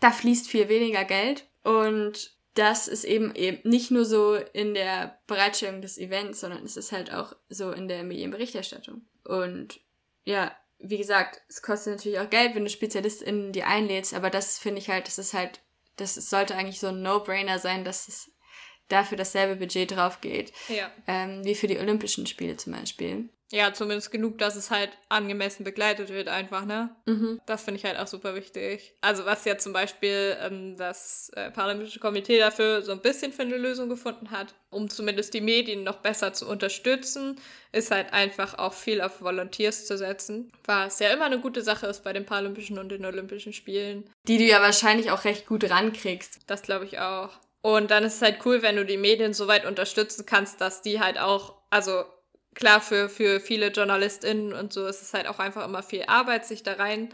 Da 0.01 0.11
fließt 0.11 0.49
viel 0.49 0.69
weniger 0.69 1.05
Geld. 1.05 1.47
Und 1.65 2.37
das 2.55 2.89
ist 2.89 3.05
eben 3.05 3.35
eben 3.35 3.69
nicht 3.69 3.91
nur 3.91 4.05
so 4.05 4.35
in 4.35 4.75
der 4.75 5.19
Bereitstellung 5.27 5.81
des 5.81 5.99
Events, 5.99 6.41
sondern 6.41 6.65
es 6.65 6.77
ist 6.77 6.93
halt 6.93 7.13
auch 7.13 7.37
so 7.49 7.71
in 7.71 7.89
der 7.89 8.03
Medienberichterstattung. 8.03 9.03
Und 9.25 9.81
ja, 10.25 10.57
wie 10.79 10.99
gesagt, 10.99 11.41
es 11.49 11.63
kostet 11.63 11.97
natürlich 11.97 12.19
auch 12.19 12.31
Geld, 12.31 12.55
wenn 12.55 12.65
du 12.65 12.71
SpezialistInnen 12.71 13.53
die 13.53 13.65
einlädst, 13.65 14.15
aber 14.15 14.31
das 14.31 14.59
finde 14.59 14.81
ich 14.81 14.89
halt, 14.89 15.07
das 15.07 15.19
ist 15.19 15.35
halt 15.35 15.61
das 16.01 16.15
sollte 16.15 16.55
eigentlich 16.55 16.81
so 16.81 16.89
ein 16.89 17.03
No-Brainer 17.03 17.59
sein, 17.59 17.85
dass 17.85 18.09
es 18.09 18.33
dafür 18.89 19.19
dasselbe 19.19 19.57
Budget 19.57 19.91
drauf 19.91 20.21
geht. 20.21 20.53
Ja. 20.69 20.91
Ähm, 21.07 21.45
wie 21.45 21.55
für 21.55 21.67
die 21.67 21.79
Olympischen 21.79 22.27
Spiele 22.27 22.57
zum 22.57 22.73
Beispiel. 22.73 23.29
Ja, 23.51 23.73
zumindest 23.73 24.11
genug, 24.11 24.37
dass 24.39 24.57
es 24.57 24.71
halt 24.71 24.91
angemessen 25.09 25.65
begleitet 25.65 26.11
wird, 26.11 26.29
einfach, 26.29 26.67
ne? 26.67 26.95
Mhm. 27.07 27.41
Das 27.47 27.63
finde 27.63 27.79
ich 27.79 27.85
halt 27.87 27.99
auch 27.99 28.07
super 28.07 28.35
wichtig. 28.35 28.95
Also, 29.01 29.25
was 29.25 29.47
ja 29.47 29.57
zum 29.57 29.73
Beispiel 29.73 30.37
ähm, 30.43 30.77
das 30.77 31.31
äh, 31.35 31.51
Paralympische 31.51 31.99
Komitee 31.99 32.39
dafür 32.39 32.83
so 32.83 32.93
ein 32.93 33.01
bisschen 33.01 33.33
für 33.33 33.43
eine 33.43 33.57
Lösung 33.57 33.89
gefunden 33.89 34.31
hat, 34.31 34.55
um 34.69 34.91
zumindest 34.91 35.33
die 35.33 35.41
Medien 35.41 35.83
noch 35.83 35.97
besser 35.97 36.35
zu 36.35 36.47
unterstützen, 36.47 37.41
ist 37.73 37.91
halt 37.91 38.13
einfach 38.13 38.59
auch 38.59 38.75
viel 38.75 39.01
auf 39.01 39.23
Volunteers 39.23 39.87
zu 39.87 39.97
setzen, 39.97 40.53
was 40.65 40.99
ja 40.99 41.11
immer 41.11 41.25
eine 41.25 41.41
gute 41.41 41.63
Sache 41.63 41.87
ist 41.87 42.05
bei 42.05 42.13
den 42.13 42.27
Paralympischen 42.27 42.79
und 42.79 42.91
den 42.91 43.07
Olympischen 43.07 43.55
Spielen. 43.55 44.11
Die 44.27 44.37
du 44.37 44.45
ja 44.45 44.61
wahrscheinlich 44.61 45.11
auch 45.11 45.25
recht 45.25 45.47
gut 45.47 45.69
rankriegst. 45.71 46.41
Das 46.47 46.61
glaube 46.61 46.85
ich 46.85 46.99
auch. 46.99 47.31
Und 47.63 47.91
dann 47.91 48.05
ist 48.05 48.17
es 48.17 48.23
halt 48.23 48.45
cool, 48.45 48.63
wenn 48.63 48.77
du 48.77 48.85
die 48.85 48.99
Medien 48.99 49.33
so 49.33 49.49
weit 49.49 49.65
unterstützen 49.65 50.27
kannst, 50.27 50.61
dass 50.61 50.83
die 50.83 51.01
halt 51.01 51.19
auch, 51.19 51.55
also 51.71 52.05
klar, 52.59 52.81
für, 52.81 53.09
für 53.09 53.41
viele 53.41 53.69
JournalistInnen 53.69 54.53
und 54.53 54.73
so 54.73 54.87
ist 54.87 55.01
es 55.01 55.15
halt 55.15 55.29
auch 55.29 55.39
einfach 55.39 55.65
immer 55.65 55.83
viel 55.83 56.05
Arbeit, 56.07 56.45
sich 56.45 56.63
da 56.63 56.75
rein 56.75 57.09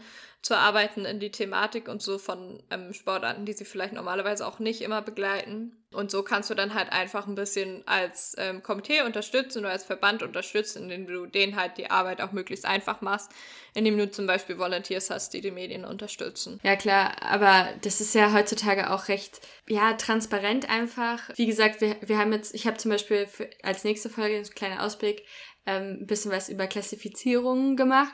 zu 0.45 0.55
arbeiten 0.55 1.05
in 1.05 1.19
die 1.19 1.31
Thematik 1.31 1.87
und 1.87 2.03
so 2.03 2.19
von 2.19 2.61
ähm, 2.69 2.93
Sportarten, 2.93 3.47
die 3.47 3.53
sie 3.53 3.65
vielleicht 3.65 3.93
normalerweise 3.93 4.45
auch 4.45 4.59
nicht 4.59 4.81
immer 4.81 5.01
begleiten. 5.01 5.75
Und 5.91 6.11
so 6.11 6.21
kannst 6.21 6.51
du 6.51 6.53
dann 6.53 6.75
halt 6.75 6.91
einfach 6.91 7.25
ein 7.25 7.33
bisschen 7.33 7.81
als 7.87 8.35
ähm, 8.37 8.61
Komitee 8.61 9.01
unterstützen 9.01 9.61
oder 9.61 9.71
als 9.71 9.85
Verband 9.85 10.21
unterstützen, 10.21 10.83
indem 10.83 11.07
du 11.07 11.25
denen 11.25 11.55
halt 11.55 11.79
die 11.79 11.89
Arbeit 11.89 12.21
auch 12.21 12.31
möglichst 12.31 12.67
einfach 12.67 13.01
machst, 13.01 13.31
indem 13.73 13.97
du 13.97 14.11
zum 14.11 14.27
Beispiel 14.27 14.59
Volunteers 14.59 15.09
hast, 15.09 15.33
die 15.33 15.41
die 15.41 15.49
Medien 15.49 15.83
unterstützen. 15.83 16.59
Ja 16.61 16.75
klar, 16.75 17.15
aber 17.23 17.69
das 17.81 17.99
ist 17.99 18.13
ja 18.13 18.31
heutzutage 18.31 18.91
auch 18.91 19.07
recht, 19.07 19.41
ja, 19.67 19.93
transparent 19.93 20.69
einfach. 20.69 21.27
Wie 21.37 21.47
gesagt, 21.47 21.81
wir, 21.81 21.95
wir 22.01 22.19
haben 22.19 22.33
jetzt, 22.33 22.53
ich 22.53 22.67
habe 22.67 22.77
zum 22.77 22.91
Beispiel 22.91 23.25
für, 23.25 23.49
als 23.63 23.83
nächste 23.83 24.11
Folge, 24.11 24.37
ein 24.37 24.43
kleiner 24.43 24.83
Ausblick, 24.83 25.25
ähm, 25.65 26.01
ein 26.01 26.05
bisschen 26.05 26.31
was 26.31 26.49
über 26.49 26.67
Klassifizierungen 26.67 27.75
gemacht. 27.75 28.13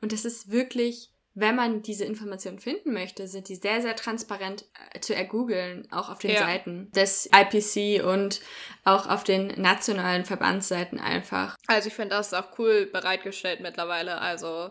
Und 0.00 0.12
das 0.12 0.24
ist 0.24 0.52
wirklich 0.52 1.11
wenn 1.34 1.56
man 1.56 1.82
diese 1.82 2.04
Informationen 2.04 2.58
finden 2.58 2.92
möchte, 2.92 3.26
sind 3.26 3.48
die 3.48 3.56
sehr, 3.56 3.80
sehr 3.80 3.96
transparent 3.96 4.66
äh, 4.92 5.00
zu 5.00 5.14
ergoogeln, 5.14 5.90
auch 5.90 6.10
auf 6.10 6.18
den 6.18 6.32
ja. 6.32 6.40
Seiten 6.40 6.90
des 6.92 7.28
IPC 7.32 8.04
und 8.04 8.40
auch 8.84 9.08
auf 9.08 9.24
den 9.24 9.46
nationalen 9.60 10.24
Verbandsseiten 10.24 11.00
einfach. 11.00 11.56
Also 11.66 11.88
ich 11.88 11.94
finde 11.94 12.16
das 12.16 12.34
auch 12.34 12.58
cool 12.58 12.86
bereitgestellt 12.86 13.60
mittlerweile. 13.60 14.20
Also 14.20 14.70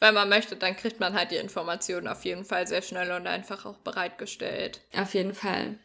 wenn 0.00 0.14
man 0.14 0.28
möchte, 0.28 0.56
dann 0.56 0.76
kriegt 0.76 1.00
man 1.00 1.14
halt 1.14 1.30
die 1.30 1.36
Informationen 1.36 2.08
auf 2.08 2.24
jeden 2.24 2.44
Fall 2.44 2.66
sehr 2.66 2.82
schnell 2.82 3.12
und 3.12 3.26
einfach 3.26 3.64
auch 3.64 3.78
bereitgestellt. 3.78 4.82
Auf 4.94 5.14
jeden 5.14 5.34
Fall. 5.34 5.78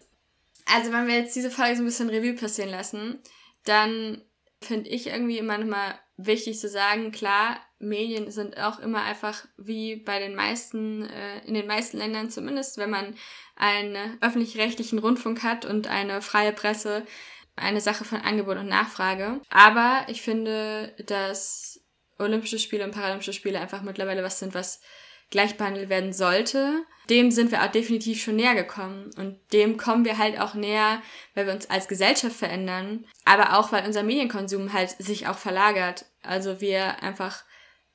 Also 0.66 0.92
wenn 0.92 1.08
wir 1.08 1.16
jetzt 1.16 1.36
diese 1.36 1.52
Folge 1.52 1.78
so 1.78 1.84
ein 1.84 1.86
bisschen 1.86 2.10
Revue 2.10 2.34
passieren 2.34 2.72
lassen, 2.72 3.22
dann 3.64 4.22
finde 4.62 4.90
ich 4.90 5.08
irgendwie 5.08 5.38
immer 5.38 5.58
nochmal 5.58 6.00
wichtig 6.18 6.60
zu 6.60 6.68
sagen, 6.68 7.12
klar, 7.12 7.60
Medien 7.80 8.32
sind 8.32 8.58
auch 8.58 8.80
immer 8.80 9.04
einfach 9.04 9.46
wie 9.58 9.98
bei 9.98 10.20
den 10.20 10.36
meisten, 10.36 11.04
äh, 11.06 11.46
in 11.46 11.54
den 11.54 11.68
meisten 11.68 11.98
Ländern 11.98 12.32
zumindest, 12.32 12.78
wenn 12.78 12.90
man 12.90 13.16
einen 13.56 14.18
öffentlich-rechtlichen 14.22 15.00
Rundfunk 15.00 15.44
hat 15.44 15.66
und 15.66 15.88
eine 15.88 16.22
freie 16.22 16.54
Presse, 16.54 17.06
eine 17.56 17.82
Sache 17.82 18.04
von 18.04 18.22
Angebot 18.22 18.58
und 18.58 18.68
Nachfrage. 18.68 19.42
Aber 19.50 20.06
ich 20.08 20.22
finde, 20.22 20.96
dass 21.06 21.84
Olympische 22.18 22.60
Spiele 22.60 22.84
und 22.84 22.92
Paralympische 22.92 23.34
Spiele 23.34 23.60
einfach 23.60 23.84
mittlerweile 23.84 24.24
was 24.24 24.40
sind, 24.40 24.56
was 24.56 24.82
gleich 25.30 25.58
behandelt 25.58 25.90
werden 25.90 26.14
sollte. 26.14 26.84
Dem 27.10 27.32
sind 27.32 27.52
wir 27.52 27.64
auch 27.64 27.72
definitiv 27.72 28.22
schon 28.22 28.36
näher 28.36 28.56
gekommen. 28.56 29.12
Und 29.18 29.40
dem 29.54 29.78
kommen 29.78 30.06
wir 30.06 30.18
halt 30.18 30.40
auch 30.40 30.54
näher, 30.54 31.02
weil 31.36 31.46
wir 31.46 31.54
uns 31.54 31.70
als 31.70 31.88
Gesellschaft 31.88 32.36
verändern, 32.36 33.06
aber 33.26 33.58
auch 33.58 33.72
weil 33.72 33.86
unser 33.86 34.04
Medienkonsum 34.04 34.74
halt 34.74 34.92
sich 34.92 35.28
auch 35.28 35.38
verlagert. 35.38 36.06
Also 36.22 36.60
wir 36.62 37.02
einfach 37.02 37.44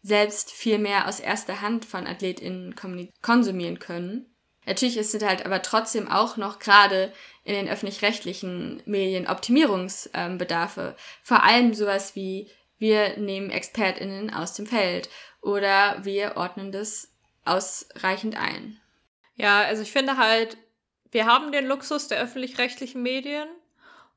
selbst 0.03 0.51
viel 0.51 0.79
mehr 0.79 1.07
aus 1.07 1.21
erster 1.21 1.61
Hand 1.61 1.85
von 1.85 2.07
AthletInnen 2.07 2.75
konsumieren 3.23 3.79
können. 3.79 4.27
Natürlich 4.67 4.97
ist 4.97 5.15
es 5.15 5.25
halt 5.25 5.45
aber 5.45 5.63
trotzdem 5.63 6.09
auch 6.09 6.37
noch 6.37 6.59
gerade 6.59 7.13
in 7.45 7.55
den 7.55 7.69
öffentlich-rechtlichen 7.69 8.83
Medien 8.87 9.27
Optimierungsbedarfe. 9.27 10.97
Vor 11.23 11.43
allem 11.43 11.75
sowas 11.75 12.15
wie 12.15 12.51
wir 12.79 13.17
nehmen 13.17 13.51
ExpertInnen 13.51 14.33
aus 14.33 14.55
dem 14.55 14.67
Feld 14.67 15.09
oder 15.41 16.05
wir 16.05 16.37
ordnen 16.37 16.73
das 16.73 17.12
ausreichend 17.45 18.37
ein. 18.37 18.81
Ja, 19.35 19.61
also 19.63 19.83
ich 19.83 19.93
finde 19.93 20.17
halt, 20.17 20.57
wir 21.11 21.27
haben 21.27 21.53
den 21.53 21.67
Luxus 21.67 22.09
der 22.09 22.21
öffentlich-rechtlichen 22.21 23.03
Medien 23.03 23.49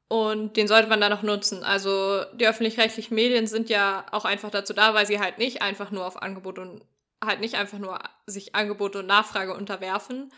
und 0.07 0.55
den 0.57 0.67
sollte 0.67 0.87
man 0.87 1.01
dann 1.01 1.13
auch 1.13 1.23
nutzen. 1.23 1.63
Also 1.63 2.23
die 2.33 2.47
öffentlich-rechtlichen 2.47 3.15
Medien 3.15 3.47
sind 3.47 3.69
ja 3.69 4.05
auch 4.11 4.25
einfach 4.25 4.51
dazu 4.51 4.73
da, 4.73 4.93
weil 4.93 5.05
sie 5.05 5.19
halt 5.19 5.37
nicht 5.37 5.61
einfach 5.61 5.91
nur 5.91 6.05
auf 6.05 6.21
Angebot 6.21 6.59
und 6.59 6.83
halt 7.23 7.39
nicht 7.39 7.55
einfach 7.55 7.79
nur 7.79 7.99
sich 8.27 8.55
Angebot 8.55 8.95
und 8.95 9.07
Nachfrage 9.07 9.55
unterwerfen, 9.55 10.31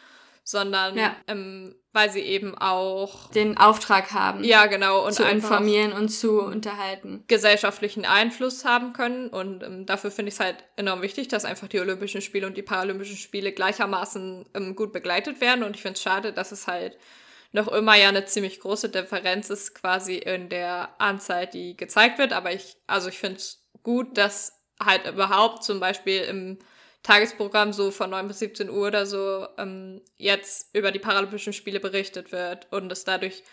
sondern 0.48 0.98
ja. 0.98 1.14
ähm, 1.28 1.76
weil 1.92 2.10
sie 2.10 2.22
eben 2.22 2.58
auch 2.58 3.30
den 3.32 3.58
Auftrag 3.58 4.14
haben. 4.14 4.46
Ja, 4.46 4.68
genau. 4.68 5.06
Und 5.06 5.12
zu 5.12 5.24
informieren 5.24 5.92
und 5.92 6.08
zu 6.08 6.40
unterhalten. 6.40 7.26
Gesellschaftlichen 7.28 8.06
Einfluss 8.06 8.64
haben 8.64 8.94
können. 8.94 9.28
Und 9.28 9.62
ähm, 9.62 9.86
dafür 9.86 10.10
finde 10.10 10.30
ich 10.30 10.36
es 10.36 10.40
halt 10.40 10.56
enorm 10.78 11.02
wichtig, 11.02 11.28
dass 11.28 11.44
einfach 11.44 11.68
die 11.68 11.82
Olympischen 11.82 12.22
Spiele 12.22 12.48
und 12.48 12.56
die 12.56 12.62
Paralympischen 12.62 13.18
Spiele 13.18 13.52
gleichermaßen 13.52 14.46
ähm, 14.54 14.76
gut 14.78 14.94
begleitet 14.94 15.42
werden. 15.42 15.64
Und 15.64 15.76
ich 15.76 15.82
finde 15.82 15.96
es 15.96 16.02
schade, 16.02 16.32
dass 16.32 16.54
es 16.54 16.66
halt 16.66 16.98
noch 17.52 17.68
immer 17.68 17.98
ja 17.98 18.08
eine 18.08 18.24
ziemlich 18.24 18.62
große 18.62 18.88
Differenz 18.88 19.50
ist 19.50 19.76
quasi 19.76 20.16
in 20.16 20.48
der 20.48 20.96
Anzahl, 20.98 21.46
die 21.46 21.76
gezeigt 21.76 22.20
wird. 22.20 22.32
Aber 22.32 22.54
ich, 22.54 22.78
also 22.88 23.10
ich 23.10 23.20
finde 23.20 23.36
es 23.36 23.68
gut, 23.84 24.18
dass 24.18 24.54
halt 24.82 25.06
überhaupt 25.10 25.66
zum 25.66 25.82
Beispiel 25.82 26.22
im 26.22 26.60
Tagesprogramm 27.08 27.72
so 27.72 27.90
von 27.90 28.10
9 28.10 28.28
bis 28.28 28.40
17 28.40 28.70
Uhr 28.70 28.88
oder 28.88 29.06
so 29.06 29.48
ähm, 29.58 30.02
jetzt 30.18 30.76
über 30.76 30.92
die 30.92 31.00
Paralympischen 31.00 31.54
Spiele 31.54 31.80
berichtet 31.80 32.34
wird 32.34 32.68
und 32.72 32.92
es 32.92 33.06
dadurch 33.06 33.44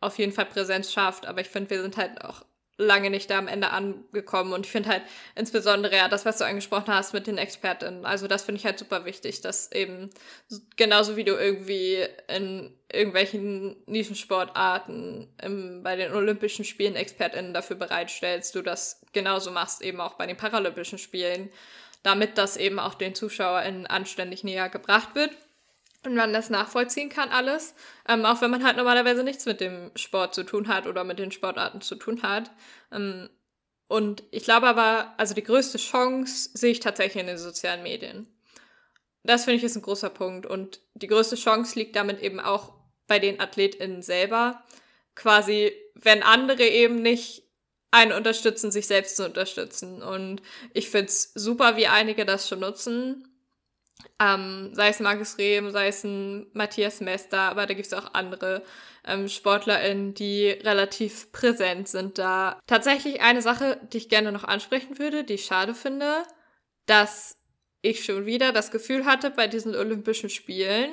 auf 0.00 0.18
jeden 0.18 0.32
Fall 0.32 0.46
Präsenz 0.46 0.92
schafft. 0.92 1.24
Aber 1.26 1.40
ich 1.40 1.48
finde, 1.48 1.70
wir 1.70 1.80
sind 1.80 1.96
halt 1.96 2.24
auch 2.24 2.42
lange 2.76 3.10
nicht 3.10 3.30
da 3.30 3.38
am 3.38 3.46
Ende 3.46 3.70
angekommen. 3.70 4.52
Und 4.52 4.66
ich 4.66 4.72
finde 4.72 4.88
halt 4.88 5.02
insbesondere 5.36 5.94
ja 5.94 6.08
das, 6.08 6.24
was 6.24 6.38
du 6.38 6.44
angesprochen 6.44 6.92
hast 6.92 7.14
mit 7.14 7.28
den 7.28 7.38
ExpertInnen. 7.38 8.04
Also 8.04 8.26
das 8.26 8.42
finde 8.42 8.58
ich 8.58 8.66
halt 8.66 8.80
super 8.80 9.04
wichtig, 9.04 9.42
dass 9.42 9.70
eben 9.70 10.10
genauso 10.74 11.16
wie 11.16 11.22
du 11.22 11.34
irgendwie 11.34 12.04
in 12.26 12.76
irgendwelchen 12.92 13.76
Nischensportarten 13.86 15.32
im, 15.40 15.84
bei 15.84 15.94
den 15.94 16.12
Olympischen 16.12 16.64
Spielen 16.64 16.96
ExpertInnen 16.96 17.54
dafür 17.54 17.76
bereitstellst, 17.76 18.56
du 18.56 18.62
das 18.62 19.02
genauso 19.12 19.52
machst 19.52 19.82
eben 19.82 20.00
auch 20.00 20.14
bei 20.14 20.26
den 20.26 20.36
Paralympischen 20.36 20.98
Spielen 20.98 21.50
damit 22.04 22.38
das 22.38 22.56
eben 22.56 22.78
auch 22.78 22.94
den 22.94 23.16
ZuschauerInnen 23.16 23.88
anständig 23.88 24.44
näher 24.44 24.68
gebracht 24.68 25.14
wird 25.14 25.32
und 26.04 26.14
man 26.14 26.32
das 26.32 26.50
nachvollziehen 26.50 27.08
kann 27.08 27.30
alles, 27.30 27.74
ähm, 28.06 28.24
auch 28.24 28.40
wenn 28.40 28.50
man 28.50 28.62
halt 28.62 28.76
normalerweise 28.76 29.24
nichts 29.24 29.46
mit 29.46 29.60
dem 29.60 29.90
Sport 29.96 30.34
zu 30.34 30.44
tun 30.44 30.68
hat 30.68 30.86
oder 30.86 31.02
mit 31.02 31.18
den 31.18 31.32
Sportarten 31.32 31.80
zu 31.80 31.96
tun 31.96 32.22
hat. 32.22 32.50
Ähm, 32.92 33.30
und 33.88 34.22
ich 34.30 34.44
glaube 34.44 34.66
aber, 34.66 35.14
also 35.16 35.34
die 35.34 35.42
größte 35.42 35.78
Chance 35.78 36.50
sehe 36.54 36.72
ich 36.72 36.80
tatsächlich 36.80 37.20
in 37.20 37.26
den 37.26 37.38
sozialen 37.38 37.82
Medien. 37.82 38.26
Das 39.22 39.44
finde 39.44 39.56
ich 39.56 39.64
ist 39.64 39.76
ein 39.76 39.82
großer 39.82 40.10
Punkt 40.10 40.44
und 40.44 40.80
die 40.92 41.06
größte 41.06 41.36
Chance 41.36 41.78
liegt 41.78 41.96
damit 41.96 42.20
eben 42.20 42.40
auch 42.40 42.74
bei 43.06 43.18
den 43.18 43.40
AthletInnen 43.40 44.02
selber. 44.02 44.62
Quasi, 45.14 45.72
wenn 45.94 46.22
andere 46.22 46.64
eben 46.64 47.00
nicht 47.00 47.43
einen 47.94 48.12
unterstützen, 48.12 48.72
sich 48.72 48.86
selbst 48.86 49.16
zu 49.16 49.24
unterstützen. 49.24 50.02
Und 50.02 50.42
ich 50.72 50.90
finde 50.90 51.06
es 51.06 51.32
super, 51.34 51.76
wie 51.76 51.86
einige 51.86 52.24
das 52.24 52.48
schon 52.48 52.60
nutzen. 52.60 53.28
Ähm, 54.20 54.70
sei 54.74 54.88
es 54.88 54.98
Markus 54.98 55.38
Rehm, 55.38 55.70
sei 55.70 55.88
es 55.88 56.02
ein 56.02 56.46
Matthias 56.52 57.00
Mester, 57.00 57.38
aber 57.38 57.66
da 57.66 57.74
gibt 57.74 57.86
es 57.86 57.92
auch 57.92 58.12
andere 58.12 58.62
ähm, 59.06 59.28
SportlerInnen, 59.28 60.12
die 60.12 60.50
relativ 60.50 61.30
präsent 61.30 61.88
sind 61.88 62.18
da. 62.18 62.60
Tatsächlich 62.66 63.20
eine 63.22 63.42
Sache, 63.42 63.80
die 63.92 63.98
ich 63.98 64.08
gerne 64.08 64.32
noch 64.32 64.44
ansprechen 64.44 64.98
würde, 64.98 65.22
die 65.22 65.34
ich 65.34 65.44
schade 65.44 65.74
finde, 65.74 66.24
dass 66.86 67.38
ich 67.80 68.04
schon 68.04 68.26
wieder 68.26 68.52
das 68.52 68.72
Gefühl 68.72 69.04
hatte 69.04 69.30
bei 69.30 69.46
diesen 69.46 69.76
Olympischen 69.76 70.30
Spielen, 70.30 70.90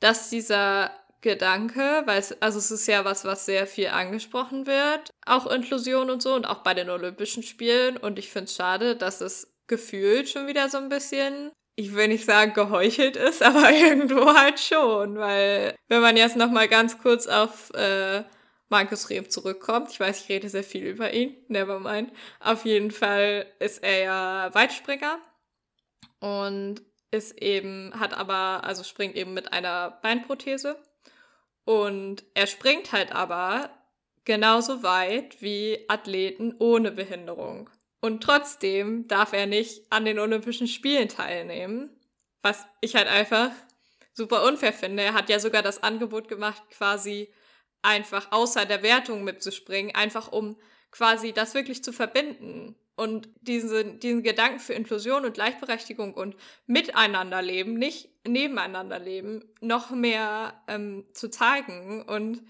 dass 0.00 0.30
dieser 0.30 0.90
Gedanke, 1.24 2.02
weil 2.04 2.18
es, 2.18 2.40
also 2.42 2.58
es 2.58 2.70
ist 2.70 2.86
ja 2.86 3.06
was, 3.06 3.24
was 3.24 3.46
sehr 3.46 3.66
viel 3.66 3.88
angesprochen 3.88 4.66
wird, 4.66 5.10
auch 5.24 5.46
Inklusion 5.46 6.10
und 6.10 6.20
so 6.22 6.34
und 6.34 6.44
auch 6.44 6.58
bei 6.58 6.74
den 6.74 6.90
Olympischen 6.90 7.42
Spielen. 7.42 7.96
Und 7.96 8.18
ich 8.18 8.28
finde 8.28 8.44
es 8.44 8.54
schade, 8.54 8.94
dass 8.94 9.22
es 9.22 9.56
gefühlt 9.66 10.28
schon 10.28 10.46
wieder 10.46 10.68
so 10.68 10.76
ein 10.76 10.90
bisschen, 10.90 11.50
ich 11.76 11.94
will 11.94 12.08
nicht 12.08 12.26
sagen 12.26 12.52
geheuchelt 12.52 13.16
ist, 13.16 13.42
aber 13.42 13.72
irgendwo 13.72 14.34
halt 14.34 14.60
schon, 14.60 15.16
weil 15.16 15.74
wenn 15.88 16.02
man 16.02 16.18
jetzt 16.18 16.36
nochmal 16.36 16.68
ganz 16.68 16.98
kurz 16.98 17.26
auf 17.26 17.70
äh, 17.70 18.22
Markus 18.68 19.08
Rehm 19.08 19.30
zurückkommt, 19.30 19.92
ich 19.92 20.00
weiß, 20.00 20.20
ich 20.20 20.28
rede 20.28 20.50
sehr 20.50 20.62
viel 20.62 20.84
über 20.84 21.14
ihn, 21.14 21.34
never 21.48 21.80
mind, 21.80 22.12
auf 22.38 22.66
jeden 22.66 22.90
Fall 22.90 23.46
ist 23.60 23.82
er 23.82 24.02
ja 24.02 24.54
Weitspringer 24.54 25.18
und 26.20 26.82
ist 27.10 27.40
eben, 27.40 27.98
hat 27.98 28.12
aber, 28.12 28.62
also 28.64 28.84
springt 28.84 29.16
eben 29.16 29.32
mit 29.32 29.54
einer 29.54 29.98
Beinprothese 30.02 30.76
und 31.64 32.24
er 32.34 32.46
springt 32.46 32.92
halt 32.92 33.12
aber 33.12 33.70
genauso 34.24 34.82
weit 34.82 35.40
wie 35.42 35.84
Athleten 35.88 36.54
ohne 36.58 36.90
Behinderung. 36.92 37.70
Und 38.00 38.22
trotzdem 38.22 39.08
darf 39.08 39.32
er 39.32 39.46
nicht 39.46 39.90
an 39.90 40.04
den 40.04 40.18
Olympischen 40.18 40.68
Spielen 40.68 41.08
teilnehmen, 41.08 41.90
was 42.42 42.64
ich 42.80 42.96
halt 42.96 43.08
einfach 43.08 43.50
super 44.12 44.44
unfair 44.44 44.72
finde. 44.72 45.02
Er 45.02 45.14
hat 45.14 45.30
ja 45.30 45.38
sogar 45.38 45.62
das 45.62 45.82
Angebot 45.82 46.28
gemacht, 46.28 46.62
quasi 46.70 47.32
einfach 47.82 48.32
außer 48.32 48.66
der 48.66 48.82
Wertung 48.82 49.24
mitzuspringen, 49.24 49.94
einfach 49.94 50.32
um 50.32 50.56
quasi 50.90 51.32
das 51.32 51.54
wirklich 51.54 51.82
zu 51.82 51.92
verbinden 51.92 52.76
und 52.96 53.28
diese, 53.40 53.84
diesen 53.84 54.22
Gedanken 54.22 54.60
für 54.60 54.74
Inklusion 54.74 55.24
und 55.24 55.34
Gleichberechtigung 55.34 56.14
und 56.14 56.36
Miteinanderleben, 56.66 57.74
nicht 57.74 58.08
Nebeneinanderleben, 58.26 59.44
noch 59.60 59.90
mehr 59.90 60.62
ähm, 60.68 61.04
zu 61.12 61.28
zeigen. 61.28 62.02
Und 62.02 62.42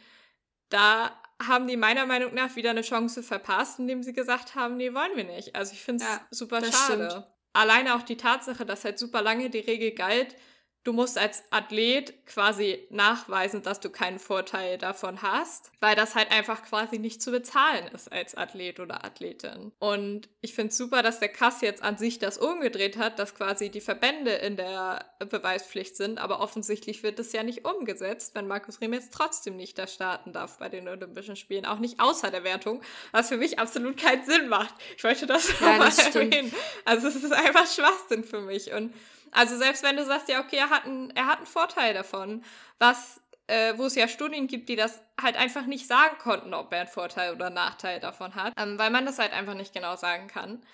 da 0.69 1.11
haben 1.43 1.67
die 1.67 1.77
meiner 1.77 2.07
Meinung 2.07 2.35
nach 2.35 2.57
wieder 2.57 2.71
eine 2.71 2.83
Chance 2.83 3.23
verpasst, 3.23 3.79
indem 3.79 4.03
sie 4.03 4.13
gesagt 4.13 4.55
haben, 4.55 4.77
nee, 4.77 4.95
wollen 4.95 5.17
wir 5.17 5.25
nicht. 5.25 5.55
Also 5.55 5.73
ich 5.73 5.83
finde 5.83 6.05
es 6.05 6.11
ja, 6.11 6.27
super 6.31 6.61
schade. 6.65 7.11
Stimmt. 7.11 7.27
Alleine 7.53 7.95
auch 7.95 8.03
die 8.03 8.17
Tatsache, 8.17 8.67
dass 8.67 8.85
halt 8.85 8.99
super 8.99 9.23
lange 9.23 9.51
die 9.51 9.61
Regel 9.61 9.93
galt, 9.93 10.37
du 10.85 10.93
musst 10.93 11.19
als 11.19 11.43
Athlet 11.51 12.27
quasi 12.27 12.87
nachweisen, 12.91 13.63
dass 13.63 13.81
du 13.81 13.91
keinen 13.91 14.19
Vorteil 14.19 14.79
davon 14.79 15.23
hast, 15.23 15.73
weil 15.81 15.97
das 15.97 16.15
halt 16.15 16.31
einfach 16.31 16.63
quasi 16.63 16.99
nicht 16.99 17.23
zu 17.23 17.31
bezahlen 17.31 17.87
ist 17.95 18.13
als 18.13 18.35
Athlet 18.35 18.81
oder 18.81 19.05
Athletin. 19.05 19.73
Und 19.79 20.29
ich 20.43 20.55
finde 20.55 20.71
es 20.71 20.77
super, 20.77 21.03
dass 21.03 21.21
der 21.21 21.31
Kass 21.31 21.63
jetzt 21.63 21.83
an 21.83 21.97
sich 21.97 22.19
das 22.19 22.39
umgedreht 22.39 22.99
hat, 22.99 23.19
dass 23.19 23.35
quasi 23.35 23.71
die 23.71 23.81
Verbände 23.81 24.33
in 24.33 24.57
der 24.57 25.07
Beweispflicht 25.19 25.97
sind, 25.97 26.19
aber 26.19 26.41
offensichtlich 26.41 27.03
wird 27.03 27.19
es 27.19 27.33
ja 27.33 27.43
nicht 27.43 27.65
umgesetzt, 27.65 28.35
wenn 28.35 28.47
Markus 28.47 28.81
Riem 28.81 28.93
jetzt 28.93 29.13
trotzdem 29.13 29.57
nicht 29.57 29.79
da 29.79 29.87
starten 29.87 30.33
darf 30.33 30.59
bei 30.59 30.69
den 30.69 30.87
Olympischen 30.87 31.37
Spielen, 31.37 31.65
auch 31.65 31.79
nicht 31.79 31.99
außer 31.99 32.31
der 32.31 32.45
Wertung, 32.45 32.83
was 33.13 33.29
für 33.29 33.39
mich 33.39 33.59
absolut 33.59 33.97
keinen 33.97 34.25
Sinn 34.25 34.49
macht. 34.49 34.75
Ich 34.97 35.03
möchte 35.03 35.27
das 35.27 35.49
ja, 35.61 35.77
erwähnen. 36.15 36.53
Also 36.85 37.09
es 37.09 37.17
ist 37.17 37.33
einfach 37.33 37.67
Schwachsinn 37.67 38.25
für 38.25 38.41
mich 38.41 38.73
und 38.73 38.93
also 39.35 39.57
selbst 39.59 39.83
wenn 39.83 39.97
du 39.97 40.05
sagst, 40.07 40.29
ja, 40.29 40.41
okay, 40.41 40.57
er 40.57 40.71
hat 40.71 40.85
einen, 40.85 41.11
er 41.11 41.27
hat 41.27 41.39
einen 41.39 41.47
Vorteil 41.47 41.93
davon, 41.93 42.45
was, 42.79 43.21
äh, 43.49 43.75
wo 43.77 43.87
es 43.87 43.97
ja 43.97 44.09
Studien 44.09 44.47
gibt, 44.47 44.69
die 44.69 44.77
das 44.77 45.03
halt 45.21 45.37
einfach 45.37 45.67
nicht 45.67 45.87
sagen 45.87 46.17
konnten, 46.19 46.55
ob 46.55 46.73
er 46.73 46.81
einen 46.81 46.89
Vorteil 46.89 47.35
oder 47.35 47.47
einen 47.47 47.57
Nachteil 47.57 48.01
davon 48.01 48.35
hat, 48.35 48.55
ähm, 48.57 48.79
weil 48.79 48.91
man 48.91 49.05
das 49.05 49.19
halt 49.19 49.33
einfach 49.33 49.55
nicht 49.55 49.75
genau 49.75 49.97
sagen 49.97 50.29
kann. 50.29 50.65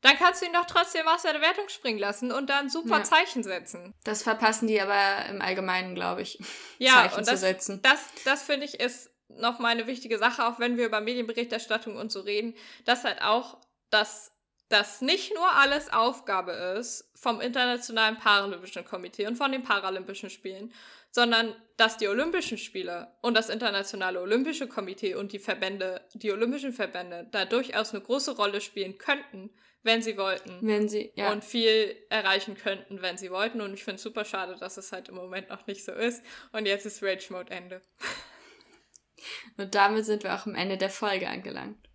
Dann 0.00 0.16
kannst 0.16 0.42
du 0.42 0.46
ihn 0.46 0.52
doch 0.52 0.66
trotzdem 0.66 1.06
aus 1.08 1.22
der 1.22 1.40
Wertung 1.40 1.68
springen 1.68 1.98
lassen 1.98 2.30
und 2.30 2.50
dann 2.50 2.68
super 2.68 2.98
ja. 2.98 3.04
Zeichen 3.04 3.42
setzen. 3.42 3.94
Das 4.04 4.22
verpassen 4.22 4.68
die 4.68 4.80
aber 4.80 5.26
im 5.28 5.40
Allgemeinen, 5.40 5.94
glaube 5.94 6.22
ich. 6.22 6.38
Ja, 6.78 6.94
Zeichen 6.94 7.18
und 7.18 7.26
das, 7.26 7.34
zu 7.34 7.46
setzen. 7.46 7.82
das, 7.82 8.00
das 8.24 8.42
finde 8.42 8.66
ich 8.66 8.78
ist 8.78 9.10
noch 9.28 9.58
mal 9.58 9.68
eine 9.68 9.86
wichtige 9.86 10.18
Sache, 10.18 10.46
auch 10.46 10.58
wenn 10.58 10.76
wir 10.76 10.86
über 10.86 11.00
Medienberichterstattung 11.00 11.96
und 11.96 12.12
so 12.12 12.20
reden, 12.20 12.54
dass 12.84 13.04
halt 13.04 13.20
auch 13.22 13.58
das 13.90 14.32
dass 14.68 15.00
nicht 15.00 15.34
nur 15.34 15.50
alles 15.52 15.90
Aufgabe 15.92 16.52
ist 16.52 17.10
vom 17.14 17.40
Internationalen 17.40 18.18
Paralympischen 18.18 18.84
Komitee 18.84 19.26
und 19.26 19.36
von 19.36 19.52
den 19.52 19.62
Paralympischen 19.62 20.30
Spielen, 20.30 20.72
sondern 21.10 21.54
dass 21.76 21.96
die 21.96 22.08
Olympischen 22.08 22.58
Spiele 22.58 23.16
und 23.22 23.34
das 23.34 23.48
Internationale 23.48 24.20
Olympische 24.20 24.68
Komitee 24.68 25.14
und 25.14 25.32
die 25.32 25.38
Verbände, 25.38 26.02
die 26.14 26.32
Olympischen 26.32 26.72
Verbände, 26.72 27.26
da 27.30 27.44
durchaus 27.44 27.94
eine 27.94 28.02
große 28.02 28.36
Rolle 28.36 28.60
spielen 28.60 28.98
könnten, 28.98 29.50
wenn 29.82 30.02
sie 30.02 30.18
wollten. 30.18 30.58
Wenn 30.60 30.88
sie, 30.88 31.12
ja. 31.14 31.32
Und 31.32 31.44
viel 31.44 31.96
erreichen 32.10 32.56
könnten, 32.56 33.00
wenn 33.00 33.16
sie 33.16 33.30
wollten. 33.30 33.60
Und 33.60 33.72
ich 33.72 33.84
finde 33.84 33.96
es 33.96 34.02
super 34.02 34.24
schade, 34.24 34.56
dass 34.58 34.76
es 34.76 34.92
halt 34.92 35.08
im 35.08 35.14
Moment 35.14 35.48
noch 35.48 35.66
nicht 35.66 35.84
so 35.84 35.92
ist. 35.92 36.22
Und 36.52 36.66
jetzt 36.66 36.84
ist 36.84 37.02
Rage 37.02 37.32
Mode 37.32 37.50
Ende. 37.50 37.80
Und 39.56 39.74
damit 39.74 40.04
sind 40.04 40.22
wir 40.24 40.34
auch 40.34 40.46
am 40.46 40.54
Ende 40.54 40.76
der 40.76 40.90
Folge 40.90 41.28
angelangt. 41.28 41.88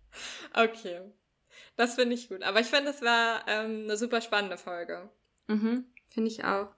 Okay. 0.54 1.00
Das 1.76 1.96
finde 1.96 2.14
ich 2.14 2.28
gut. 2.28 2.42
Aber 2.42 2.60
ich 2.60 2.66
finde, 2.66 2.90
es 2.90 3.02
war 3.02 3.42
ähm, 3.48 3.84
eine 3.84 3.96
super 3.96 4.20
spannende 4.20 4.56
Folge. 4.56 5.08
Mhm, 5.48 5.84
finde 6.08 6.30
ich 6.30 6.44
auch. 6.44 6.68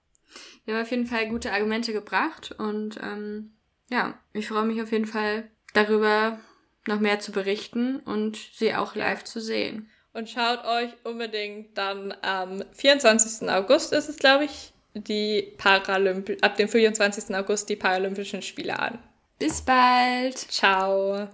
Wir 0.65 0.75
haben 0.75 0.83
auf 0.83 0.91
jeden 0.91 1.07
Fall 1.07 1.29
gute 1.29 1.53
Argumente 1.53 1.93
gebracht 1.93 2.55
und 2.59 2.99
ähm, 3.03 3.53
ja, 3.91 4.19
ich 4.33 4.49
freue 4.49 4.65
mich 4.65 4.83
auf 4.83 4.91
jeden 4.91 5.07
Fall 5.07 5.49
darüber, 5.73 6.41
noch 6.87 7.01
mehr 7.01 7.21
zu 7.21 7.33
berichten 7.33 8.01
und 8.01 8.37
sie 8.37 8.75
auch 8.75 8.95
live 8.95 9.25
zu 9.25 9.41
sehen. 9.41 9.91
Und 10.13 10.31
schaut 10.31 10.65
euch 10.65 10.91
unbedingt 11.05 11.77
dann 11.77 12.15
am 12.23 12.65
24. 12.73 13.49
August 13.51 13.93
ist 13.93 14.09
es, 14.09 14.17
glaube 14.17 14.45
ich, 14.45 14.73
die 14.95 15.53
Paralymp 15.59 16.39
ab 16.41 16.57
dem 16.57 16.69
24. 16.69 17.37
August 17.37 17.69
die 17.69 17.77
Paralympischen 17.77 18.41
Spiele 18.41 18.79
an. 18.79 18.99
Bis 19.39 19.61
bald. 19.61 20.39
Ciao. 20.39 21.29